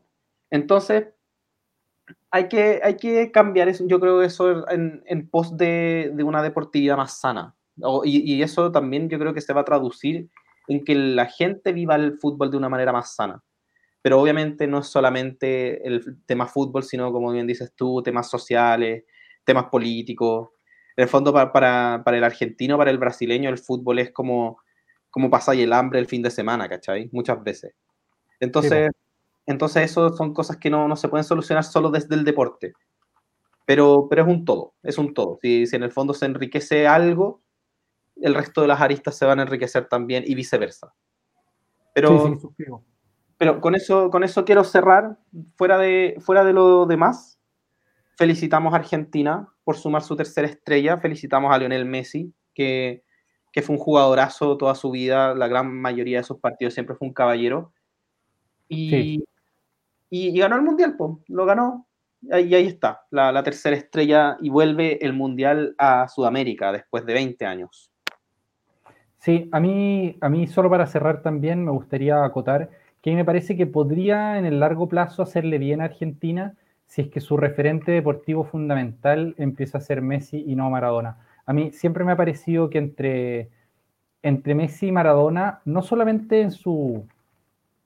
Entonces, 0.50 1.08
hay 2.30 2.48
que, 2.48 2.80
hay 2.84 2.98
que 2.98 3.32
cambiar 3.32 3.70
eso, 3.70 3.86
yo 3.88 4.00
creo 4.00 4.22
eso 4.22 4.70
en, 4.70 5.04
en 5.06 5.30
pos 5.30 5.56
de, 5.58 6.12
de 6.14 6.24
una 6.24 6.42
deportividad 6.42 6.98
más 6.98 7.20
sana 7.20 7.56
y, 8.04 8.34
y, 8.34 8.44
eso 8.44 8.72
también 8.72 9.10
yo 9.10 9.18
creo 9.20 9.34
que 9.34 9.42
se 9.42 9.54
va 9.54 9.62
a 9.62 9.66
traducir 9.66 10.30
en 10.68 10.84
que 10.84 10.96
la 10.96 11.26
gente 11.26 11.74
viva 11.74 11.96
el 11.96 12.18
fútbol 12.20 12.52
de 12.52 12.58
una 12.58 12.70
manera 12.70 12.92
más 12.92 13.16
sana. 13.16 13.44
Pero 14.02 14.20
obviamente 14.20 14.68
no 14.68 14.80
es 14.80 14.88
solamente 14.88 15.86
el 15.88 16.24
tema 16.26 16.48
fútbol, 16.48 16.84
sino 16.84 17.12
como 17.12 17.32
bien 17.32 17.48
dices 17.48 17.74
tú, 17.76 18.02
temas 18.02 18.30
sociales, 18.30 19.04
temas 19.44 19.66
políticos. 19.66 20.50
En 21.02 21.06
el 21.06 21.10
fondo 21.10 21.34
para, 21.34 21.52
para, 21.52 22.04
para 22.06 22.18
el 22.18 22.24
argentino, 22.24 22.78
para 22.78 22.92
el 22.92 23.00
brasileño, 23.00 23.50
el 23.50 23.58
fútbol 23.58 23.98
es 23.98 24.12
como, 24.12 24.60
como 25.10 25.32
pasar 25.32 25.56
el 25.56 25.74
hambre 25.74 26.00
el 26.00 26.06
fin 26.06 26.22
de 26.22 26.30
semana, 26.30 26.70
¿cachai? 26.70 27.10
Muchas 27.12 27.44
veces. 27.44 27.74
Entonces, 28.40 28.90
sí, 28.94 29.02
entonces 29.48 29.90
eso 29.90 30.16
son 30.16 30.32
cosas 30.34 30.58
que 30.58 30.70
no, 30.70 30.88
no 30.88 30.96
se 30.96 31.10
pueden 31.10 31.24
solucionar 31.24 31.64
solo 31.64 31.90
desde 31.90 32.14
el 32.14 32.24
deporte 32.24 32.74
pero, 33.66 34.08
pero 34.10 34.24
es 34.24 34.28
un 34.28 34.46
todo, 34.46 34.74
es 34.84 34.98
un 34.98 35.14
todo. 35.14 35.40
Si, 35.42 35.66
si 35.66 35.76
en 35.76 35.84
el 35.84 35.92
fondo 35.92 36.14
se 36.14 36.26
enriquece 36.26 36.88
algo, 36.88 37.42
el 38.18 38.36
resto 38.36 38.62
de 38.62 38.68
las 38.68 38.82
aristas 38.82 39.18
se 39.18 39.26
van 39.26 39.40
a 39.40 39.44
enriquecer 39.44 39.88
también 39.88 40.24
y 40.28 40.36
viceversa. 40.36 40.94
Pero, 41.94 42.38
pero 43.38 43.62
con, 43.62 43.76
eso, 43.76 44.10
con 44.10 44.24
eso 44.24 44.46
quiero 44.46 44.64
cerrar, 44.64 45.18
fuera 45.56 45.78
de, 45.78 46.18
fuera 46.20 46.44
de 46.44 46.54
lo 46.54 46.86
demás, 46.86 47.40
felicitamos 48.22 48.72
a 48.72 48.76
Argentina 48.76 49.48
por 49.64 49.78
sumar 49.78 50.04
su 50.04 50.16
tercera 50.16 50.48
estrella, 50.48 50.96
felicitamos 51.00 51.52
a 51.52 51.58
Lionel 51.58 51.86
Messi, 51.86 52.32
que, 52.54 53.02
que 53.52 53.64
fue 53.64 53.76
un 53.76 53.82
jugadorazo 53.82 54.58
toda 54.58 54.76
su 54.76 54.92
vida, 54.92 55.34
la 55.34 55.48
gran 55.48 55.74
mayoría 55.74 56.20
de 56.20 56.24
sus 56.24 56.38
partidos 56.38 56.76
siempre 56.76 56.96
fue 56.96 57.08
un 57.08 57.16
caballero. 57.16 57.74
Y, 58.70 59.24
y, 60.12 60.38
ganó 60.38 60.56
el 60.56 60.62
Mundial, 60.62 60.96
lo 61.30 61.46
ganó. 61.48 61.88
Y 62.22 62.54
ahí 62.54 62.68
está, 62.68 63.08
la, 63.10 63.32
la, 63.32 63.42
tercera 63.42 63.76
estrella 63.76 64.38
y 64.40 64.52
vuelve 64.52 65.04
el 65.04 65.14
Mundial 65.14 65.74
a 65.80 66.08
Sudamérica 66.08 66.72
después 66.72 67.04
de 67.08 67.16
20 67.16 67.44
años. 67.48 67.90
Sí, 69.18 69.50
a 69.52 69.60
mí, 69.60 70.16
a 70.22 70.30
mí 70.30 70.46
solo 70.46 70.70
para 70.70 70.86
cerrar 70.86 71.24
también 71.24 71.66
me 71.66 71.72
gustaría 71.72 72.24
acotar 72.24 72.70
que 73.02 73.16
me 73.16 73.26
parece 73.26 73.58
que 73.58 73.66
podría 73.66 74.38
en 74.38 74.46
el 74.46 74.60
largo 74.60 74.88
plazo 74.88 75.24
hacerle 75.24 75.58
bien 75.58 75.82
a 75.82 75.86
Argentina 75.86 76.56
si 76.92 77.04
es 77.04 77.08
que 77.08 77.22
su 77.22 77.38
referente 77.38 77.94
deportivo 77.94 78.44
fundamental 78.44 79.34
empieza 79.38 79.78
a 79.78 79.82
ser 79.82 80.02
Messi 80.02 80.44
y 80.46 80.58
no 80.58 80.70
Maradona. 80.70 81.20
A 81.46 81.54
mí 81.54 81.72
siempre 81.72 82.04
me 82.04 82.12
ha 82.12 82.18
parecido 82.18 82.70
que 82.70 82.80
entre, 82.80 83.50
entre 84.22 84.56
Messi 84.56 84.88
y 84.88 84.92
Maradona, 84.92 85.62
no 85.64 85.84
solamente 85.84 86.42
en 86.42 86.52
su, 86.52 87.08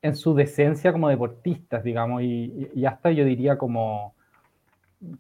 en 0.01 0.15
su 0.15 0.33
decencia 0.33 0.91
como 0.91 1.07
deportistas, 1.07 1.83
digamos, 1.83 2.23
y, 2.23 2.83
hasta 2.83 3.11
yo 3.11 3.25
diría 3.25 3.59
como, 3.59 4.15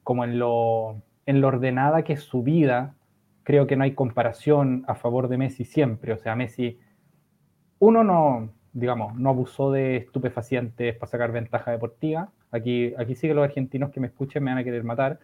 como 0.01 0.23
en, 0.23 0.39
lo, 0.39 1.03
en 1.27 1.39
lo 1.39 1.49
ordenada 1.49 2.03
que 2.03 2.13
es 2.13 2.23
su 2.23 2.41
vida, 2.41 2.95
creo 3.43 3.67
que 3.67 3.75
no 3.75 3.83
hay 3.83 3.93
comparación 3.93 4.83
a 4.87 4.95
favor 4.95 5.27
de 5.27 5.37
Messi 5.37 5.63
siempre. 5.63 6.11
O 6.11 6.17
sea, 6.17 6.35
Messi, 6.35 6.79
uno 7.77 8.03
no, 8.03 8.49
digamos, 8.73 9.13
no 9.13 9.29
abusó 9.29 9.71
de 9.71 9.97
estupefacientes 9.97 10.95
para 10.97 11.11
sacar 11.11 11.31
ventaja 11.31 11.69
deportiva. 11.69 12.31
Aquí, 12.55 12.93
aquí 12.97 13.15
sí 13.15 13.27
que 13.27 13.33
los 13.33 13.43
argentinos 13.43 13.91
que 13.91 13.99
me 13.99 14.07
escuchen 14.07 14.43
me 14.43 14.51
van 14.51 14.59
a 14.59 14.63
querer 14.63 14.83
matar, 14.83 15.19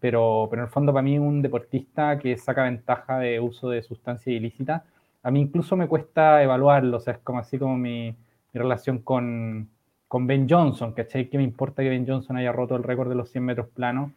pero, 0.00 0.46
pero 0.50 0.62
en 0.62 0.66
el 0.66 0.72
fondo 0.72 0.92
para 0.92 1.02
mí 1.02 1.18
un 1.18 1.42
deportista 1.42 2.18
que 2.18 2.36
saca 2.36 2.64
ventaja 2.64 3.18
de 3.18 3.40
uso 3.40 3.70
de 3.70 3.82
sustancias 3.82 4.34
ilícitas, 4.34 4.82
a 5.22 5.30
mí 5.32 5.40
incluso 5.40 5.76
me 5.76 5.88
cuesta 5.88 6.42
evaluarlo, 6.42 6.98
o 6.98 7.00
sea, 7.00 7.14
es 7.14 7.18
como 7.20 7.40
así 7.40 7.58
como 7.58 7.76
mi, 7.76 8.14
relación 8.54 9.00
con, 9.00 9.68
con 10.08 10.26
Ben 10.26 10.46
Johnson, 10.48 10.92
¿cachai? 10.92 11.28
¿Qué 11.28 11.36
me 11.36 11.44
importa 11.44 11.82
que 11.82 11.88
Ben 11.88 12.06
Johnson 12.06 12.36
haya 12.36 12.52
roto 12.52 12.76
el 12.76 12.82
récord 12.84 13.08
de 13.08 13.16
los 13.16 13.30
100 13.30 13.44
metros 13.44 13.68
planos? 13.68 14.12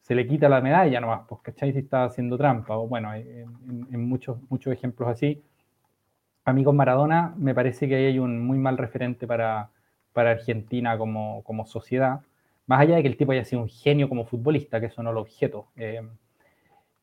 Se 0.00 0.14
le 0.14 0.26
quita 0.26 0.48
la 0.48 0.60
medalla 0.60 1.00
nomás, 1.00 1.22
pues, 1.28 1.40
¿cachai? 1.42 1.72
Si 1.72 1.80
está 1.80 2.04
haciendo 2.04 2.38
trampa, 2.38 2.76
o 2.76 2.86
bueno, 2.86 3.12
en, 3.12 4.08
muchos, 4.08 4.38
muchos 4.48 4.72
ejemplos 4.72 5.08
así. 5.08 5.42
A 6.44 6.52
mí 6.52 6.62
con 6.62 6.76
Maradona 6.76 7.34
me 7.36 7.54
parece 7.54 7.88
que 7.88 7.96
ahí 7.96 8.04
hay 8.04 8.18
un 8.20 8.40
muy 8.46 8.56
mal 8.58 8.78
referente 8.78 9.26
para, 9.26 9.70
para 10.16 10.30
Argentina 10.30 10.96
como, 10.96 11.42
como 11.44 11.66
sociedad, 11.66 12.22
más 12.66 12.80
allá 12.80 12.96
de 12.96 13.02
que 13.02 13.08
el 13.08 13.18
tipo 13.18 13.32
haya 13.32 13.44
sido 13.44 13.60
un 13.60 13.68
genio 13.68 14.08
como 14.08 14.24
futbolista, 14.24 14.80
que 14.80 14.86
eso 14.86 15.02
no 15.02 15.12
lo 15.12 15.20
objeto. 15.20 15.66
Eh, 15.76 16.00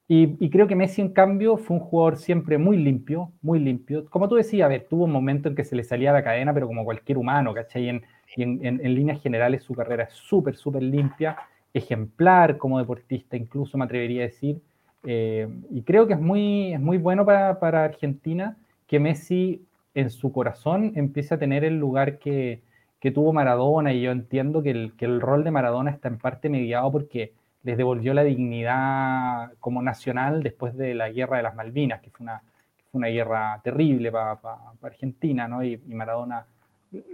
y, 0.08 0.50
creo 0.50 0.68
que 0.68 0.76
Messi, 0.76 1.02
en 1.02 1.10
cambio, 1.10 1.58
fue 1.58 1.78
un 1.78 1.84
jugador 1.84 2.18
siempre 2.18 2.58
muy 2.58 2.78
limpio, 2.78 3.32
muy 3.44 3.60
limpio. 3.60 4.06
Como 4.10 4.28
tú 4.28 4.36
decías, 4.36 4.66
a 4.66 4.70
ver, 4.70 4.88
tuvo 4.90 5.06
un 5.06 5.12
momento 5.12 5.48
en 5.48 5.56
que 5.56 5.64
se 5.64 5.76
le 5.76 5.84
salía 5.84 6.12
la 6.12 6.24
cadena, 6.24 6.56
pero 6.56 6.68
como 6.68 6.84
cualquier 6.84 7.20
humano, 7.20 7.54
¿cachai? 7.54 7.88
En, 7.90 8.04
en, 8.36 8.64
en, 8.64 8.96
líneas 8.96 9.22
generales 9.22 9.64
su 9.64 9.76
carrera 9.76 10.06
es 10.06 10.14
súper, 10.14 10.56
súper 10.56 10.82
limpia, 10.82 11.38
ejemplar 11.72 12.58
como 12.58 12.80
deportista, 12.80 13.38
incluso 13.38 13.78
me 13.78 13.86
atrevería 13.86 14.24
a 14.24 14.26
decir. 14.26 14.60
Eh, 15.04 15.48
y 15.70 15.84
creo 15.84 16.08
que 16.08 16.14
es 16.14 16.20
muy, 16.20 16.74
es 16.74 16.80
muy 16.80 16.98
bueno 16.98 17.26
para, 17.26 17.60
para, 17.60 17.84
Argentina 17.84 18.58
que 18.88 19.00
Messi 19.00 19.62
en 19.94 20.10
su 20.10 20.32
corazón 20.32 20.94
empiece 20.96 21.36
a 21.36 21.40
tener 21.40 21.64
el 21.64 21.78
lugar 21.78 22.18
que, 22.18 22.62
que 23.04 23.12
tuvo 23.12 23.34
Maradona. 23.34 23.92
Y 23.92 24.02
yo 24.02 24.12
entiendo 24.12 24.64
que 24.64 24.72
el, 24.72 24.94
que 24.96 25.04
el 25.04 25.20
rol 25.20 25.44
de 25.44 25.52
Maradona 25.52 25.92
está 25.92 26.08
en 26.08 26.18
parte 26.18 26.48
mediado 26.48 26.90
porque 26.90 27.34
les 27.64 27.76
devolvió 27.76 28.14
la 28.14 28.24
dignidad 28.24 29.52
como 29.60 29.82
nacional 29.82 30.42
después 30.42 30.78
de 30.78 30.94
la 30.94 31.10
guerra 31.10 31.36
de 31.36 31.44
las 31.44 31.54
Malvinas, 31.54 32.00
que 32.00 32.10
fue 32.10 32.24
una, 32.24 32.42
fue 32.90 33.00
una 33.00 33.10
guerra 33.10 33.60
terrible 33.62 34.10
para 34.10 34.40
Argentina, 34.82 35.50
¿no? 35.50 35.66
Y, 35.66 35.76
Maradona 35.88 36.46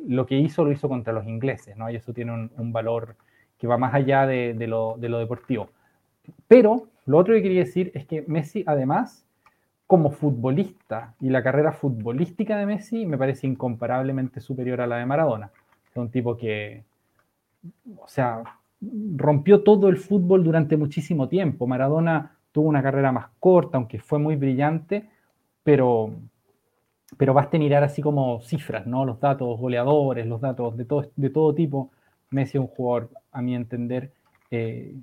lo 0.06 0.28
que 0.28 0.38
hizo 0.38 0.64
lo 0.64 0.72
hizo 0.72 0.88
contra 0.88 1.12
los 1.12 1.26
ingleses, 1.26 1.76
¿no? 1.76 1.90
Y 1.90 1.96
eso 1.96 2.14
tiene 2.14 2.34
un, 2.56 2.72
valor 2.72 3.16
que 3.58 3.66
va 3.66 3.80
más 3.80 3.96
allá 3.96 4.28
de, 4.28 4.54
lo, 4.68 4.96
de, 4.96 5.10
lo, 5.10 5.18
deportivo. 5.18 5.70
Pero 6.48 6.90
lo 7.08 7.18
otro 7.18 7.34
que 7.34 7.42
quería 7.42 7.62
decir 7.62 7.92
es 7.96 8.06
que 8.06 8.24
Messi, 8.28 8.64
además, 8.68 9.26
como 9.88 10.12
futbolista 10.12 11.16
y 11.20 11.32
la 11.32 11.42
carrera 11.42 11.72
futbolística 11.72 12.58
de 12.58 12.68
Messi 12.68 13.08
me 13.08 13.18
parece 13.18 13.48
incomparablemente 13.48 14.40
superior 14.40 14.82
a 14.82 14.86
la 14.86 14.98
de 14.98 15.08
Maradona. 15.08 15.50
Un 16.02 16.12
tipo 16.12 16.38
que, 16.38 16.84
o 17.98 18.08
sea, 18.08 18.44
rompió 19.16 19.64
todo 19.64 19.90
el 19.90 19.98
fútbol 19.98 20.44
durante 20.44 20.78
muchísimo 20.78 21.28
tiempo. 21.28 21.68
Maradona 21.68 22.38
tuvo 22.52 22.70
una 22.70 22.84
carrera 22.84 23.12
más 23.12 23.28
corta, 23.40 23.78
aunque 23.78 24.00
fue 24.00 24.20
muy 24.20 24.36
brillante, 24.36 25.10
pero, 25.64 26.12
pero 27.18 27.34
basta 27.34 27.58
mirar 27.58 27.84
así 27.84 28.02
como 28.02 28.42
cifras, 28.42 28.88
¿no? 28.88 29.06
Los 29.06 29.20
datos 29.20 29.60
goleadores, 29.60 30.26
los 30.26 30.42
datos 30.42 30.78
de 30.78 30.86
todo, 30.86 31.12
de 31.16 31.30
todo 31.30 31.54
tipo. 31.54 31.92
Messi 32.32 32.58
es 32.58 32.62
un 32.62 32.68
jugador, 32.68 33.10
a 33.32 33.42
mi 33.42 33.56
entender, 33.56 34.12
eh, 34.52 34.96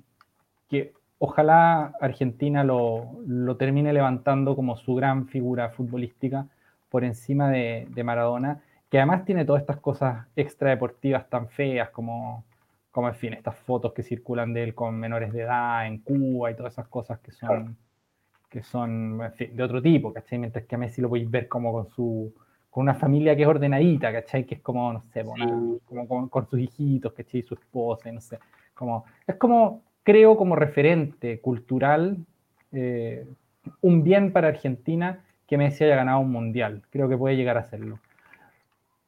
que 0.69 0.93
ojalá 1.19 1.93
Argentina 1.99 2.63
lo, 2.63 3.55
termine 3.57 3.93
levantando 3.93 4.55
como 4.55 4.77
su 4.77 4.95
gran 4.95 5.27
figura 5.27 5.69
futbolística 5.69 6.47
por 6.89 7.03
encima 7.03 7.49
de, 7.49 7.87
de 7.89 8.03
Maradona, 8.03 8.61
que 8.89 8.97
además 8.97 9.25
tiene 9.25 9.45
todas 9.45 9.61
estas 9.61 9.77
cosas 9.77 10.27
extradeportivas 10.35 11.29
tan 11.29 11.49
feas 11.49 11.89
como 11.89 12.45
como 12.97 13.09
en 13.09 13.13
fin, 13.13 13.33
estas 13.33 13.55
fotos 13.55 13.93
que 13.93 14.01
circulan 14.01 14.55
de 14.55 14.63
él 14.63 14.73
con 14.73 14.99
menores 14.99 15.31
de 15.31 15.43
edad 15.43 15.85
en 15.85 15.99
Cuba 15.99 16.49
y 16.49 16.55
todas 16.55 16.73
esas 16.73 16.87
cosas 16.87 17.19
que 17.19 17.31
son, 17.31 17.77
que 18.49 18.63
son 18.63 19.19
de 19.19 19.63
otro 19.63 19.83
tipo, 19.83 20.11
¿cachai? 20.11 20.39
Mientras 20.39 20.65
que 20.65 20.73
a 20.73 20.79
Messi 20.79 20.99
lo 20.99 21.09
podéis 21.09 21.29
ver 21.29 21.47
como 21.47 21.71
con 21.71 21.87
su 21.89 22.33
con 22.71 22.81
una 22.81 22.95
familia 22.95 23.35
que 23.35 23.43
es 23.43 23.47
ordenadita, 23.47 24.11
¿cachai? 24.11 24.45
Que 24.47 24.55
es 24.55 24.61
como, 24.61 24.91
no 24.93 25.03
sé, 25.13 25.23
como, 25.85 26.27
con 26.27 26.49
sus 26.49 26.59
hijitos, 26.59 27.13
¿cachai? 27.13 27.43
Su 27.43 27.53
esposa, 27.53 28.11
no 28.11 28.19
sé. 28.19 28.39
Como, 28.73 29.05
es 29.27 29.35
como, 29.35 29.83
creo, 30.01 30.35
como 30.35 30.55
referente 30.55 31.39
cultural, 31.39 32.17
eh, 32.71 33.27
un 33.81 34.03
bien 34.03 34.33
para 34.33 34.47
Argentina 34.47 35.23
que 35.45 35.55
Messi 35.55 35.83
haya 35.83 35.97
ganado 35.97 36.21
un 36.21 36.31
mundial. 36.31 36.81
Creo 36.89 37.07
que 37.07 37.15
puede 37.15 37.35
llegar 37.35 37.57
a 37.57 37.59
hacerlo. 37.59 37.99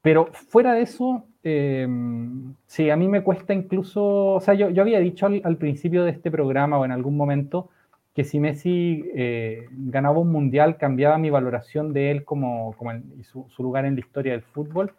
Pero 0.02 0.28
fuera 0.34 0.74
de 0.74 0.82
eso, 0.82 1.26
em, 1.44 2.56
sí, 2.66 2.90
a 2.90 2.96
mí 2.96 3.08
me 3.08 3.22
cuesta 3.24 3.54
incluso, 3.54 4.36
o 4.36 4.40
sea, 4.40 4.54
yo, 4.54 4.70
yo 4.70 4.82
había 4.82 5.00
dicho 5.00 5.26
al, 5.26 5.58
principio 5.58 6.04
de 6.04 6.12
este 6.12 6.32
programa 6.32 6.80
o 6.80 6.86
en 6.86 6.92
algún 6.92 7.18
momento 7.18 7.70
que 8.16 8.24
si 8.24 8.40
Messi 8.40 9.04
eh, 9.16 9.68
ganaba 9.72 10.20
un 10.20 10.32
mundial 10.32 10.78
cambiaba 10.78 11.18
mi 11.18 11.30
valoración 11.30 11.94
de 11.94 12.12
él 12.12 12.24
como, 12.26 12.74
como 12.78 12.92
su, 13.24 13.64
lugar 13.64 13.86
en 13.86 13.96
la 13.96 14.02
historia 14.02 14.34
del 14.34 14.42
fútbol, 14.42 14.94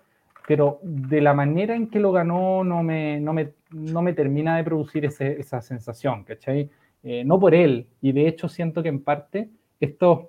pero 0.47 0.81
de 0.83 1.21
la 1.21 1.35
manera 1.35 1.75
en 1.75 1.89
que 1.89 2.01
lo 2.01 2.13
ganó 2.13 2.65
no 2.65 2.83
me, 2.83 3.21
no 3.21 3.33
me, 3.33 3.53
no 3.71 4.03
me 4.03 4.13
termina 4.13 4.57
de 4.57 4.65
producir 4.65 5.05
ese, 5.07 5.41
esa 5.41 5.63
sensación, 5.63 6.25
¿cachai? 6.25 6.71
Eh, 7.03 7.25
no 7.25 7.41
por 7.41 7.55
él, 7.55 7.89
y 8.03 8.13
de 8.13 8.29
hecho 8.29 8.49
siento 8.49 8.83
que 8.83 8.91
en 8.91 9.03
parte 9.03 9.49
estos 9.81 10.27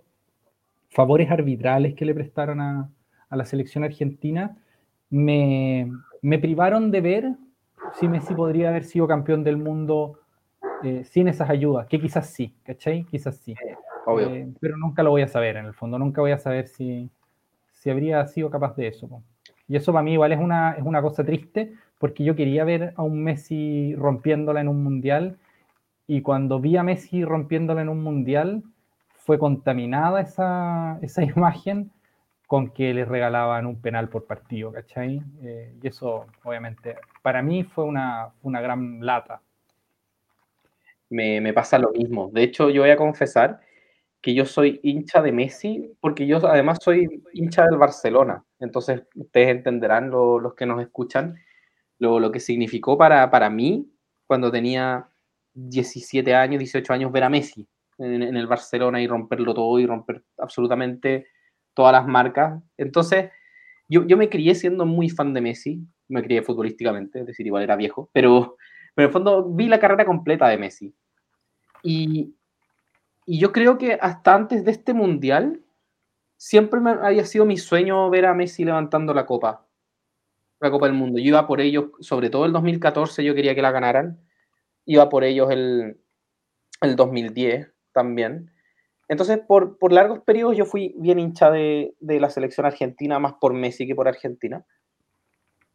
favores 0.90 1.30
arbitrales 1.30 1.94
que 1.96 2.06
le 2.06 2.14
prestaron 2.14 2.62
a, 2.62 2.90
a 3.32 3.36
la 3.36 3.46
selección 3.46 3.84
argentina, 3.84 4.58
me, 5.12 5.92
privaron 6.40 6.90
de 6.90 7.02
ver 7.02 7.32
si 8.00 8.08
Messi 8.08 8.34
podría 8.34 8.70
haber 8.70 8.86
sido 8.86 9.08
campeón 9.08 9.44
del 9.44 9.58
mundo 9.58 10.20
eh, 10.84 11.04
sin 11.04 11.28
esas 11.28 11.50
ayudas, 11.50 11.88
que 11.88 12.00
quizás 12.00 12.28
sí, 12.28 12.56
¿cachai? 12.64 13.04
Quizás 13.04 13.38
sí. 13.38 13.54
Eh, 14.20 14.52
pero 14.60 14.78
nunca 14.78 15.04
lo 15.04 15.12
voy 15.12 15.22
a 15.22 15.28
saber, 15.28 15.58
en 15.58 15.66
el 15.66 15.74
fondo, 15.74 16.00
nunca 16.00 16.22
voy 16.22 16.32
a 16.32 16.40
saber 16.40 16.68
si, 16.68 17.10
si 17.74 17.90
habría 17.90 18.26
sido 18.26 18.50
capaz 18.50 18.76
de 18.76 18.88
eso. 18.88 19.22
Y 19.68 19.76
eso 19.76 19.94
para 19.94 20.04
mí 20.04 20.14
igual 20.14 20.32
es 20.32 20.40
una, 20.40 20.72
es 20.72 20.84
una 20.84 21.02
cosa 21.02 21.24
triste, 21.24 21.74
porque 22.00 22.24
yo 22.24 22.36
quería 22.36 22.64
ver 22.64 22.94
a 22.96 23.04
un 23.04 23.24
Messi 23.24 23.94
rompiéndola 23.96 24.62
en 24.62 24.70
un 24.70 24.84
mundial, 24.84 25.38
y 26.08 26.22
cuando 26.22 26.60
vi 26.60 26.78
a 26.78 26.84
Messi 26.84 27.24
rompiéndola 27.24 27.82
en 27.82 27.90
un 27.90 28.02
mundial, 28.02 28.64
fue 29.10 29.38
contaminada 29.38 30.22
esa, 30.22 30.98
esa 31.02 31.24
imagen 31.36 31.92
con 32.52 32.72
que 32.72 32.94
les 32.94 33.08
regalaban 33.08 33.66
un 33.66 33.80
penal 33.80 34.10
por 34.10 34.26
partido, 34.26 34.74
¿cachai? 34.74 35.22
Eh, 35.42 35.74
y 35.82 35.88
eso, 35.88 36.26
obviamente, 36.44 36.98
para 37.22 37.42
mí 37.42 37.64
fue 37.64 37.86
una, 37.86 38.34
una 38.42 38.60
gran 38.60 39.00
lata. 39.06 39.42
Me, 41.10 41.40
me, 41.40 41.54
pasa 41.54 41.80
lo 41.80 41.92
mismo. 41.92 42.30
De 42.34 42.44
hecho, 42.44 42.70
yo 42.70 42.82
voy 42.82 42.90
a 42.90 42.98
confesar 42.98 43.62
que 44.20 44.34
yo 44.34 44.44
soy 44.44 44.82
hincha 44.84 45.22
de 45.22 45.32
Messi, 45.32 45.94
porque 46.02 46.28
yo 46.28 46.46
además 46.46 46.80
soy 46.82 47.24
hincha 47.32 47.64
del 47.64 47.78
Barcelona. 47.78 48.44
Entonces, 48.60 49.04
ustedes 49.16 49.48
entenderán, 49.48 50.10
los 50.10 50.54
que 50.54 50.66
nos 50.66 50.82
escuchan, 50.82 51.38
lo, 52.00 52.20
lo 52.20 52.34
que 52.34 52.42
significó 52.42 52.98
para, 52.98 53.32
para 53.32 53.50
mí 53.50 53.90
cuando 54.28 54.52
tenía 54.52 55.08
17 55.54 56.36
años, 56.36 56.60
18 56.60 56.92
años 56.92 57.14
ver 57.14 57.24
a 57.24 57.30
Messi 57.30 57.66
en, 57.98 58.36
el 58.36 58.48
Barcelona 58.48 59.02
y 59.02 59.08
romperlo 59.08 59.54
todo 59.54 59.80
y 59.80 59.86
romper 59.86 60.26
absolutamente 60.38 61.28
todas 61.74 61.94
las 61.94 62.08
marcas. 62.08 62.62
Entonces, 62.78 63.32
yo, 63.88 64.06
yo 64.06 64.18
me 64.18 64.30
crié 64.30 64.56
siendo 64.56 64.86
muy 64.86 65.10
fan 65.10 65.34
de 65.34 65.42
Messi, 65.42 65.86
me 66.08 66.24
crié 66.24 66.42
futbolísticamente, 66.42 67.22
es 67.22 67.26
decir, 67.26 67.46
igual 67.46 67.64
era 67.64 67.76
viejo, 67.76 68.10
pero, 68.14 68.58
pero 68.96 69.06
en 69.06 69.10
el 69.10 69.14
fondo 69.14 69.50
vi 69.50 69.68
la 69.68 69.80
carrera 69.80 70.06
completa 70.06 70.48
de 70.48 70.58
Messi. 70.58 70.96
Y, 71.84 72.36
y 73.26 73.40
yo 73.40 73.52
creo 73.52 73.78
que 73.78 73.94
hasta 74.00 74.36
antes 74.36 74.64
de 74.66 74.72
este 74.72 74.94
mundial, 74.94 75.62
siempre 76.38 76.80
me 76.80 76.92
había 76.92 77.26
sido 77.26 77.46
mi 77.46 77.58
sueño 77.58 78.10
ver 78.10 78.26
a 78.26 78.34
Messi 78.34 78.66
levantando 78.66 79.14
la 79.14 79.26
copa, 79.26 79.68
la 80.60 80.72
Copa 80.72 80.88
del 80.88 80.96
Mundo. 80.96 81.20
Yo 81.20 81.26
iba 81.26 81.48
por 81.48 81.62
ellos, 81.62 81.92
sobre 82.00 82.30
todo 82.30 82.46
el 82.46 82.52
2014, 82.52 83.24
yo 83.24 83.36
quería 83.36 83.54
que 83.54 83.62
la 83.62 83.72
ganaran. 83.72 84.20
Iba 84.86 85.10
por 85.10 85.24
ellos 85.24 85.52
el, 85.52 86.00
el 86.82 86.96
2010 86.96 87.72
también. 87.92 88.52
Entonces, 89.12 89.40
por, 89.46 89.78
por, 89.78 89.92
largos 89.92 90.22
periodos 90.22 90.56
yo 90.56 90.64
fui 90.64 90.96
bien 90.98 91.20
hincha 91.20 91.52
de, 91.52 91.94
de, 92.00 92.22
la 92.22 92.30
selección 92.30 92.66
argentina, 92.66 93.20
más 93.20 93.34
por 93.34 93.54
Messi 93.54 93.86
que 93.86 93.94
por 93.94 94.08
Argentina. 94.08 94.66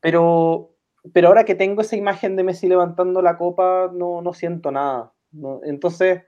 Pero, 0.01 0.75
pero 1.13 1.29
ahora 1.29 1.45
que 1.45 1.55
tengo 1.55 1.83
esa 1.83 1.97
imagen 1.97 2.35
de 2.37 2.45
Messi 2.45 2.67
levantando 2.67 3.21
la 3.21 3.37
copa, 3.37 3.91
no, 3.93 4.23
no 4.23 4.33
siento 4.33 4.73
nada. 4.73 5.13
No, 5.33 5.61
entonces, 5.65 6.23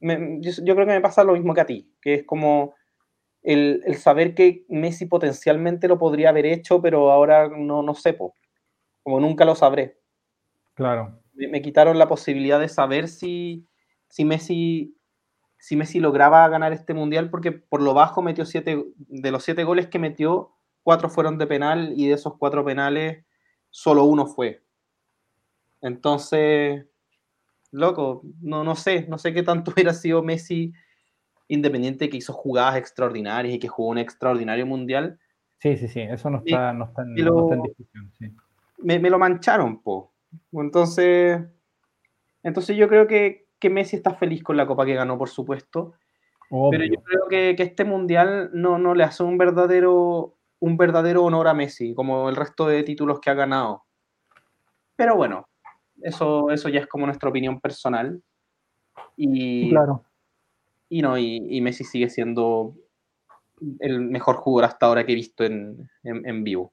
me, 0.00 0.38
yo, 0.40 0.52
yo, 0.64 0.74
creo 0.74 0.86
que 0.86 0.94
me 0.94 1.02
pasa 1.02 1.22
lo 1.22 1.34
mismo 1.34 1.52
que 1.52 1.60
a 1.60 1.66
ti, 1.66 1.92
que 2.00 2.14
es 2.14 2.24
como 2.24 2.74
el, 3.42 3.82
el, 3.84 3.96
saber 3.96 4.34
que 4.34 4.64
Messi 4.70 5.04
potencialmente 5.04 5.86
lo 5.86 5.98
podría 5.98 6.30
haber 6.30 6.46
hecho, 6.46 6.80
pero 6.80 7.12
ahora 7.12 7.50
no, 7.50 7.82
no 7.82 7.94
sé, 7.94 8.16
como 8.16 9.20
nunca 9.20 9.44
lo 9.44 9.54
sabré. 9.54 10.00
Claro. 10.72 11.20
Me, 11.34 11.48
me, 11.48 11.60
quitaron 11.60 11.98
la 11.98 12.08
posibilidad 12.08 12.58
de 12.58 12.68
saber 12.68 13.08
si, 13.08 13.66
si 14.08 14.24
Messi 14.24 14.95
si 15.58 15.76
Messi 15.76 16.00
lograba 16.00 16.48
ganar 16.48 16.72
este 16.72 16.94
mundial, 16.94 17.30
porque 17.30 17.52
por 17.52 17.82
lo 17.82 17.94
bajo 17.94 18.22
metió 18.22 18.44
siete, 18.44 18.84
de 18.96 19.30
los 19.30 19.42
siete 19.42 19.64
goles 19.64 19.88
que 19.88 19.98
metió, 19.98 20.52
cuatro 20.82 21.08
fueron 21.08 21.38
de 21.38 21.46
penal 21.46 21.94
y 21.96 22.08
de 22.08 22.14
esos 22.14 22.36
cuatro 22.38 22.64
penales, 22.64 23.24
solo 23.70 24.04
uno 24.04 24.26
fue. 24.26 24.62
Entonces, 25.80 26.86
loco, 27.70 28.22
no, 28.40 28.64
no 28.64 28.76
sé, 28.76 29.06
no 29.08 29.18
sé 29.18 29.32
qué 29.32 29.42
tanto 29.42 29.70
hubiera 29.74 29.92
sido 29.92 30.22
Messi 30.22 30.72
independiente 31.48 32.08
que 32.08 32.16
hizo 32.16 32.32
jugadas 32.32 32.76
extraordinarias 32.76 33.54
y 33.54 33.58
que 33.58 33.68
jugó 33.68 33.90
un 33.90 33.98
extraordinario 33.98 34.66
mundial. 34.66 35.18
Sí, 35.58 35.76
sí, 35.76 35.88
sí, 35.88 36.00
eso 36.00 36.28
no 36.28 36.38
está, 36.44 36.72
no 36.72 36.86
está, 36.86 37.02
en, 37.02 37.24
lo, 37.24 37.34
no 37.34 37.42
está 37.44 37.54
en 37.54 37.62
discusión. 37.62 38.12
Sí. 38.18 38.32
Me, 38.78 38.98
me, 38.98 39.10
lo 39.10 39.18
mancharon, 39.18 39.80
po. 39.80 40.12
Entonces, 40.52 41.40
entonces 42.42 42.76
yo 42.76 42.88
creo 42.88 43.06
que, 43.06 43.45
que, 43.58 43.70
Messi 43.70 43.96
está 43.96 44.14
feliz 44.14 44.42
con 44.42 44.56
la 44.56 44.66
copa 44.66 44.84
que 44.86 44.94
ganó, 44.94 45.18
por 45.18 45.28
supuesto. 45.28 45.94
Obvio. 46.50 46.70
Pero 46.78 46.84
yo 46.84 47.02
creo 47.02 47.28
que, 47.28 47.56
que, 47.56 47.62
este 47.62 47.84
mundial 47.84 48.50
no, 48.52 48.78
no 48.78 48.94
le 48.94 49.04
hace 49.04 49.22
un 49.22 49.38
verdadero, 49.38 50.34
un 50.60 50.76
verdadero 50.76 51.24
honor 51.24 51.48
a 51.48 51.54
Messi, 51.54 51.94
como 51.94 52.28
el 52.28 52.36
resto 52.36 52.66
de 52.66 52.82
títulos 52.82 53.20
que 53.20 53.30
ha 53.30 53.34
ganado. 53.34 53.84
Pero 54.96 55.16
bueno, 55.16 55.48
eso, 56.02 56.50
eso 56.50 56.68
ya 56.68 56.80
es 56.80 56.86
como 56.86 57.06
nuestra 57.06 57.28
opinión 57.28 57.60
personal. 57.60 58.22
Y, 59.16 59.70
claro. 59.70 60.04
Y 60.88 61.02
no, 61.02 61.18
y, 61.18 61.46
y, 61.48 61.60
Messi 61.60 61.84
sigue 61.84 62.08
siendo 62.08 62.74
el 63.80 64.00
mejor 64.00 64.36
jugador 64.36 64.70
hasta 64.70 64.86
ahora 64.86 65.04
que 65.04 65.12
he 65.12 65.16
visto 65.16 65.44
en, 65.44 65.90
en, 66.02 66.26
en, 66.26 66.44
vivo. 66.44 66.72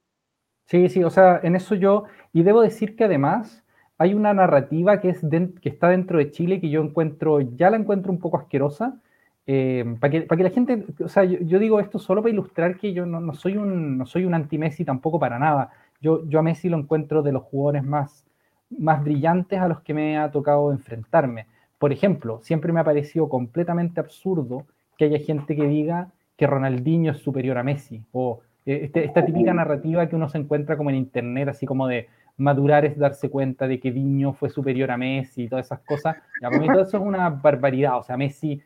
Sí, 0.66 0.90
sí, 0.90 1.04
o 1.04 1.10
sea, 1.10 1.40
en 1.44 1.56
eso 1.56 1.76
yo, 1.76 2.06
y 2.32 2.44
debo 2.44 2.62
decir 2.62 2.96
que 2.96 3.06
además 3.06 3.63
hay 3.98 4.14
una 4.14 4.34
narrativa 4.34 5.00
que, 5.00 5.10
es 5.10 5.28
de, 5.28 5.52
que 5.62 5.70
está 5.70 5.90
dentro 5.90 6.18
de 6.18 6.32
Chile 6.32 6.60
que 6.60 6.70
yo 6.70 6.82
encuentro, 6.82 7.42
ya 7.42 7.70
la 7.70 7.78
encuentro 7.78 8.12
un 8.12 8.20
poco 8.20 8.38
asquerosa, 8.38 9.00
eh, 9.46 9.84
para, 10.00 10.12
que, 10.12 10.22
para 10.22 10.38
que 10.38 10.44
la 10.44 10.50
gente, 10.50 10.86
o 11.04 11.08
sea, 11.08 11.26
yo, 11.26 11.38
yo, 11.40 11.60
digo 11.60 11.80
esto 11.80 12.00
solo 12.00 12.22
para 12.22 12.34
ilustrar 12.34 12.78
que 12.78 12.94
yo 12.94 13.06
no, 13.06 13.20
no 13.20 13.34
soy 13.34 13.58
un, 13.58 13.98
no 13.98 14.06
soy 14.06 14.26
un 14.26 14.34
anti-Messi 14.34 14.86
tampoco 14.86 15.20
para 15.20 15.38
nada. 15.38 15.72
Yo, 16.02 16.28
yo 16.28 16.40
a 16.40 16.44
Messi 16.44 16.70
lo 16.70 16.78
encuentro 16.78 17.22
de 17.22 17.34
los 17.34 17.44
jugadores 17.44 17.84
más, 17.84 18.26
más 18.70 19.04
brillantes 19.04 19.60
a 19.60 19.68
los 19.68 19.82
que 19.82 19.94
me 19.94 20.18
ha 20.18 20.32
tocado 20.32 20.72
enfrentarme. 20.72 21.48
Por 21.78 21.92
ejemplo, 21.92 22.40
siempre 22.42 22.72
me 22.72 22.80
ha 22.80 22.84
parecido 22.84 23.28
completamente 23.28 24.00
absurdo 24.00 24.66
que 24.98 25.06
haya 25.06 25.20
gente 25.20 25.56
que 25.56 25.68
diga 25.68 26.10
que 26.38 26.48
Ronaldinho 26.48 27.12
es 27.12 27.18
superior 27.20 27.58
a 27.58 27.64
Messi, 27.64 28.04
o 28.12 28.42
este, 28.66 29.04
esta 29.04 29.26
típica 29.26 29.54
narrativa 29.54 30.08
que 30.08 30.16
uno 30.16 30.30
se 30.30 30.38
encuentra 30.38 30.78
como 30.78 30.90
en 30.90 30.96
internet, 30.96 31.50
así 31.50 31.66
como 31.66 31.88
de 31.88 32.08
madurar 32.38 32.86
es 32.86 32.98
darse 32.98 33.30
cuenta 33.30 33.68
de 33.68 33.80
que 33.80 33.92
Diño 33.92 34.34
fue 34.34 34.50
superior 34.50 34.92
a 34.92 34.98
Messi 34.98 35.44
y 35.44 35.50
todas 35.50 35.66
esas 35.66 35.80
cosas. 35.80 36.18
Ya, 36.42 36.50
para 36.50 36.60
mí 36.60 36.68
todo 36.68 36.82
eso 36.82 36.98
es 36.98 37.04
una 37.04 37.30
barbaridad, 37.30 37.98
o 37.98 38.04
sea, 38.04 38.18
Messi, 38.18 38.62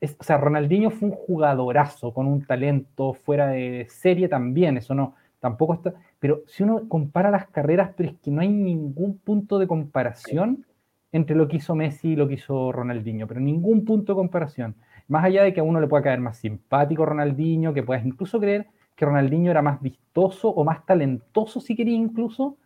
es, 0.00 0.16
o 0.18 0.24
sea, 0.24 0.36
Ronaldinho 0.36 0.90
fue 0.90 1.08
un 1.08 1.14
jugadorazo 1.14 2.12
con 2.12 2.26
un 2.26 2.44
talento 2.44 3.14
fuera 3.14 3.48
de 3.48 3.86
serie 3.88 4.28
también, 4.28 4.76
eso 4.76 4.94
no, 4.94 5.14
tampoco 5.40 5.74
está, 5.74 5.94
pero 6.18 6.42
si 6.46 6.62
uno 6.62 6.88
compara 6.88 7.30
las 7.30 7.46
carreras, 7.48 7.92
pero 7.96 8.10
es 8.10 8.16
que 8.16 8.30
no 8.30 8.40
hay 8.40 8.48
ningún 8.48 9.18
punto 9.18 9.58
de 9.58 9.66
comparación 9.66 10.64
entre 11.12 11.36
lo 11.36 11.48
que 11.48 11.56
hizo 11.56 11.74
Messi 11.74 12.10
y 12.10 12.16
lo 12.16 12.28
que 12.28 12.34
hizo 12.34 12.72
Ronaldinho, 12.72 13.26
pero 13.26 13.40
ningún 13.40 13.84
punto 13.84 14.12
de 14.12 14.16
comparación. 14.16 14.74
Más 15.08 15.24
allá 15.24 15.44
de 15.44 15.54
que 15.54 15.60
a 15.60 15.62
uno 15.62 15.80
le 15.80 15.86
pueda 15.86 16.02
caer 16.02 16.20
más 16.20 16.38
simpático 16.38 17.06
Ronaldinho, 17.06 17.72
que 17.72 17.82
puedas 17.82 18.04
incluso 18.04 18.40
creer 18.40 18.66
que 18.96 19.04
Ronaldinho 19.04 19.50
era 19.50 19.62
más 19.62 19.80
vistoso 19.80 20.48
o 20.48 20.64
más 20.64 20.84
talentoso, 20.86 21.60
si 21.60 21.76
quería 21.76 21.94
incluso, 21.94 22.56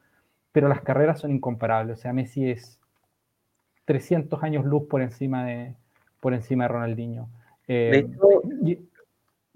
pero 0.52 0.68
las 0.68 0.80
carreras 0.80 1.20
son 1.20 1.32
incomparables. 1.32 1.98
O 1.98 2.00
sea, 2.00 2.12
Messi 2.12 2.48
es 2.48 2.80
300 3.84 4.42
años 4.42 4.64
luz 4.64 4.84
por 4.88 5.02
encima 5.02 5.44
de, 5.44 5.74
por 6.20 6.32
encima 6.32 6.64
de 6.64 6.68
Ronaldinho. 6.68 7.28
Eh, 7.66 7.90
de 7.92 7.98
hecho, 7.98 8.88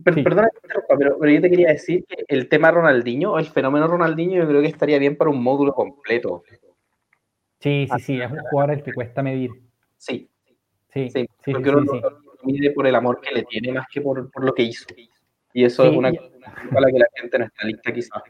per, 0.03 0.15
sí. 0.15 0.23
perdona, 0.23 0.49
pero, 0.89 1.17
pero, 1.19 1.31
yo 1.31 1.41
te 1.41 1.51
quería 1.51 1.69
decir 1.69 2.05
que 2.05 2.25
el 2.27 2.49
tema 2.49 2.73
Ronaldinho, 2.73 3.39
el 3.39 3.47
fenómeno 3.47 3.87
Ronaldinho, 3.87 4.43
yo 4.43 4.49
creo 4.49 4.61
que 4.61 4.69
estaría 4.69 4.99
bien 4.99 5.17
para 5.17 5.31
un 5.31 5.43
módulo 5.43 5.73
completo. 5.73 6.43
Sí, 7.61 7.87
sí, 7.91 8.01
sí, 8.01 8.21
es 8.21 8.31
un 8.31 8.41
jugador 8.51 8.73
al 8.73 8.83
que 8.83 8.93
cuesta 8.93 9.23
medir. 9.23 9.51
Sí. 9.97 10.29
Sí, 10.93 11.11
sí, 11.11 11.27
sí 11.45 11.53
porque 11.53 11.71
uno 11.71 11.93
sí, 11.93 12.01
lo 12.01 12.21
mide 12.45 12.71
por 12.71 12.87
el 12.87 12.95
amor 12.95 13.21
que 13.21 13.35
le 13.35 13.43
tiene 13.43 13.73
más 13.73 13.87
que 13.93 14.01
por, 14.01 14.31
por 14.31 14.45
lo 14.45 14.55
que 14.55 14.63
hizo. 14.63 14.87
Y 15.55 15.65
eso 15.65 15.85
es 15.85 15.97
una 15.97 16.11
cosa 16.11 16.29
a 16.77 16.81
la 16.81 16.89
que 16.89 16.99
la 16.99 17.07
gente 17.15 17.39
no 17.39 17.45
está 17.47 17.67
lista 17.67 17.93
quizás. 17.93 18.23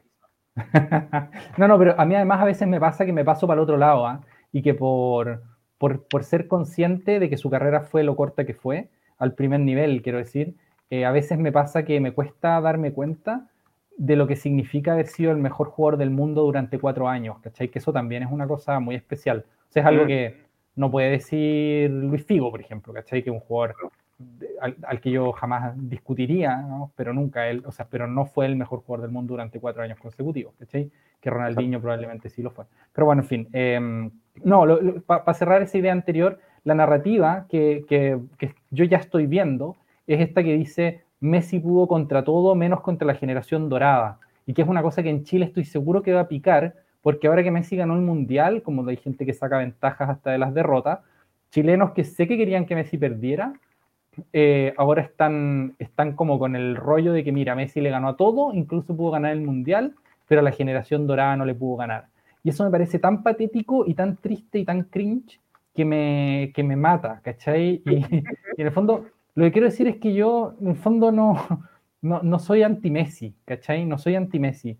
no, 1.58 1.66
no, 1.66 1.78
pero 1.78 1.98
a 1.98 2.04
mí 2.04 2.14
además 2.14 2.40
a 2.40 2.44
veces 2.44 2.68
me 2.68 2.78
pasa 2.78 3.04
que 3.04 3.12
me 3.12 3.24
paso 3.24 3.46
para 3.48 3.58
el 3.58 3.64
otro 3.64 3.76
lado, 3.76 4.08
¿eh? 4.08 4.18
y 4.52 4.62
que 4.62 4.74
por, 4.74 5.42
por, 5.78 6.06
por, 6.06 6.22
ser 6.22 6.46
consciente 6.46 7.18
de 7.18 7.28
que 7.28 7.36
su 7.36 7.50
carrera 7.50 7.80
fue 7.80 8.04
lo 8.04 8.14
corta 8.14 8.44
que 8.44 8.54
fue, 8.54 8.90
al 9.18 9.34
primer 9.34 9.60
nivel, 9.60 10.02
quiero 10.02 10.18
decir, 10.18 10.54
eh, 10.90 11.06
a 11.06 11.12
veces 11.12 11.38
me 11.38 11.50
pasa 11.50 11.84
que 11.84 11.98
me 11.98 12.12
cuesta 12.12 12.60
darme 12.60 12.92
cuenta 12.92 13.48
de 13.96 14.16
lo 14.16 14.26
que 14.26 14.36
significa 14.36 14.92
haber 14.92 15.06
sido 15.06 15.32
el 15.32 15.38
mejor 15.38 15.68
jugador 15.68 15.98
del 15.98 16.10
mundo 16.10 16.42
durante 16.42 16.78
cuatro 16.78 17.08
años, 17.08 17.38
¿cachai? 17.40 17.68
Que 17.68 17.78
eso 17.78 17.92
también 17.92 18.22
es 18.22 18.30
una 18.30 18.46
cosa 18.46 18.78
muy 18.80 18.96
especial. 18.96 19.46
O 19.68 19.72
sea, 19.72 19.82
es 19.82 19.88
algo 19.88 20.06
que 20.06 20.44
no 20.76 20.90
puede 20.90 21.10
decir 21.10 21.90
Luis 21.90 22.24
Figo, 22.24 22.50
por 22.50 22.60
ejemplo, 22.60 22.92
¿cachai? 22.92 23.22
Que 23.22 23.30
un 23.30 23.40
jugador 23.40 23.76
al, 24.60 24.76
al, 24.82 25.00
que 25.00 25.10
yo 25.10 25.32
jamás 25.32 25.74
discutiría, 25.76 26.56
¿no? 26.56 26.92
pero 26.96 27.12
nunca 27.12 27.48
él, 27.48 27.62
o 27.66 27.72
sea, 27.72 27.86
pero 27.90 28.06
no 28.06 28.26
fue 28.26 28.46
el 28.46 28.56
mejor 28.56 28.80
jugador 28.80 29.02
del 29.06 29.12
mundo 29.12 29.34
durante 29.34 29.60
cuatro 29.60 29.82
años 29.82 29.98
consecutivos, 29.98 30.54
¿cachai? 30.58 30.90
Que 31.20 31.30
Ronaldinho 31.30 31.80
probablemente 31.80 32.28
sí 32.28 32.42
lo 32.42 32.50
fue. 32.50 32.64
Pero 32.92 33.06
bueno, 33.06 33.22
en 33.22 33.28
fin, 33.28 33.48
eh, 33.52 34.10
no, 34.42 34.64
para 35.06 35.24
pa 35.24 35.34
cerrar 35.34 35.62
esa 35.62 35.78
idea 35.78 35.92
anterior, 35.92 36.38
la 36.64 36.74
narrativa 36.74 37.46
que, 37.48 37.84
que, 37.88 38.20
que 38.38 38.54
yo 38.70 38.84
ya 38.84 38.98
estoy 38.98 39.26
viendo 39.26 39.76
es 40.06 40.20
esta 40.20 40.42
que 40.42 40.56
dice 40.56 41.02
Messi 41.20 41.58
pudo 41.58 41.88
contra 41.88 42.24
todo 42.24 42.54
menos 42.54 42.80
contra 42.80 43.06
la 43.06 43.14
generación 43.14 43.68
dorada, 43.68 44.18
y 44.46 44.54
que 44.54 44.62
es 44.62 44.68
una 44.68 44.82
cosa 44.82 45.02
que 45.02 45.10
en 45.10 45.24
Chile 45.24 45.46
estoy 45.46 45.64
seguro 45.64 46.02
que 46.02 46.12
va 46.12 46.20
a 46.20 46.28
picar, 46.28 46.74
porque 47.02 47.26
ahora 47.26 47.42
que 47.42 47.50
Messi 47.50 47.76
ganó 47.76 47.94
el 47.94 48.02
Mundial, 48.02 48.62
como 48.62 48.86
hay 48.88 48.96
gente 48.96 49.26
que 49.26 49.32
saca 49.32 49.58
ventajas 49.58 50.08
hasta 50.08 50.30
de 50.30 50.38
las 50.38 50.54
derrotas, 50.54 51.00
chilenos 51.50 51.92
que 51.92 52.04
sé 52.04 52.26
que 52.26 52.36
querían 52.36 52.66
que 52.66 52.74
Messi 52.74 52.98
perdiera, 52.98 53.54
eh, 54.32 54.74
ahora 54.76 55.02
están, 55.02 55.74
están 55.78 56.14
como 56.14 56.38
con 56.38 56.56
el 56.56 56.76
rollo 56.76 57.12
de 57.12 57.24
que, 57.24 57.32
mira, 57.32 57.54
Messi 57.54 57.80
le 57.80 57.90
ganó 57.90 58.08
a 58.08 58.16
todo, 58.16 58.52
incluso 58.52 58.96
pudo 58.96 59.12
ganar 59.12 59.32
el 59.32 59.42
Mundial, 59.42 59.94
pero 60.26 60.40
a 60.40 60.44
la 60.44 60.52
generación 60.52 61.06
dorada 61.06 61.36
no 61.36 61.44
le 61.44 61.54
pudo 61.54 61.76
ganar. 61.76 62.06
Y 62.42 62.50
eso 62.50 62.64
me 62.64 62.70
parece 62.70 62.98
tan 62.98 63.22
patético 63.22 63.84
y 63.86 63.94
tan 63.94 64.16
triste 64.16 64.58
y 64.58 64.64
tan 64.64 64.84
cringe 64.84 65.40
que 65.74 65.84
me, 65.84 66.52
que 66.54 66.62
me 66.62 66.76
mata, 66.76 67.20
¿cachai? 67.22 67.82
Y, 67.84 68.04
en 68.58 68.66
el 68.66 68.72
fondo, 68.72 69.06
lo 69.34 69.44
que 69.44 69.52
quiero 69.52 69.68
decir 69.68 69.88
es 69.88 69.96
que 69.96 70.14
yo, 70.14 70.54
en 70.60 70.68
el 70.68 70.76
fondo, 70.76 71.12
no, 71.12 71.38
no, 72.02 72.22
no 72.22 72.38
soy 72.38 72.62
anti-Messi, 72.62 73.34
¿cachai? 73.44 73.84
No 73.84 73.98
soy 73.98 74.14
anti-Messi. 74.16 74.76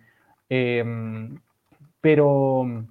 Eh, 0.51 0.85
pero, 2.01 2.85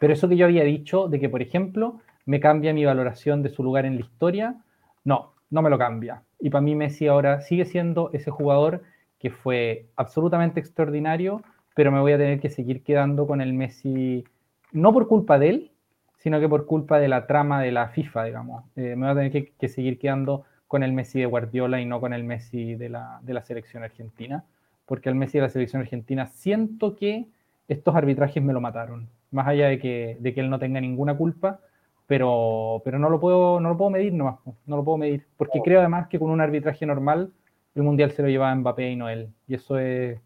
pero 0.00 0.12
eso 0.12 0.28
que 0.28 0.36
yo 0.36 0.46
había 0.46 0.64
dicho, 0.64 1.06
de 1.06 1.20
que, 1.20 1.28
por 1.28 1.40
ejemplo, 1.40 2.00
me 2.26 2.40
cambia 2.40 2.74
mi 2.74 2.84
valoración 2.84 3.42
de 3.42 3.50
su 3.50 3.62
lugar 3.62 3.86
en 3.86 3.94
la 3.94 4.00
historia, 4.00 4.56
no, 5.04 5.33
no 5.54 5.62
me 5.62 5.70
lo 5.70 5.78
cambia. 5.78 6.22
Y 6.40 6.50
para 6.50 6.62
mí 6.62 6.74
Messi 6.74 7.06
ahora 7.06 7.40
sigue 7.40 7.64
siendo 7.64 8.10
ese 8.12 8.30
jugador 8.30 8.82
que 9.20 9.30
fue 9.30 9.86
absolutamente 9.94 10.58
extraordinario, 10.58 11.42
pero 11.76 11.92
me 11.92 12.00
voy 12.00 12.12
a 12.12 12.18
tener 12.18 12.40
que 12.40 12.50
seguir 12.50 12.82
quedando 12.82 13.26
con 13.28 13.40
el 13.40 13.52
Messi, 13.52 14.24
no 14.72 14.92
por 14.92 15.06
culpa 15.06 15.38
de 15.38 15.48
él, 15.48 15.70
sino 16.18 16.40
que 16.40 16.48
por 16.48 16.66
culpa 16.66 16.98
de 16.98 17.06
la 17.06 17.28
trama 17.28 17.62
de 17.62 17.70
la 17.70 17.88
FIFA, 17.88 18.24
digamos. 18.24 18.64
Eh, 18.74 18.96
me 18.96 19.06
voy 19.06 19.10
a 19.10 19.30
tener 19.30 19.52
que, 19.54 19.68
seguir 19.68 19.98
quedando 19.98 20.44
con 20.66 20.82
el 20.82 20.92
Messi 20.92 21.20
de 21.20 21.26
Guardiola 21.26 21.80
y 21.80 21.86
no 21.86 22.00
con 22.00 22.12
el 22.12 22.24
Messi 22.24 22.74
de 22.74 22.88
la, 22.88 23.20
de 23.22 23.34
la 23.34 23.42
selección 23.42 23.84
argentina, 23.84 24.44
porque 24.86 25.08
el 25.08 25.14
Messi 25.14 25.38
de 25.38 25.42
la 25.42 25.50
selección 25.50 25.82
argentina 25.82 26.26
siento 26.26 26.96
que 26.96 27.28
estos 27.68 27.94
arbitrajes 27.94 28.42
me 28.42 28.52
lo 28.52 28.60
mataron, 28.60 29.08
más 29.30 29.46
allá 29.46 29.68
de 29.68 29.78
que, 29.78 30.16
de 30.18 30.34
que 30.34 30.40
él 30.40 30.50
no 30.50 30.58
tenga 30.58 30.80
ninguna 30.80 31.16
culpa, 31.16 31.60
pero, 32.06 32.82
pero 32.84 32.98
no, 32.98 33.08
lo 33.08 33.18
puedo, 33.18 33.60
no 33.60 33.70
lo 33.70 33.76
puedo 33.76 33.90
medir 33.90 34.12
nomás, 34.12 34.36
no 34.66 34.76
lo 34.76 34.84
puedo 34.84 34.98
medir, 34.98 35.26
porque 35.36 35.60
creo 35.62 35.80
además 35.80 36.08
que 36.08 36.18
con 36.18 36.30
un 36.30 36.40
arbitraje 36.40 36.84
normal 36.86 37.32
el 37.74 37.82
Mundial 37.82 38.12
se 38.12 38.22
lo 38.22 38.28
llevaba 38.28 38.54
Mbappé 38.54 38.90
y 38.90 38.96
no 38.96 39.08
él, 39.08 39.30
y 39.48 39.54
eso 39.54 39.78
es, 39.78 40.20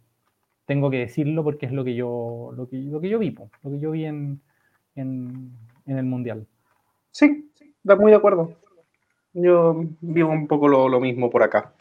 tengo 0.67 0.91
que 0.91 0.99
decirlo 0.99 1.45
porque 1.45 1.67
es 1.67 1.73
lo 1.73 1.85
que 1.85 1.95
yo, 1.95 2.51
lo 2.55 2.69
que, 2.69 2.77
lo 2.77 3.01
que 3.01 3.09
yo 3.09 3.19
vi, 3.19 3.31
lo 3.31 3.71
que 3.71 3.79
yo 3.79 3.91
vi 3.93 4.05
en, 4.05 4.41
en, 4.97 5.53
el 5.87 6.05
Mundial. 6.05 6.47
Sí, 7.11 7.51
muy 7.85 8.11
de 8.11 8.17
acuerdo. 8.17 8.53
Yo 9.33 9.83
vivo 10.01 10.31
un 10.31 10.47
poco 10.47 10.69
lo, 10.69 11.01
mismo 11.01 11.31
por 11.31 11.43
acá. 11.43 11.75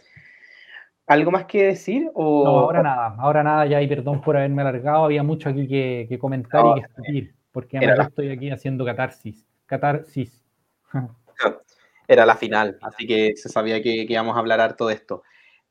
¿Algo 1.07 1.31
más 1.31 1.45
que 1.45 1.63
decir? 1.63 2.11
O... 2.13 2.43
No, 2.43 2.51
ahora 2.59 2.83
nada, 2.83 3.15
ahora 3.17 3.43
nada, 3.43 3.65
ya 3.65 3.81
y 3.81 3.87
perdón 3.87 4.21
por 4.21 4.37
haberme 4.37 4.61
alargado, 4.61 5.05
había 5.05 5.23
mucho 5.23 5.49
aquí 5.49 5.67
que, 5.67 6.17
comentar 6.19 6.63
y 6.65 6.81
que 6.81 6.85
escribir, 6.85 7.35
porque 7.51 7.77
ahora 7.77 8.03
estoy 8.03 8.29
aquí 8.29 8.51
haciendo 8.51 8.85
catarsis. 8.85 9.46
Catarsis. 9.67 10.43
Era 12.07 12.25
la 12.25 12.35
final, 12.35 12.79
así 12.81 13.05
que 13.05 13.35
se 13.35 13.49
sabía 13.49 13.81
que, 13.81 14.07
que, 14.07 14.13
íbamos 14.13 14.35
a 14.35 14.39
hablar 14.39 14.61
harto 14.61 14.87
de 14.87 14.95
esto. 14.95 15.23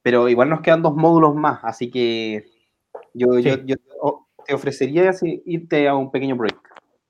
Pero 0.02 0.28
igual 0.28 0.50
nos 0.50 0.60
quedan 0.60 0.82
dos 0.82 0.94
módulos 0.94 1.34
más, 1.34 1.60
así 1.64 1.90
que 1.90 2.44
yo, 3.14 3.30
te 4.46 4.54
ofrecería 4.54 5.10
irte 5.46 5.88
a 5.88 5.96
un 5.96 6.10
pequeño 6.10 6.36
break. 6.36 6.58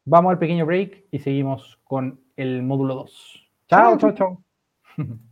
Vamos 0.04 0.30
al 0.30 0.38
pequeño 0.38 0.64
break 0.64 1.06
y 1.10 1.18
seguimos 1.18 1.78
con 1.84 2.20
el 2.36 2.62
módulo 2.62 2.94
2. 2.94 3.50
Chao, 3.68 3.98
chao, 3.98 4.12
chao. 4.14 4.44